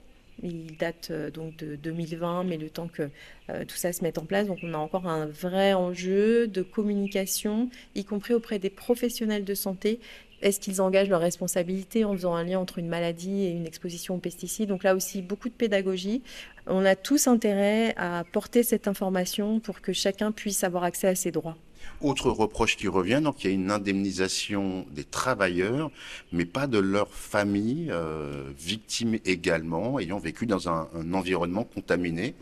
il 0.44 0.78
date 0.78 1.10
euh, 1.12 1.30
donc 1.32 1.56
de 1.58 1.76
2020, 1.76 2.44
mais 2.44 2.58
le 2.58 2.70
temps 2.70 2.88
que 2.88 3.10
euh, 3.50 3.66
tout 3.66 3.76
ça 3.76 3.94
se 3.94 4.04
mette 4.04 4.18
en 4.18 4.26
place, 4.26 4.48
donc 4.48 4.60
on 4.64 4.74
a 4.74 4.78
encore 4.78 5.08
un 5.08 5.26
vrai 5.26 5.74
enjeu 5.74 6.48
de 6.48 6.62
communication, 6.62 7.70
y 7.96 8.04
compris 8.04 8.34
auprès 8.34 8.60
des 8.60 8.70
professionnels 8.70 9.46
de 9.46 9.54
santé. 9.54 10.00
Est-ce 10.42 10.60
qu'ils 10.60 10.82
engagent 10.82 11.10
leur 11.10 11.22
responsabilité 11.22 12.04
en 12.04 12.14
faisant 12.14 12.36
un 12.36 12.44
lien 12.44 12.60
entre 12.60 12.78
une 12.78 12.88
maladie 12.88 13.46
et 13.46 13.52
une 13.52 13.66
exposition 13.66 14.16
aux 14.16 14.20
pesticides? 14.20 14.70
Donc 14.70 14.84
là 14.84 14.94
aussi, 14.94 15.22
beaucoup 15.22 15.50
de 15.50 15.54
pédagogie. 15.54 16.22
On 16.68 16.86
a 16.86 16.96
tous 16.96 17.28
intérêt 17.28 17.94
à 17.98 18.24
porter 18.32 18.62
cette 18.62 18.88
information 18.88 19.60
pour 19.60 19.82
que 19.82 19.94
chacun 19.94 20.32
puisse 20.32 20.64
avoir 20.64 20.84
accès 20.84 21.08
à 21.08 21.16
ses 21.16 21.32
droits. 21.32 21.58
Autre 22.02 22.30
reproche 22.30 22.76
qui 22.78 22.88
revient, 22.88 23.22
donc 23.24 23.44
il 23.44 23.48
y 23.48 23.50
a 23.52 23.54
une 23.54 23.72
indemnisation 23.72 24.86
des 24.92 25.04
travailleurs, 25.04 25.92
mais 26.32 26.46
pas 26.46 26.68
de 26.68 26.78
leurs 26.78 27.14
familles, 27.14 27.88
euh, 27.90 28.52
victimes 28.58 29.18
également, 29.26 30.00
ayant 30.00 30.20
vécu 30.20 30.46
dans 30.46 30.70
un, 30.70 30.88
environnement 31.14 31.64
contaminé. 31.64 32.36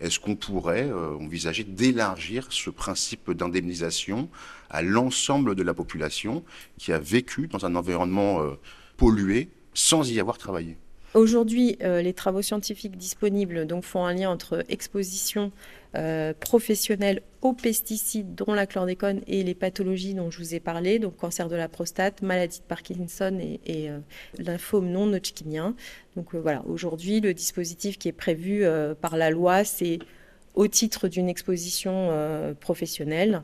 Est-ce 0.00 0.18
qu'on 0.18 0.36
pourrait 0.36 0.88
euh, 0.88 1.16
envisager 1.16 1.64
d'élargir 1.64 2.46
ce 2.50 2.70
principe 2.70 3.30
d'indemnisation 3.32 4.28
à 4.70 4.82
l'ensemble 4.82 5.54
de 5.54 5.62
la 5.62 5.74
population 5.74 6.44
qui 6.78 6.92
a 6.92 6.98
vécu 6.98 7.48
dans 7.48 7.66
un 7.66 7.74
environnement 7.74 8.40
euh, 8.40 8.58
pollué 8.96 9.48
sans 9.74 10.10
y 10.10 10.20
avoir 10.20 10.38
travaillé? 10.38 10.76
Aujourd'hui, 11.14 11.76
les 11.80 12.12
travaux 12.14 12.42
scientifiques 12.42 12.96
disponibles 12.96 13.66
font 13.82 14.04
un 14.04 14.14
lien 14.14 14.30
entre 14.30 14.64
exposition 14.68 15.52
euh, 15.94 16.32
professionnels 16.32 17.20
aux 17.42 17.52
pesticides, 17.52 18.34
dont 18.34 18.54
la 18.54 18.66
chlordécone 18.66 19.20
et 19.26 19.42
les 19.42 19.54
pathologies 19.54 20.14
dont 20.14 20.30
je 20.30 20.38
vous 20.38 20.54
ai 20.54 20.60
parlé, 20.60 20.98
donc 20.98 21.18
cancer 21.18 21.50
de 21.50 21.56
la 21.56 21.68
prostate, 21.68 22.22
maladie 22.22 22.60
de 22.60 22.64
Parkinson 22.64 23.38
et, 23.38 23.90
euh, 23.90 23.98
lymphome 24.38 24.88
non 24.88 25.12
hodgkinien. 25.12 25.74
Donc 26.16 26.34
euh, 26.34 26.38
voilà, 26.38 26.62
aujourd'hui, 26.66 27.20
le 27.20 27.34
dispositif 27.34 27.98
qui 27.98 28.08
est 28.08 28.12
prévu 28.12 28.64
par 29.02 29.18
la 29.18 29.28
loi, 29.28 29.64
c'est 29.64 29.98
au 30.54 30.66
titre 30.66 31.08
d'une 31.08 31.28
exposition 31.28 32.10
professionnelle. 32.60 33.42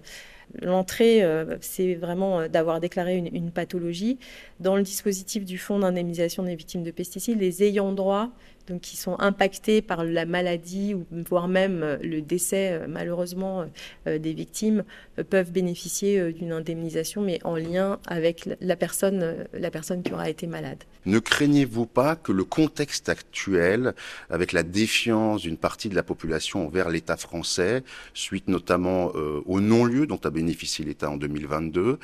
L'entrée, 0.62 1.22
c'est 1.60 1.94
vraiment 1.94 2.48
d'avoir 2.48 2.80
déclaré 2.80 3.16
une, 3.16 3.34
une, 3.34 3.50
pathologie. 3.50 4.18
Dans 4.60 4.76
le 4.76 4.82
dispositif 4.82 5.44
du 5.44 5.58
Fonds 5.58 5.78
d'indemnisation 5.78 6.42
des 6.42 6.56
victimes 6.56 6.82
de 6.82 6.90
pesticides, 6.90 7.38
les 7.38 7.62
ayants 7.62 7.92
droit 7.92 8.30
donc 8.68 8.80
qui 8.80 8.96
sont 8.96 9.18
impactés 9.18 9.82
par 9.82 10.04
la 10.04 10.26
maladie 10.26 10.94
ou 10.94 11.06
voire 11.28 11.48
même 11.48 11.82
euh, 11.82 11.96
le 12.02 12.20
décès 12.20 12.72
euh, 12.72 12.86
malheureusement 12.88 13.66
euh, 14.06 14.18
des 14.18 14.32
victimes 14.32 14.84
peuvent 15.30 15.50
bénéficier 15.50 16.32
d'une 16.32 16.52
indemnisation 16.52 17.22
mais 17.22 17.40
en 17.44 17.56
lien 17.56 17.98
avec 18.06 18.48
la 18.60 18.76
personne, 18.76 19.46
la 19.52 19.70
personne 19.70 20.02
qui 20.02 20.12
aura 20.12 20.28
été 20.28 20.46
malade. 20.46 20.84
Ne 21.06 21.18
craignez-vous 21.18 21.86
pas 21.86 22.16
que 22.16 22.32
le 22.32 22.44
contexte 22.44 23.08
actuel, 23.08 23.94
avec 24.30 24.52
la 24.52 24.62
défiance 24.62 25.42
d'une 25.42 25.56
partie 25.56 25.88
de 25.88 25.94
la 25.94 26.02
population 26.02 26.66
envers 26.66 26.88
l'État 26.88 27.16
français, 27.16 27.82
suite 28.14 28.48
notamment 28.48 29.12
au 29.46 29.60
non-lieu 29.60 30.06
dont 30.06 30.20
a 30.22 30.30
bénéficié 30.30 30.84
l'État 30.84 31.10
en 31.10 31.16
2022, 31.16 31.98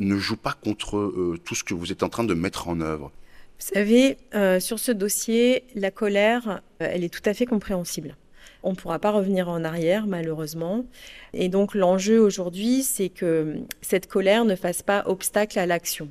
ne 0.00 0.16
joue 0.16 0.36
pas 0.36 0.52
contre 0.52 1.38
tout 1.44 1.54
ce 1.54 1.64
que 1.64 1.74
vous 1.74 1.92
êtes 1.92 2.02
en 2.02 2.08
train 2.08 2.24
de 2.24 2.34
mettre 2.34 2.68
en 2.68 2.80
œuvre? 2.80 3.12
Vous 3.60 3.74
savez, 3.74 4.16
euh, 4.34 4.58
sur 4.58 4.78
ce 4.78 4.90
dossier, 4.90 5.64
la 5.74 5.90
colère, 5.90 6.62
euh, 6.80 6.88
elle 6.90 7.04
est 7.04 7.12
tout 7.12 7.28
à 7.28 7.34
fait 7.34 7.44
compréhensible. 7.44 8.16
On 8.62 8.70
ne 8.70 8.74
pourra 8.74 8.98
pas 8.98 9.10
revenir 9.10 9.48
en 9.50 9.64
arrière, 9.64 10.06
malheureusement. 10.06 10.86
Et 11.34 11.50
donc 11.50 11.74
l'enjeu 11.74 12.18
aujourd'hui, 12.18 12.82
c'est 12.82 13.10
que 13.10 13.58
cette 13.82 14.06
colère 14.06 14.46
ne 14.46 14.56
fasse 14.56 14.82
pas 14.82 15.02
obstacle 15.06 15.58
à 15.58 15.66
l'action. 15.66 16.08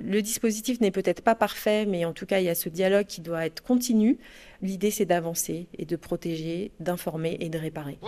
Le 0.00 0.22
dispositif 0.22 0.80
n'est 0.80 0.90
peut-être 0.90 1.22
pas 1.22 1.34
parfait, 1.34 1.86
mais 1.86 2.04
en 2.04 2.12
tout 2.12 2.24
cas, 2.24 2.38
il 2.38 2.44
y 2.44 2.48
a 2.48 2.54
ce 2.54 2.68
dialogue 2.68 3.06
qui 3.06 3.20
doit 3.20 3.44
être 3.46 3.62
continu. 3.62 4.18
L'idée, 4.62 4.90
c'est 4.90 5.04
d'avancer 5.04 5.66
et 5.76 5.84
de 5.84 5.96
protéger, 5.96 6.70
d'informer 6.80 7.36
et 7.40 7.50
de 7.50 7.58
réparer. 7.58 7.98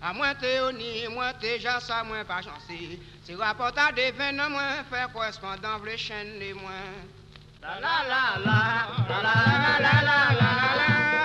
A 0.00 0.12
mwen 0.12 0.36
te 0.36 0.60
oni, 0.62 1.08
mwen 1.08 1.34
te 1.40 1.58
jasa, 1.58 2.02
mwen 2.04 2.26
pa 2.26 2.42
chansi 2.42 2.98
Si 3.24 3.34
rapota 3.34 3.90
deven 3.96 4.36
nan 4.36 4.52
mwen, 4.52 4.84
fè 4.90 5.06
korespondan 5.12 5.80
vle 5.80 5.96
chen 5.96 6.36
li 6.40 6.52
mwen 6.52 7.14
La 7.62 7.78
la 7.80 7.96
la 8.12 8.22
la, 8.44 8.60
la 9.08 9.18
la 9.26 9.34
la 9.56 9.74
la 9.80 9.94
la 10.04 10.18
la 10.40 10.74
la 10.80 11.15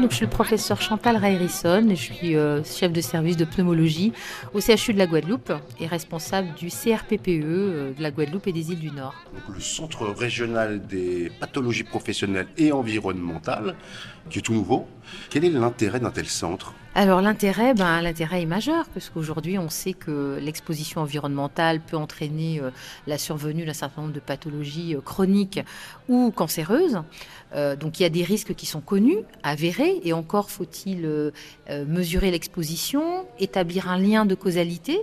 Donc, 0.00 0.10
je 0.10 0.16
suis 0.16 0.26
le 0.26 0.30
professeur 0.30 0.82
Chantal 0.82 1.16
Rayrison 1.16 1.88
et 1.88 1.96
je 1.96 2.02
suis 2.12 2.36
euh, 2.36 2.62
chef 2.64 2.92
de 2.92 3.00
service 3.00 3.36
de 3.36 3.44
pneumologie 3.44 4.12
au 4.52 4.60
CHU 4.60 4.92
de 4.92 4.98
la 4.98 5.06
Guadeloupe 5.06 5.52
et 5.78 5.86
responsable 5.86 6.48
du 6.54 6.68
CRPPE 6.68 7.28
euh, 7.28 7.92
de 7.96 8.02
la 8.02 8.10
Guadeloupe 8.10 8.46
et 8.48 8.52
des 8.52 8.72
îles 8.72 8.80
du 8.80 8.90
Nord. 8.90 9.14
Le 9.48 9.60
Centre 9.60 10.06
régional 10.06 10.84
des 10.86 11.30
pathologies 11.38 11.84
professionnelles 11.84 12.48
et 12.58 12.72
environnementales, 12.72 13.76
qui 14.30 14.38
est 14.38 14.42
tout 14.42 14.54
nouveau. 14.54 14.86
Quel 15.30 15.44
est 15.44 15.50
l'intérêt 15.50 16.00
d'un 16.00 16.10
tel 16.10 16.26
centre? 16.26 16.74
Alors 16.96 17.20
l'intérêt, 17.20 17.74
ben, 17.74 18.00
l'intérêt 18.02 18.42
est 18.42 18.46
majeur, 18.46 18.86
parce 18.94 19.10
qu'aujourd'hui 19.10 19.58
on 19.58 19.68
sait 19.68 19.94
que 19.94 20.38
l'exposition 20.40 21.00
environnementale 21.00 21.80
peut 21.80 21.96
entraîner 21.96 22.60
euh, 22.60 22.70
la 23.08 23.18
survenue 23.18 23.64
d'un 23.64 23.72
certain 23.72 24.02
nombre 24.02 24.14
de 24.14 24.20
pathologies 24.20 24.94
euh, 24.94 25.00
chroniques 25.00 25.60
ou 26.08 26.30
cancéreuses. 26.30 27.02
Euh, 27.56 27.74
donc 27.74 27.98
il 27.98 28.04
y 28.04 28.06
a 28.06 28.10
des 28.10 28.22
risques 28.22 28.54
qui 28.54 28.66
sont 28.66 28.80
connus, 28.80 29.18
avérés, 29.42 30.00
et 30.04 30.12
encore 30.12 30.50
faut-il 30.50 31.32
mesurer 31.68 32.30
l'exposition, 32.30 33.26
établir 33.40 33.88
un 33.88 33.98
lien 33.98 34.24
de 34.24 34.34
causalité. 34.34 35.00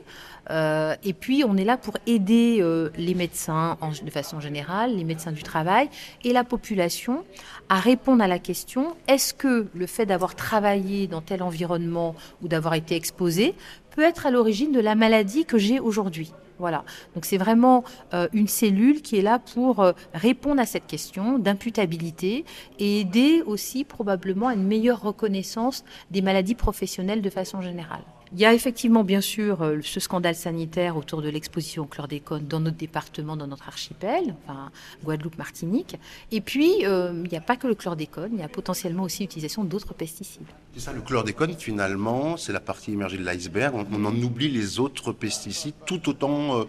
Euh, 0.52 0.96
et 1.04 1.14
puis 1.14 1.44
on 1.48 1.56
est 1.56 1.64
là 1.64 1.78
pour 1.78 1.98
aider 2.06 2.58
euh, 2.60 2.90
les 2.98 3.16
médecins 3.16 3.78
de 4.04 4.10
façon 4.10 4.40
générale, 4.40 4.96
les 4.96 5.04
médecins 5.04 5.32
du 5.32 5.44
travail 5.44 5.90
et 6.24 6.34
la 6.34 6.44
population 6.44 7.24
à 7.70 7.80
répondre 7.80 8.22
à 8.22 8.28
la 8.28 8.40
question 8.40 8.96
est-ce 9.08 9.34
que 9.34 9.68
le 9.74 9.88
fait 9.88 10.06
d'avoir 10.06 10.36
travaillé 10.36 11.08
dans 11.08 11.22
tel 11.22 11.42
environnement 11.42 12.16
ou 12.42 12.48
d'avoir 12.48 12.74
été 12.74 12.96
exposé 12.96 13.56
peut 13.96 14.04
être 14.04 14.26
à 14.26 14.32
l'origine 14.32 14.72
de 14.72 14.80
la 14.80 14.96
maladie 14.96 15.46
que 15.46 15.58
j'ai 15.58 15.80
aujourd'hui? 15.80 16.34
Voilà. 16.60 16.84
Donc 17.16 17.26
c'est 17.26 17.38
vraiment 17.38 17.84
euh, 18.14 18.28
une 18.34 18.48
cellule 18.48 19.02
qui 19.02 19.18
est 19.18 19.24
là 19.24 19.40
pour 19.40 19.84
répondre 20.14 20.62
à 20.62 20.66
cette 20.66 20.86
question 20.86 21.40
d'imputabilité 21.40 22.46
et 22.78 23.00
aider 23.00 23.42
aussi 23.46 23.84
probablement 23.84 24.50
à 24.50 24.54
une 24.54 24.68
meilleure 24.68 25.02
reconnaissance 25.02 25.84
des 26.12 26.22
maladies 26.22 26.56
professionnelles 26.56 27.22
de 27.22 27.30
façon 27.30 27.62
générale. 27.62 28.04
Il 28.34 28.40
y 28.40 28.46
a 28.46 28.54
effectivement 28.54 29.04
bien 29.04 29.20
sûr 29.20 29.62
euh, 29.62 29.80
ce 29.82 30.00
scandale 30.00 30.36
sanitaire 30.36 30.96
autour 30.96 31.22
de 31.22 31.28
l'exposition 31.28 31.84
au 31.84 31.86
chlordécone 31.86 32.48
dans 32.48 32.62
notre 32.62 32.78
département, 32.78 33.36
dans 33.36 33.48
notre 33.48 33.68
archipel, 33.68 34.36
enfin 34.46 34.72
Guadeloupe, 35.04 35.38
Martinique. 35.38 35.98
Et 36.32 36.40
puis 36.40 36.86
euh, 36.86 37.12
il 37.26 37.30
n'y 37.30 37.38
a 37.38 37.42
pas 37.42 37.58
que 37.58 37.68
le 37.68 37.76
chlordécone, 37.76 38.32
il 38.32 38.40
y 38.40 38.44
a 38.44 38.48
potentiellement 38.48 39.04
aussi 39.04 39.24
l'utilisation 39.24 39.66
d'autres 39.66 39.94
pesticides. 39.94 40.48
C'est 40.74 40.80
ça, 40.80 40.94
le 40.94 41.02
chlordécone, 41.02 41.56
finalement, 41.58 42.38
c'est 42.38 42.54
la 42.54 42.62
partie 42.62 42.94
émergée 42.94 43.18
de 43.18 43.26
l'iceberg. 43.26 43.76
On, 43.76 43.86
on 43.92 44.06
en 44.06 44.16
oublie 44.16 44.48
les 44.48 44.80
autres 44.80 45.12
pesticides, 45.12 45.76
tout 45.86 46.08
autant, 46.08 46.60
euh, 46.60 46.64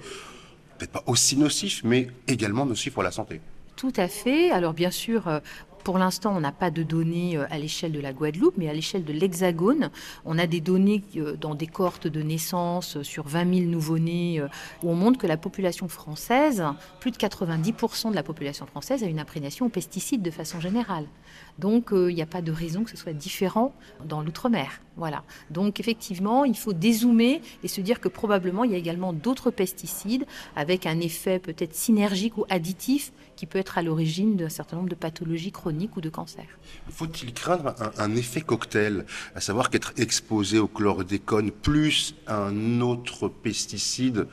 peut-être 0.79 0.91
pas 0.91 1.05
aussi 1.07 1.37
nocifs, 1.37 1.83
mais 1.85 2.09
également 2.27 2.67
nocifs 2.67 2.93
pour 2.93 3.05
la 3.05 3.13
santé. 3.13 3.41
Tout 3.77 3.93
à 3.97 4.09
fait. 4.09 4.51
Alors 4.51 4.75
bien 4.75 4.91
sûr, 4.91 5.41
pour 5.85 5.99
l'instant, 5.99 6.35
on 6.37 6.41
n'a 6.41 6.53
pas 6.53 6.71
de 6.71 6.83
données 6.83 7.37
euh, 7.37 7.47
à 7.51 7.59
l'échelle 7.59 7.93
de 7.93 8.01
la 8.01 8.13
Guadeloupe, 8.13 8.55
mais 8.57 8.69
à 8.69 8.73
l'échelle 8.73 9.05
de 9.05 9.13
l'Hexagone, 9.13 9.91
on 10.25 10.39
a 10.39 10.47
des 10.47 10.61
données 10.61 11.03
euh, 11.17 11.37
dans 11.37 11.55
des 11.55 11.67
cohortes 11.67 12.07
de 12.07 12.23
naissance 12.23 12.97
euh, 12.97 13.03
sur 13.03 13.27
20 13.27 13.55
000 13.55 13.71
nouveau-nés, 13.71 14.43
où 14.83 14.91
on 14.91 14.95
montre 14.95 15.19
que 15.19 15.27
la 15.27 15.37
population 15.37 15.89
française, 15.89 16.65
plus 17.01 17.11
de 17.11 17.17
90% 17.17 18.11
de 18.11 18.15
la 18.15 18.23
population 18.23 18.67
française 18.67 19.03
a 19.03 19.07
une 19.07 19.19
imprégnation 19.19 19.67
aux 19.67 19.71
pesticides 19.71 20.23
de 20.23 20.31
façon 20.31 20.61
générale. 20.61 21.07
Donc, 21.59 21.91
il 21.93 22.15
n'y 22.15 22.23
a 22.23 22.27
pas 22.27 22.43
de 22.43 22.53
raison 22.53 22.85
que 22.85 22.91
ce 22.91 22.97
soit 22.97 23.13
différent 23.13 23.75
dans 24.05 24.23
l'outre-mer. 24.23 24.81
Voilà. 24.97 25.25
Donc, 25.51 25.81
effectivement, 25.81 26.45
il 26.45 26.57
faut 26.57 26.73
dézoomer 26.73 27.41
et 27.63 27.69
se 27.69 27.81
dire 27.81 28.01
que 28.01 28.09
probablement, 28.09 28.65
il 28.65 28.73
y 28.73 28.75
a 28.75 28.79
également 28.79 29.13
d'autres 29.13 29.51
pesticides 29.51 30.27
avec 30.57 30.87
un 30.87 31.01
effet 31.01 31.39
peut-être 31.39 31.75
synergique 31.75 32.37
ou 32.37 32.45
additif 32.49 33.13
qui 33.37 33.47
peut 33.47 33.59
être 33.59 33.79
à 33.79 33.83
l'origine 33.83 34.37
d'un 34.37 34.49
certain 34.49 34.77
nombre 34.77 34.89
de 34.89 34.95
pathologies 34.95 35.53
chroniques 35.53 35.72
ou 35.97 36.01
de 36.01 36.09
cancers. 36.09 36.59
Faut-il 36.91 37.33
craindre 37.33 37.75
un, 37.79 38.05
un 38.05 38.17
effet 38.17 38.41
cocktail, 38.41 39.05
à 39.35 39.41
savoir 39.41 39.71
qu'être 39.71 39.93
exposé 39.97 40.59
au 40.59 40.69
chlordécone 40.69 41.51
plus 41.51 42.15
un 42.27 42.81
autre 42.81 43.29
pesticide, 43.29 44.27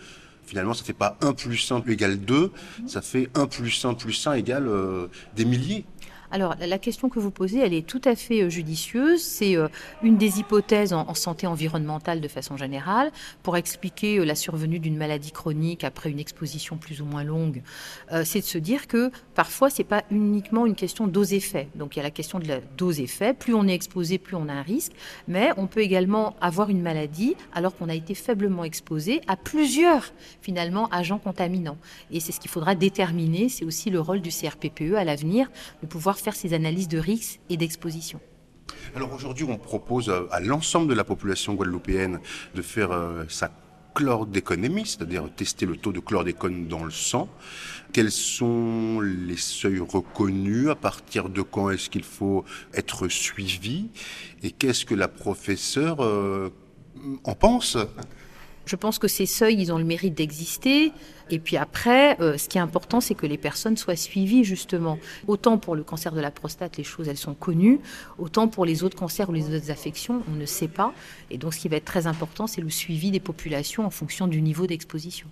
finalement, 0.49 0.73
ça 0.73 0.83
fait 0.83 0.93
pas 0.93 1.17
1 1.21 1.33
plus 1.33 1.71
1 1.71 1.83
égale 1.87 2.19
2, 2.19 2.51
ça 2.87 3.01
fait 3.01 3.29
1 3.35 3.45
plus 3.45 3.85
1 3.85 3.93
plus 3.93 4.27
1 4.27 4.33
égale 4.33 4.67
euh, 4.67 5.07
des 5.35 5.45
milliers. 5.45 5.85
Alors, 6.31 6.55
la- 6.59 6.77
question 6.77 7.09
que 7.09 7.19
vous 7.19 7.31
posez, 7.31 7.59
elle 7.59 7.73
est 7.73 7.85
tout 7.85 8.01
à 8.05 8.15
fait 8.15 8.43
euh, 8.43 8.49
judicieuse. 8.49 9.21
C'est 9.21 9.57
euh, 9.57 9.67
une 10.03 10.17
des 10.17 10.39
hypothèses 10.39 10.93
en, 10.93 11.13
santé 11.13 11.47
environnementale 11.47 12.21
de 12.21 12.27
façon 12.27 12.55
générale 12.55 13.11
pour 13.43 13.57
expliquer 13.57 14.19
euh, 14.19 14.25
la 14.25 14.35
survenue 14.35 14.79
d'une 14.79 14.95
maladie 14.95 15.31
chronique 15.31 15.83
après 15.83 16.11
une 16.11 16.19
exposition 16.19 16.77
plus 16.77 17.01
ou 17.01 17.05
moins 17.05 17.23
longue. 17.23 17.61
C'est 18.23 18.39
de 18.39 18.45
se 18.45 18.57
dire 18.57 18.87
que 18.87 19.11
parfois, 19.35 19.69
c'est 19.69 19.83
pas 19.83 20.03
uniquement 20.11 20.65
une 20.65 20.75
question 20.75 21.07
dose-effet. 21.07 21.67
Donc, 21.75 21.95
il 21.95 21.99
y 21.99 22.01
a 22.01 22.03
la 22.03 22.11
question 22.11 22.39
de 22.39 22.47
la 22.47 22.59
dose-effet. 22.77 23.33
Plus 23.33 23.53
on 23.53 23.67
est 23.67 23.73
exposé, 23.73 24.17
plus 24.17 24.35
on 24.35 24.47
a 24.47 24.53
un 24.53 24.61
risque. 24.61 24.93
Mais 25.27 25.51
on 25.57 25.67
peut 25.67 25.81
également 25.81 26.35
avoir 26.41 26.69
une 26.69 26.81
maladie 26.81 27.35
alors 27.53 27.75
qu'on 27.75 27.89
a 27.89 27.95
été 27.95 28.13
faiblement 28.13 28.63
exposé 28.63 29.21
à 29.27 29.35
plusieurs, 29.35 30.13
finalement, 30.41 30.87
agents 30.89 31.19
contaminants. 31.19 31.77
Et 32.11 32.19
c'est 32.19 32.31
ce 32.31 32.39
qu'il 32.39 32.51
faudra 32.51 32.75
déterminer. 32.75 33.49
C'est 33.49 33.65
aussi 33.65 33.89
le 33.89 33.99
rôle 33.99 34.21
du 34.21 34.29
CRPPE 34.29 34.95
à 34.95 35.03
l'avenir 35.03 35.49
de 35.81 35.87
pouvoir 35.87 36.18
faire 36.19 36.35
ces 36.35 36.53
analyses 36.53 36.87
de 36.87 36.97
risque 36.97 37.39
et 37.49 37.57
d'exposition. 37.57 38.19
Alors 38.95 39.13
aujourd'hui, 39.13 39.45
on 39.49 39.57
propose 39.57 40.11
à 40.31 40.39
l'ensemble 40.39 40.87
de 40.87 40.93
la 40.93 41.03
population 41.03 41.53
guadeloupéenne 41.53 42.19
de 42.55 42.61
faire 42.61 42.91
euh, 42.91 43.23
sa 43.27 43.51
chlordéconémie, 43.93 44.85
c'est-à-dire 44.85 45.29
tester 45.35 45.65
le 45.65 45.75
taux 45.75 45.91
de 45.91 45.99
chlordécone 45.99 46.67
dans 46.67 46.83
le 46.83 46.91
sang. 46.91 47.27
Quels 47.91 48.11
sont 48.11 49.01
les 49.01 49.37
seuils 49.37 49.79
reconnus? 49.79 50.69
À 50.69 50.75
partir 50.75 51.29
de 51.29 51.41
quand 51.41 51.69
est-ce 51.71 51.89
qu'il 51.89 52.03
faut 52.03 52.45
être 52.73 53.07
suivi? 53.07 53.89
Et 54.43 54.51
qu'est-ce 54.51 54.85
que 54.85 54.95
la 54.95 55.07
professeure 55.07 56.03
euh, 56.03 56.49
en 57.23 57.35
pense? 57.35 57.77
Je 58.69 58.75
pense 58.75 58.99
que 58.99 59.07
ces 59.07 59.25
seuils, 59.25 59.59
ils 59.59 59.73
ont 59.73 59.79
le 59.79 59.83
mérite 59.83 60.13
d'exister. 60.13 60.91
Et 61.31 61.39
puis 61.39 61.57
après, 61.57 62.21
euh, 62.21 62.37
ce 62.37 62.47
qui 62.47 62.59
est 62.59 62.61
important, 62.61 63.01
c'est 63.01 63.15
que 63.15 63.25
les 63.25 63.39
personnes 63.39 63.77
soient 63.77 63.95
suivies 63.95 64.43
justement. 64.43 64.99
Autant 65.27 65.57
pour 65.57 65.75
le 65.75 65.81
cancer 65.81 66.13
de 66.13 66.21
la 66.21 66.29
prostate, 66.29 66.77
les 66.77 66.83
choses, 66.83 67.07
elles 67.07 67.17
sont 67.17 67.33
connues. 67.33 67.79
Autant 68.19 68.47
pour 68.47 68.65
les 68.65 68.83
autres 68.83 68.95
cancers 68.95 69.27
ou 69.27 69.33
les 69.33 69.55
autres 69.55 69.71
affections, 69.71 70.21
on 70.31 70.35
ne 70.35 70.45
sait 70.45 70.67
pas. 70.67 70.93
Et 71.31 71.39
donc, 71.39 71.55
ce 71.55 71.61
qui 71.61 71.67
va 71.67 71.77
être 71.77 71.85
très 71.85 72.05
important, 72.05 72.45
c'est 72.45 72.61
le 72.61 72.69
suivi 72.69 73.09
des 73.09 73.19
populations 73.19 73.87
en 73.87 73.89
fonction 73.89 74.27
du 74.27 74.39
niveau 74.39 74.67
d'exposition. 74.67 75.25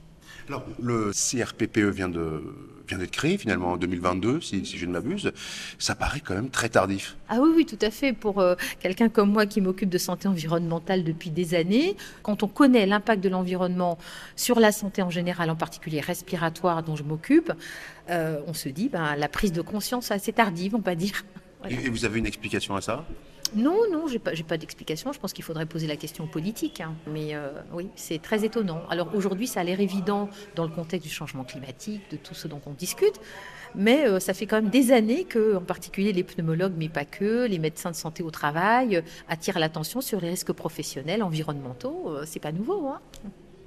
Alors, 0.48 0.66
le 0.80 1.12
CRPPE 1.12 1.89
vient 1.89 2.10
de 2.10 2.41
vient 2.88 2.98
d'être 2.98 3.12
créé 3.12 3.38
finalement 3.38 3.74
en 3.74 3.78
2022, 3.78 4.39
si, 4.41 4.66
si 4.66 4.78
je 4.78 4.86
ne 4.86 4.93
m'abuse. 4.93 5.32
Ça 5.78 5.93
paraît 5.95 6.22
quand 6.22 6.36
même 6.36 6.50
très 6.50 6.70
tardif. 6.70 7.18
Ah 7.28 7.39
oui, 7.41 7.50
oui, 7.56 7.66
tout 7.66 7.78
à 7.82 7.91
fait. 7.91 8.14
Pour 8.14 8.39
euh, 8.39 8.56
quelqu'un 8.80 9.10
comme 9.10 9.32
moi 9.32 9.45
qui 9.45 9.60
m'occupe 9.60 9.89
de 9.89 9.98
santé 9.98 10.28
environnementale 10.28 11.04
depuis 11.04 11.30
des 11.30 11.54
années, 11.54 11.98
quand 12.24 12.43
on 12.43 12.48
connaît 12.48 12.86
l'impact 12.86 13.22
de 13.22 13.30
l'environnement 13.30 13.98
sur 14.36 14.60
la 14.60 14.72
santé 14.72 15.02
en 15.02 15.10
général, 15.10 15.50
en 15.50 15.56
particulier 15.56 16.00
respiratoire 16.00 16.84
dont 16.84 16.95
je 16.95 17.04
m'occupe, 17.04 17.52
euh, 18.10 18.39
on 18.48 18.54
se 18.54 18.70
dit, 18.70 18.89
ben, 18.89 19.16
la 19.16 19.28
prise 19.28 19.52
de 19.52 19.62
conscience 19.62 20.12
est 20.12 20.14
assez 20.14 20.32
tardive, 20.32 20.76
on 20.76 20.80
va 20.80 20.95
dire. 20.95 21.26
Et, 21.70 21.74
et 21.74 21.89
vous 21.89 22.06
avez 22.06 22.20
une 22.20 22.26
explication 22.26 22.76
à 22.76 22.82
ça? 22.82 23.06
Non, 23.56 23.80
non, 23.91 24.08
j'ai 24.08 24.20
pas, 24.20 24.32
pas 24.48 24.58
d'explication. 24.58 25.14
Je 25.14 25.20
pense 25.20 25.34
qu'il 25.34 25.43
faudrait 25.43 25.66
poser 25.66 25.88
la 25.88 25.95
question 25.95 26.26
aux 26.26 26.28
politiques. 26.28 26.82
hein. 26.82 26.93
Mais 27.08 27.36
euh, 27.36 27.50
oui, 27.74 27.89
c'est 27.95 28.22
très 28.22 28.45
étonnant. 28.45 28.82
Alors 28.89 29.14
aujourd'hui, 29.16 29.48
ça 29.48 29.62
a 29.62 29.64
l'air 29.64 29.80
évident 29.80 30.30
dans 30.56 30.64
le 30.64 30.70
contexte 30.70 31.08
du 31.08 31.14
changement 31.14 31.43
climatique, 31.43 32.02
de 32.12 32.18
tout 32.18 32.34
ce 32.34 32.48
dont 32.48 32.62
on 32.66 32.74
discute. 32.74 33.20
Mais 33.76 34.08
euh, 34.08 34.20
ça 34.20 34.34
fait 34.34 34.45
quand 34.45 34.62
même 34.62 34.70
des 34.70 34.91
années 34.91 35.24
que, 35.24 35.56
en 35.56 35.62
particulier 35.62 36.14
les 36.14 36.24
pneumologues, 36.24 36.74
mais 36.78 36.89
pas 36.89 37.06
que, 37.06 37.45
les 37.48 37.60
médecins 37.60 37.91
de 37.91 37.95
santé 37.95 38.24
au 38.24 38.32
travail, 38.32 38.98
euh, 38.98 39.02
attirent 39.30 39.60
l'attention 39.60 40.02
sur 40.02 40.22
les 40.22 40.30
risques 40.30 40.54
professionnels, 40.54 41.24
environnementaux. 41.24 42.18
C'est 42.26 42.39
pas 42.39 42.52
nouveau. 42.52 42.88
Hein. 42.88 43.00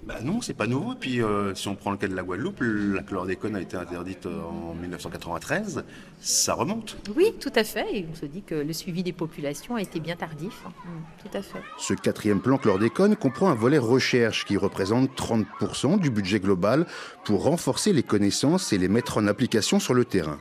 Bah 0.03 0.17
non, 0.23 0.41
c'est 0.41 0.55
pas 0.55 0.67
nouveau. 0.67 0.93
Et 0.95 0.97
puis, 0.99 1.23
euh, 1.23 1.55
si 1.55 1.69
on 1.69 1.75
prend 1.75 1.91
le 1.91 1.99
cas 1.99 2.09
de 2.09 2.15
la 2.17 2.23
Guadeloupe, 2.23 2.61
la 2.63 3.03
chlordécone 3.03 3.55
a 3.55 3.61
été 3.61 3.77
interdite 3.77 4.27
en 4.27 4.75
1993. 4.75 5.85
Ça 6.21 6.55
remonte. 6.55 6.97
Oui, 7.15 7.35
tout 7.39 7.53
à 7.55 7.65
fait. 7.65 7.87
Et 7.95 8.07
on 8.11 8.15
se 8.15 8.25
dit 8.25 8.43
que 8.43 8.55
le 8.55 8.73
suivi 8.73 9.03
des 9.03 9.13
populations 9.13 9.77
a 9.77 9.83
été 9.83 10.01
bien 10.01 10.17
tardif. 10.17 10.55
hein. 10.67 10.73
Mm, 10.85 11.29
tout 11.29 11.37
à 11.37 11.43
fait. 11.43 11.61
Ce 11.79 11.93
quatrième 11.93 12.41
plan 12.41 12.57
chlordécone 12.57 13.15
comprend 13.15 13.51
un 13.51 13.55
volet 13.55 13.77
recherche 13.79 14.47
qui 14.47 14.57
représente 14.57 15.11
30% 15.17 16.01
du 16.01 16.11
budget 16.11 16.41
global 16.41 16.87
pour 17.25 17.43
renforcer 17.45 17.93
les 17.93 18.03
connaissances 18.03 18.73
et 18.73 18.79
les 18.79 18.89
mettre 18.89 19.19
en 19.19 19.27
application 19.27 19.79
sur 19.81 19.93
le 19.93 20.07
terrain. 20.07 20.39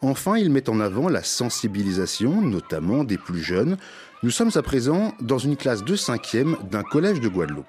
Enfin, 0.00 0.36
il 0.38 0.50
met 0.50 0.68
en 0.70 0.80
avant 0.80 1.08
la 1.08 1.22
sensibilisation, 1.22 2.40
notamment 2.40 3.04
des 3.04 3.18
plus 3.18 3.40
jeunes. 3.42 3.76
Nous 4.22 4.30
sommes 4.30 4.50
à 4.54 4.62
présent 4.62 5.12
dans 5.20 5.38
une 5.38 5.56
classe 5.56 5.84
de 5.84 5.96
5e 5.96 6.66
d'un 6.68 6.82
collège 6.82 7.20
de 7.20 7.28
Guadeloupe. 7.28 7.66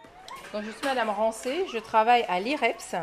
Donc, 0.54 0.64
je 0.64 0.72
suis 0.72 0.86
Madame 0.86 1.10
Rancé, 1.10 1.66
je 1.72 1.78
travaille 1.78 2.24
à 2.30 2.40
l'IREPS, 2.40 2.96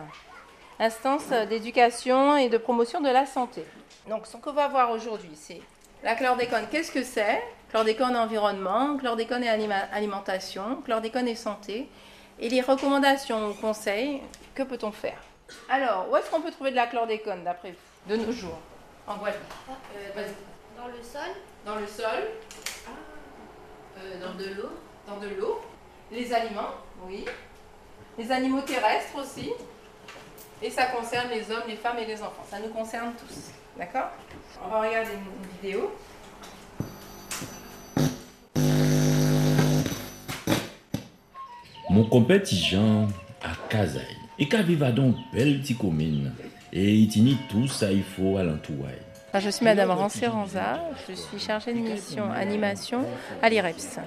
instance 0.81 1.29
d'éducation 1.49 2.37
et 2.37 2.49
de 2.49 2.59
promotion 2.59 3.01
de 3.01 3.09
la 3.11 3.27
santé. 3.27 3.65
Donc 4.09 4.27
ce 4.27 4.37
qu'on 4.37 4.53
va 4.53 4.69
voir 4.69 4.91
aujourd'hui, 4.91 5.31
c'est 5.35 5.61
la 6.03 6.15
chlordécone. 6.15 6.67
Qu'est-ce 6.71 6.91
que 6.93 7.03
c'est? 7.03 7.43
Chlordécone 7.71 8.17
environnement, 8.17 8.97
chlordécone 8.99 9.45
et 9.45 9.49
anima- 9.49 9.89
alimentation, 9.93 10.83
chlordécone 10.85 11.29
et 11.29 11.35
santé. 11.35 11.89
Et 12.39 12.49
les 12.49 12.61
recommandations 12.61 13.49
ou 13.49 13.55
conseils, 13.55 14.21
que 14.55 14.63
peut-on 14.63 14.93
faire? 14.93 15.17
Alors, 15.71 16.07
où 16.11 16.17
est-ce 16.17 16.31
qu'on 16.31 16.41
peut 16.41 16.51
trouver 16.51 16.71
de 16.73 16.77
la 16.77 16.87
chlordécone 16.87 17.45
d'après 17.45 17.71
vous, 17.73 18.15
de 18.15 18.17
nos 18.21 18.33
jours, 18.33 18.59
en 19.07 19.17
Guadeloupe 19.17 19.43
Euh, 19.97 20.11
vas-y. 20.15 20.35
Dans 20.77 20.89
le 20.89 21.03
sol? 21.03 21.31
Dans 21.65 21.77
le 21.77 21.87
sol. 21.87 22.29
dans 24.21 24.35
de 24.35 24.51
l'eau. 24.55 24.71
Dans 25.07 25.17
de 25.19 25.29
l'eau. 25.29 25.61
Les 26.13 26.33
aliments, 26.33 26.75
oui. 27.09 27.25
Les 28.19 28.31
animaux 28.31 28.61
terrestres 28.61 29.17
aussi. 29.19 29.51
Et 30.63 30.71
ça 30.71 30.87
concerne 30.87 31.31
les 31.31 31.51
hommes, 31.51 31.65
les 31.67 31.77
femmes 31.77 31.99
et 31.99 32.07
les 32.07 32.23
enfants. 32.23 32.45
Ça 32.49 32.59
nous 32.59 32.69
concerne 32.69 33.13
tous. 33.15 33.51
D'accord? 33.77 34.11
On 34.65 34.69
va 34.69 34.83
regarder 34.83 35.13
une 35.13 35.71
vidéo. 35.71 35.93
Mon 41.91 42.05
compétition 42.05 43.09
à 43.43 43.55
Kazaï. 43.69 44.05
Et 44.39 44.49
qu'à 44.49 44.63
dans 44.63 45.15
belle 45.33 45.61
petite 45.61 45.79
commune. 45.79 46.33
Et 46.73 46.95
il 46.95 47.39
tout 47.49 47.69
ça 47.69 47.91
il 47.91 48.03
faut 48.03 48.37
à 48.37 48.43
l'entourage. 48.43 49.14
Je 49.41 49.51
suis 49.51 49.65
Madame 49.65 49.91
Rancé 49.91 50.27
Ranza, 50.27 50.81
je 51.09 51.15
suis 51.15 51.39
chargée 51.41 51.73
de 51.73 51.79
mission 51.79 52.31
animation 52.31 53.05
à 53.43 53.49
l'IREPS. 53.49 53.99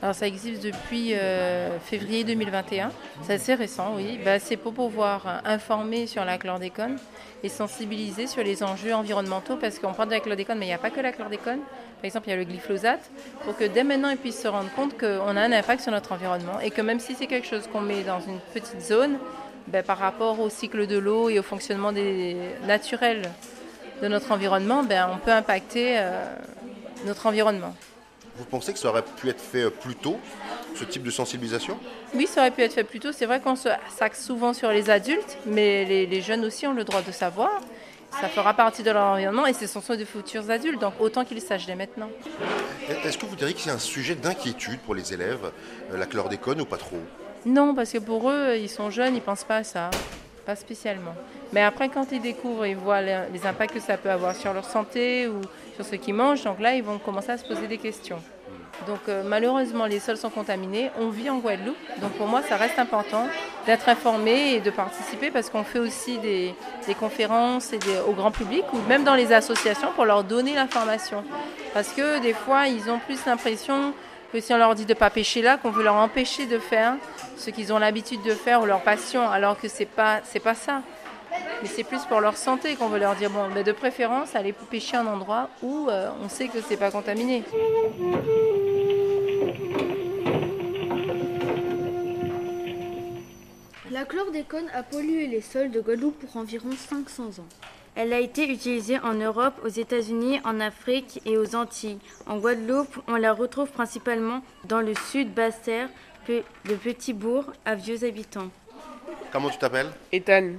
Alors 0.00 0.14
ça 0.14 0.26
existe 0.26 0.62
depuis 0.62 1.14
euh, 1.14 1.78
février 1.80 2.22
2021, 2.22 2.90
c'est 3.22 3.34
assez 3.34 3.54
récent, 3.54 3.94
oui. 3.96 4.20
Bah, 4.24 4.38
c'est 4.38 4.56
pour 4.56 4.74
pouvoir 4.74 5.42
informer 5.44 6.06
sur 6.06 6.24
la 6.24 6.38
chlordécone 6.38 6.98
et 7.42 7.48
sensibiliser 7.48 8.26
sur 8.26 8.44
les 8.44 8.62
enjeux 8.62 8.94
environnementaux 8.94 9.56
parce 9.56 9.78
qu'on 9.78 9.92
parle 9.92 10.10
de 10.10 10.14
la 10.14 10.20
chlordécone, 10.20 10.58
mais 10.58 10.66
il 10.66 10.68
n'y 10.68 10.74
a 10.74 10.78
pas 10.78 10.90
que 10.90 11.00
la 11.00 11.12
chlordécone. 11.12 11.58
Par 11.58 12.04
exemple, 12.04 12.28
il 12.28 12.30
y 12.30 12.34
a 12.34 12.36
le 12.36 12.44
glyphosate, 12.44 13.10
pour 13.44 13.56
que 13.56 13.64
dès 13.64 13.82
maintenant 13.82 14.10
ils 14.10 14.18
puissent 14.18 14.42
se 14.42 14.48
rendre 14.48 14.70
compte 14.74 14.96
qu'on 14.98 15.36
a 15.36 15.40
un 15.40 15.52
impact 15.52 15.82
sur 15.82 15.92
notre 15.92 16.12
environnement 16.12 16.60
et 16.60 16.70
que 16.70 16.82
même 16.82 17.00
si 17.00 17.14
c'est 17.14 17.26
quelque 17.26 17.46
chose 17.46 17.66
qu'on 17.72 17.80
met 17.80 18.02
dans 18.02 18.20
une 18.20 18.38
petite 18.54 18.82
zone, 18.82 19.18
ben, 19.66 19.82
par 19.82 19.98
rapport 19.98 20.38
au 20.38 20.48
cycle 20.48 20.86
de 20.86 20.96
l'eau 20.96 21.28
et 21.28 21.40
au 21.40 21.42
fonctionnement 21.42 21.90
des, 21.90 22.36
naturel 22.68 23.22
de 24.02 24.08
notre 24.08 24.32
environnement, 24.32 24.82
ben, 24.82 25.08
on 25.12 25.18
peut 25.18 25.32
impacter 25.32 25.98
euh, 25.98 26.24
notre 27.06 27.26
environnement. 27.26 27.74
Vous 28.36 28.44
pensez 28.44 28.72
que 28.72 28.78
ça 28.78 28.88
aurait 28.88 29.02
pu 29.02 29.30
être 29.30 29.40
fait 29.40 29.62
euh, 29.62 29.70
plus 29.70 29.94
tôt, 29.94 30.18
ce 30.74 30.84
type 30.84 31.02
de 31.02 31.10
sensibilisation? 31.10 31.78
Oui, 32.14 32.26
ça 32.26 32.42
aurait 32.42 32.50
pu 32.50 32.62
être 32.62 32.74
fait 32.74 32.84
plus 32.84 33.00
tôt. 33.00 33.12
C'est 33.12 33.26
vrai 33.26 33.40
qu'on 33.40 33.56
s'axe 33.56 34.24
souvent 34.24 34.52
sur 34.52 34.70
les 34.70 34.90
adultes, 34.90 35.38
mais 35.46 35.84
les, 35.84 36.06
les, 36.06 36.20
jeunes 36.20 36.44
aussi 36.44 36.66
ont 36.66 36.74
le 36.74 36.84
droit 36.84 37.02
de 37.02 37.12
savoir. 37.12 37.50
Ça 38.20 38.28
fera 38.28 38.54
partie 38.54 38.82
de 38.82 38.90
leur 38.90 39.04
environnement 39.04 39.46
et 39.46 39.52
ce 39.52 39.66
sont 39.66 39.80
de 39.94 40.04
futurs 40.04 40.50
adultes, 40.50 40.80
donc 40.80 40.94
autant 41.00 41.24
qu'ils 41.24 41.40
sachent 41.40 41.66
dès 41.66 41.74
maintenant. 41.74 42.08
Est-ce 43.04 43.18
que 43.18 43.26
vous 43.26 43.36
diriez 43.36 43.52
que 43.54 43.60
c'est 43.60 43.70
un 43.70 43.78
sujet 43.78 44.14
d'inquiétude 44.14 44.78
pour 44.80 44.94
les 44.94 45.12
élèves, 45.12 45.50
euh, 45.92 45.98
la 45.98 46.06
chlordécone 46.06 46.60
ou 46.60 46.64
pas 46.64 46.78
trop? 46.78 47.00
Non, 47.44 47.74
parce 47.74 47.92
que 47.92 47.98
pour 47.98 48.30
eux, 48.30 48.56
ils 48.56 48.70
sont 48.70 48.90
jeunes, 48.90 49.16
ils 49.16 49.22
pensent 49.22 49.44
pas 49.44 49.58
à 49.58 49.64
ça. 49.64 49.90
Pas 50.46 50.56
spécialement. 50.56 51.14
Mais 51.52 51.62
après, 51.62 51.88
quand 51.88 52.10
ils 52.12 52.20
découvrent, 52.20 52.66
ils 52.66 52.76
voient 52.76 53.00
les 53.00 53.46
impacts 53.46 53.74
que 53.74 53.80
ça 53.80 53.96
peut 53.96 54.10
avoir 54.10 54.34
sur 54.34 54.52
leur 54.52 54.64
santé 54.64 55.28
ou 55.28 55.40
sur 55.76 55.84
ce 55.84 55.96
qu'ils 55.96 56.14
mangent, 56.14 56.44
donc 56.44 56.60
là, 56.60 56.74
ils 56.74 56.82
vont 56.82 56.98
commencer 56.98 57.30
à 57.30 57.38
se 57.38 57.44
poser 57.44 57.66
des 57.66 57.78
questions. 57.78 58.20
Donc 58.86 59.00
euh, 59.08 59.22
malheureusement, 59.24 59.86
les 59.86 60.00
sols 60.00 60.16
sont 60.16 60.30
contaminés. 60.30 60.90
On 61.00 61.08
vit 61.08 61.30
en 61.30 61.38
Guadeloupe, 61.38 61.76
donc 62.00 62.12
pour 62.12 62.26
moi, 62.26 62.42
ça 62.42 62.56
reste 62.56 62.78
important 62.78 63.26
d'être 63.64 63.88
informé 63.88 64.54
et 64.54 64.60
de 64.60 64.70
participer 64.70 65.30
parce 65.30 65.48
qu'on 65.48 65.64
fait 65.64 65.78
aussi 65.78 66.18
des, 66.18 66.54
conférences 67.00 67.72
au 68.06 68.12
grand 68.12 68.30
public 68.30 68.64
ou 68.72 68.78
même 68.88 69.02
dans 69.02 69.14
les 69.14 69.32
associations 69.32 69.88
pour 69.94 70.04
leur 70.04 70.24
donner 70.24 70.54
l'information. 70.54 71.24
Parce 71.72 71.88
que 71.88 72.20
des 72.20 72.34
fois, 72.34 72.68
ils 72.68 72.90
ont 72.90 72.98
plus 72.98 73.24
l'impression 73.26 73.92
que 74.32 74.40
si 74.40 74.52
on 74.52 74.58
leur 74.58 74.74
dit 74.74 74.84
de 74.84 74.92
ne 74.92 74.98
pas 74.98 75.10
pêcher 75.10 75.42
là, 75.42 75.56
qu'on 75.56 75.70
veut 75.70 75.82
leur 75.82 75.94
empêcher 75.94 76.46
de 76.46 76.58
faire 76.58 76.94
ce 77.36 77.50
qu'ils 77.50 77.72
ont 77.72 77.78
l'habitude 77.78 78.22
de 78.22 78.32
faire 78.32 78.62
ou 78.62 78.66
leur 78.66 78.82
passion, 78.82 79.28
alors 79.28 79.58
que 79.58 79.68
c'est 79.68 79.86
pas 79.86 80.20
c'est 80.24 80.40
pas 80.40 80.54
ça. 80.54 80.82
Mais 81.62 81.68
c'est 81.68 81.84
plus 81.84 82.04
pour 82.04 82.20
leur 82.20 82.36
santé 82.36 82.76
qu'on 82.76 82.88
veut 82.88 82.98
leur 82.98 83.14
dire 83.16 83.30
bon, 83.30 83.48
mais 83.54 83.64
de 83.64 83.72
préférence, 83.72 84.34
allez 84.34 84.52
pêcher 84.52 84.96
un 84.96 85.06
endroit 85.06 85.48
où 85.62 85.88
euh, 85.88 86.10
on 86.22 86.28
sait 86.28 86.48
que 86.48 86.60
c'est 86.60 86.76
pas 86.76 86.90
contaminé. 86.90 87.42
La 93.90 94.04
chlordécone 94.04 94.68
a 94.74 94.82
pollué 94.82 95.26
les 95.26 95.40
sols 95.40 95.70
de 95.70 95.80
Guadeloupe 95.80 96.18
pour 96.18 96.36
environ 96.36 96.70
500 96.72 97.40
ans. 97.40 97.46
Elle 97.94 98.12
a 98.12 98.20
été 98.20 98.46
utilisée 98.52 98.98
en 98.98 99.14
Europe, 99.14 99.54
aux 99.64 99.68
États-Unis, 99.68 100.38
en 100.44 100.60
Afrique 100.60 101.22
et 101.24 101.38
aux 101.38 101.56
Antilles. 101.56 101.98
En 102.26 102.36
Guadeloupe, 102.36 102.98
on 103.08 103.16
la 103.16 103.32
retrouve 103.32 103.70
principalement 103.70 104.42
dans 104.64 104.82
le 104.82 104.92
sud 105.10 105.32
Basse-Terre, 105.32 105.88
de 106.28 106.74
petits 106.74 107.12
bourgs 107.12 107.52
à 107.64 107.74
vieux 107.74 108.04
habitants. 108.04 108.50
Comment 109.32 109.50
tu 109.50 109.58
t'appelles? 109.58 109.90
Ethan. 110.12 110.54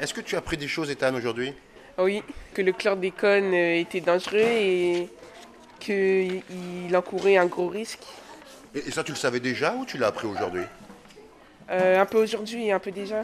Est-ce 0.00 0.14
que 0.14 0.22
tu 0.22 0.34
as 0.34 0.38
appris 0.38 0.56
des 0.56 0.66
choses, 0.68 0.90
Ethan, 0.90 1.14
aujourd'hui? 1.14 1.52
Oui, 1.98 2.22
que 2.54 2.62
le 2.62 2.72
chlordécone 2.72 3.52
euh, 3.52 3.76
était 3.76 4.00
dangereux 4.00 4.38
et 4.40 5.08
qu'il 5.78 6.42
encourait 6.96 7.36
un 7.36 7.44
gros 7.44 7.68
risque. 7.68 8.02
Et 8.74 8.90
ça, 8.90 9.04
tu 9.04 9.12
le 9.12 9.18
savais 9.18 9.40
déjà 9.40 9.74
ou 9.74 9.84
tu 9.84 9.98
l'as 9.98 10.06
appris 10.06 10.26
aujourd'hui? 10.26 10.62
Euh, 11.70 12.00
Un 12.00 12.06
peu 12.06 12.22
aujourd'hui 12.22 12.66
et 12.66 12.72
un 12.72 12.78
peu 12.78 12.90
déjà. 12.90 13.22